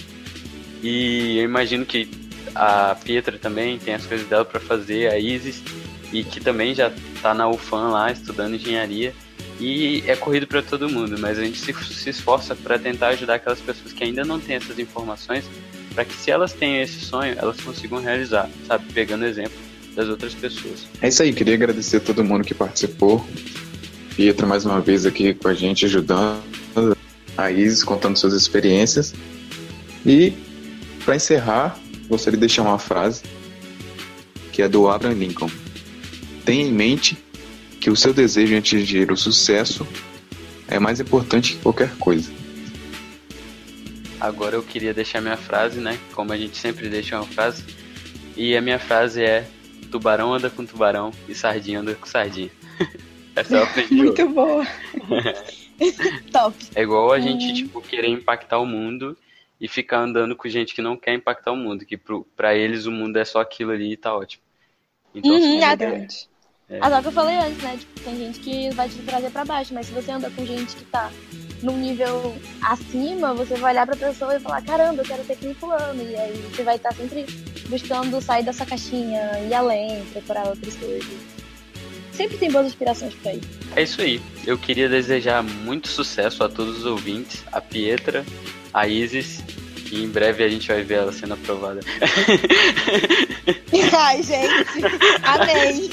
e 0.82 1.38
eu 1.38 1.44
imagino 1.44 1.84
que 1.84 2.08
a 2.54 2.94
Pietra 2.94 3.38
também 3.38 3.78
tem 3.78 3.94
as 3.94 4.06
coisas 4.06 4.26
dela 4.26 4.44
para 4.44 4.60
fazer, 4.60 5.10
a 5.10 5.18
Isis, 5.18 5.62
e 6.12 6.24
que 6.24 6.40
também 6.40 6.74
já 6.74 6.92
está 7.14 7.34
na 7.34 7.48
UFAM 7.48 7.90
lá 7.90 8.10
estudando 8.10 8.54
engenharia. 8.54 9.14
E 9.60 10.04
é 10.06 10.14
corrido 10.14 10.46
para 10.46 10.62
todo 10.62 10.88
mundo, 10.88 11.18
mas 11.18 11.38
a 11.38 11.44
gente 11.44 11.58
se, 11.58 11.72
se 11.72 12.10
esforça 12.10 12.54
para 12.54 12.78
tentar 12.78 13.08
ajudar 13.08 13.34
aquelas 13.34 13.60
pessoas 13.60 13.92
que 13.92 14.04
ainda 14.04 14.24
não 14.24 14.38
têm 14.38 14.54
essas 14.54 14.78
informações, 14.78 15.44
para 15.94 16.04
que 16.04 16.14
se 16.14 16.30
elas 16.30 16.52
têm 16.52 16.80
esse 16.80 17.00
sonho, 17.00 17.34
elas 17.36 17.60
consigam 17.60 18.00
realizar, 18.00 18.48
sabe? 18.66 18.84
Pegando 18.92 19.24
exemplo 19.24 19.58
das 19.96 20.08
outras 20.08 20.32
pessoas. 20.32 20.86
É 21.02 21.08
isso 21.08 21.22
aí, 21.24 21.32
queria 21.32 21.54
agradecer 21.54 21.96
a 21.96 22.00
todo 22.00 22.22
mundo 22.22 22.44
que 22.44 22.54
participou. 22.54 23.26
Pietra 24.14 24.46
mais 24.46 24.64
uma 24.64 24.80
vez 24.80 25.04
aqui 25.04 25.34
com 25.34 25.48
a 25.48 25.54
gente 25.54 25.86
ajudando, 25.86 26.96
a 27.36 27.50
Isis 27.50 27.82
contando 27.82 28.16
suas 28.16 28.34
experiências. 28.34 29.12
E 30.06 30.32
para 31.08 31.16
encerrar, 31.16 31.78
gostaria 32.06 32.36
de 32.36 32.40
deixar 32.40 32.60
uma 32.60 32.78
frase 32.78 33.22
que 34.52 34.60
é 34.60 34.68
do 34.68 34.90
Abraham 34.90 35.14
Lincoln. 35.14 35.50
Tenha 36.44 36.66
em 36.66 36.70
mente 36.70 37.16
que 37.80 37.88
o 37.88 37.96
seu 37.96 38.12
desejo 38.12 38.48
de 38.48 38.56
atingir 38.56 39.10
o 39.10 39.16
sucesso 39.16 39.88
é 40.68 40.78
mais 40.78 41.00
importante 41.00 41.54
que 41.54 41.62
qualquer 41.62 41.96
coisa. 41.96 42.30
Agora 44.20 44.56
eu 44.56 44.62
queria 44.62 44.92
deixar 44.92 45.22
minha 45.22 45.38
frase, 45.38 45.80
né? 45.80 45.98
Como 46.12 46.30
a 46.30 46.36
gente 46.36 46.58
sempre 46.58 46.90
deixa 46.90 47.16
uma 47.16 47.24
frase. 47.24 47.64
E 48.36 48.54
a 48.54 48.60
minha 48.60 48.78
frase 48.78 49.22
é: 49.22 49.48
Tubarão 49.90 50.34
anda 50.34 50.50
com 50.50 50.66
tubarão 50.66 51.10
e 51.26 51.34
sardinha 51.34 51.80
anda 51.80 51.94
com 51.94 52.04
sardinha. 52.04 52.50
Essa 53.34 53.56
eu 53.56 53.62
aprendi. 53.62 53.94
Muito 54.04 54.28
boa. 54.28 54.66
Top. 56.30 56.54
É 56.74 56.82
igual 56.82 57.10
a 57.14 57.18
gente, 57.18 57.54
tipo, 57.54 57.80
querer 57.80 58.08
impactar 58.08 58.58
o 58.58 58.66
mundo 58.66 59.16
e 59.60 59.66
ficar 59.68 60.00
andando 60.00 60.36
com 60.36 60.48
gente 60.48 60.74
que 60.74 60.82
não 60.82 60.96
quer 60.96 61.14
impactar 61.14 61.52
o 61.52 61.56
mundo, 61.56 61.84
que 61.84 61.96
pro, 61.96 62.24
pra 62.36 62.54
eles 62.54 62.86
o 62.86 62.92
mundo 62.92 63.16
é 63.16 63.24
só 63.24 63.40
aquilo 63.40 63.72
ali 63.72 63.92
e 63.92 63.96
tá 63.96 64.14
ótimo. 64.16 64.42
Então, 65.14 65.30
Uhum, 65.32 65.36
assim, 65.36 65.58
é 65.58 66.08
é, 66.70 66.98
o 66.98 67.02
que 67.02 67.08
eu 67.08 67.12
falei 67.12 67.36
antes, 67.38 67.62
né? 67.62 67.76
Tipo, 67.78 68.00
tem 68.00 68.16
gente 68.16 68.40
que 68.40 68.70
vai 68.70 68.88
te 68.88 68.98
trazer 69.02 69.30
pra 69.30 69.44
baixo, 69.44 69.72
mas 69.72 69.86
se 69.86 69.92
você 69.92 70.10
anda 70.10 70.30
com 70.30 70.44
gente 70.44 70.76
que 70.76 70.84
tá 70.84 71.10
num 71.62 71.76
nível 71.76 72.36
acima, 72.62 73.34
você 73.34 73.56
vai 73.56 73.72
olhar 73.72 73.86
pra 73.86 73.96
pessoa 73.96 74.36
e 74.36 74.40
falar, 74.40 74.62
caramba, 74.62 75.02
eu 75.02 75.06
quero 75.06 75.24
ser 75.24 75.36
que 75.36 75.54
fulano. 75.54 76.02
E 76.02 76.14
aí 76.14 76.32
você 76.50 76.62
vai 76.62 76.76
estar 76.76 76.92
sempre 76.94 77.24
buscando 77.68 78.20
sair 78.20 78.44
dessa 78.44 78.66
caixinha, 78.66 79.40
ir 79.48 79.54
além, 79.54 80.04
procurar 80.12 80.46
outras 80.46 80.76
coisas. 80.76 81.06
Sempre 82.12 82.36
tem 82.36 82.50
boas 82.50 82.66
inspirações 82.66 83.14
por 83.14 83.28
aí. 83.28 83.40
é 83.76 83.82
isso 83.82 84.00
aí. 84.02 84.20
Eu 84.46 84.58
queria 84.58 84.88
desejar 84.88 85.42
muito 85.42 85.88
sucesso 85.88 86.42
a 86.44 86.48
todos 86.48 86.78
os 86.78 86.84
ouvintes, 86.86 87.44
a 87.52 87.60
Pietra, 87.60 88.24
a 88.72 88.86
Isis, 88.86 89.42
e 89.90 90.04
em 90.04 90.08
breve 90.08 90.44
a 90.44 90.48
gente 90.48 90.68
vai 90.68 90.82
ver 90.82 90.94
ela 90.94 91.12
sendo 91.12 91.34
aprovada. 91.34 91.80
Ai, 94.00 94.22
gente. 94.22 94.48
Amei. 95.22 95.90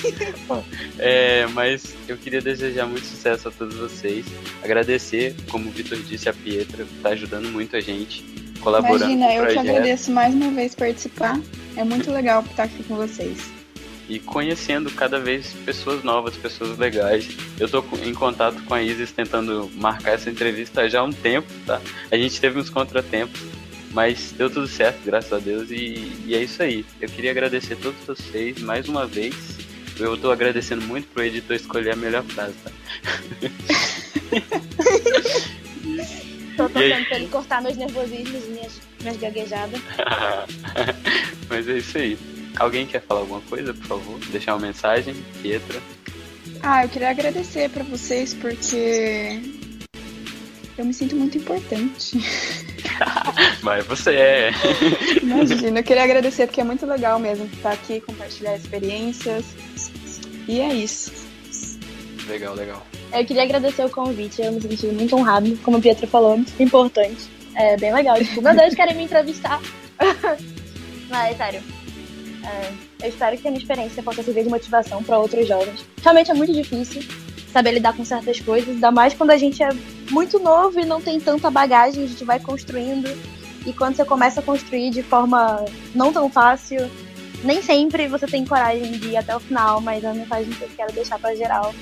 É, 0.99 1.47
mas 1.47 1.95
eu 2.07 2.17
queria 2.17 2.41
desejar 2.41 2.85
muito 2.85 3.05
sucesso 3.05 3.47
a 3.47 3.51
todos 3.51 3.75
vocês. 3.75 4.25
Agradecer, 4.63 5.35
como 5.49 5.69
o 5.69 5.71
Vitor 5.71 5.97
disse, 5.99 6.29
a 6.29 6.33
Pietra, 6.33 6.85
tá 7.01 7.09
ajudando 7.09 7.49
muito 7.51 7.75
a 7.75 7.79
gente, 7.79 8.23
colaborando 8.59 9.11
Imagina, 9.11 9.33
eu 9.33 9.45
que 9.45 9.53
projeto. 9.53 9.69
agradeço 9.69 10.11
mais 10.11 10.33
uma 10.33 10.51
vez 10.51 10.75
participar. 10.75 11.39
É 11.75 11.83
muito 11.83 12.11
legal 12.11 12.43
estar 12.43 12.63
aqui 12.63 12.83
com 12.83 12.95
vocês. 12.95 13.54
E 14.07 14.19
conhecendo 14.19 14.91
cada 14.91 15.19
vez 15.19 15.53
pessoas 15.65 16.03
novas, 16.03 16.37
pessoas 16.37 16.77
legais. 16.77 17.27
Eu 17.59 17.67
tô 17.67 17.83
em 18.03 18.13
contato 18.13 18.61
com 18.63 18.73
a 18.73 18.81
Isis 18.81 19.11
tentando 19.11 19.69
marcar 19.75 20.11
essa 20.11 20.29
entrevista 20.29 20.89
já 20.89 20.99
há 20.99 21.03
um 21.03 21.11
tempo, 21.11 21.47
tá? 21.65 21.81
A 22.11 22.17
gente 22.17 22.39
teve 22.39 22.59
uns 22.59 22.69
contratempos, 22.69 23.39
mas 23.91 24.31
deu 24.31 24.49
tudo 24.49 24.67
certo, 24.67 24.99
graças 25.03 25.33
a 25.33 25.39
Deus, 25.39 25.71
e, 25.71 26.11
e 26.25 26.35
é 26.35 26.43
isso 26.43 26.61
aí. 26.61 26.85
Eu 27.01 27.09
queria 27.09 27.31
agradecer 27.31 27.73
a 27.73 27.77
todos 27.77 27.99
vocês 28.05 28.61
mais 28.61 28.87
uma 28.87 29.05
vez. 29.05 29.35
Eu 29.97 30.17
tô 30.17 30.29
agradecendo 30.29 30.85
muito 30.85 31.07
pro 31.07 31.23
editor 31.23 31.55
escolher 31.55 31.93
a 31.93 31.95
melhor 31.95 32.23
frase, 32.23 32.53
tá? 32.63 32.71
Tô 36.55 36.67
E 36.67 36.69
tentando 36.69 37.05
pra 37.05 37.17
ele 37.17 37.27
cortar 37.27 37.61
meus 37.61 37.75
nervosismos, 37.75 38.47
minhas, 38.47 38.81
minhas 39.01 39.17
gaguejadas. 39.17 39.81
mas 41.49 41.67
é 41.67 41.77
isso 41.77 41.97
aí. 41.97 42.17
Alguém 42.57 42.87
quer 42.87 43.01
falar 43.01 43.21
alguma 43.21 43.41
coisa, 43.41 43.73
por 43.73 43.85
favor? 43.85 44.19
Deixar 44.29 44.53
uma 44.55 44.65
mensagem, 44.65 45.15
Pietra. 45.41 45.81
Ah, 46.61 46.83
eu 46.83 46.89
queria 46.89 47.09
agradecer 47.09 47.69
pra 47.69 47.83
vocês 47.83 48.33
porque 48.33 49.39
eu 50.77 50.85
me 50.85 50.93
sinto 50.93 51.15
muito 51.15 51.37
importante. 51.37 52.17
Mas 53.61 53.85
você 53.85 54.11
é. 54.15 54.51
Imagina, 55.21 55.79
eu 55.79 55.83
queria 55.83 56.03
agradecer 56.03 56.47
porque 56.47 56.61
é 56.61 56.63
muito 56.63 56.85
legal 56.85 57.19
mesmo 57.19 57.45
estar 57.45 57.71
aqui, 57.71 58.01
compartilhar 58.01 58.55
experiências. 58.55 59.45
E 60.47 60.59
é 60.61 60.73
isso. 60.73 61.11
Legal, 62.27 62.55
legal. 62.55 62.85
Eu 63.13 63.25
queria 63.25 63.43
agradecer 63.43 63.85
o 63.85 63.89
convite, 63.89 64.41
eu 64.41 64.51
me 64.51 64.61
senti 64.61 64.87
muito 64.87 65.15
honrado, 65.15 65.55
como 65.57 65.77
a 65.77 65.79
Pietra 65.79 66.07
falou, 66.07 66.37
muito 66.37 66.61
importante. 66.61 67.29
É 67.55 67.77
bem 67.77 67.93
legal, 67.93 68.17
tipo, 68.17 68.41
meu 68.41 68.55
Deus, 68.55 68.73
querem 68.73 68.95
me 68.95 69.03
entrevistar. 69.03 69.61
Mas, 71.07 71.37
sério, 71.37 71.63
é, 72.45 73.05
eu 73.05 73.09
espero 73.09 73.37
que 73.37 73.47
a 73.47 73.51
minha 73.51 73.61
experiência 73.61 74.03
possa 74.03 74.21
servir 74.21 74.43
de 74.43 74.49
motivação 74.49 75.03
para 75.03 75.17
outros 75.17 75.47
jovens. 75.47 75.85
Realmente 76.01 76.31
é 76.31 76.33
muito 76.33 76.53
difícil 76.53 77.03
saber 77.51 77.71
lidar 77.71 77.95
com 77.95 78.03
certas 78.03 78.39
coisas, 78.39 78.69
ainda 78.75 78.91
mais 78.91 79.13
quando 79.13 79.31
a 79.31 79.37
gente 79.37 79.63
é 79.63 79.69
muito 80.11 80.39
novo 80.39 80.79
e 80.79 80.85
não 80.85 81.01
tem 81.01 81.19
tanta 81.19 81.49
bagagem, 81.49 82.03
a 82.03 82.07
gente 82.07 82.23
vai 82.23 82.39
construindo. 82.39 83.07
E 83.65 83.73
quando 83.73 83.95
você 83.95 84.05
começa 84.05 84.41
a 84.41 84.43
construir 84.43 84.91
de 84.91 85.01
forma 85.01 85.65
não 85.95 86.13
tão 86.13 86.29
fácil, 86.29 86.89
nem 87.43 87.61
sempre 87.61 88.07
você 88.07 88.27
tem 88.27 88.45
coragem 88.45 88.91
de 88.91 89.09
ir 89.09 89.17
até 89.17 89.35
o 89.35 89.39
final, 89.39 89.81
mas 89.81 90.03
a 90.05 90.13
mensagem 90.13 90.51
que 90.51 90.61
eu 90.63 90.69
quero 90.75 90.93
deixar 90.93 91.17
para 91.17 91.35
geral 91.35 91.73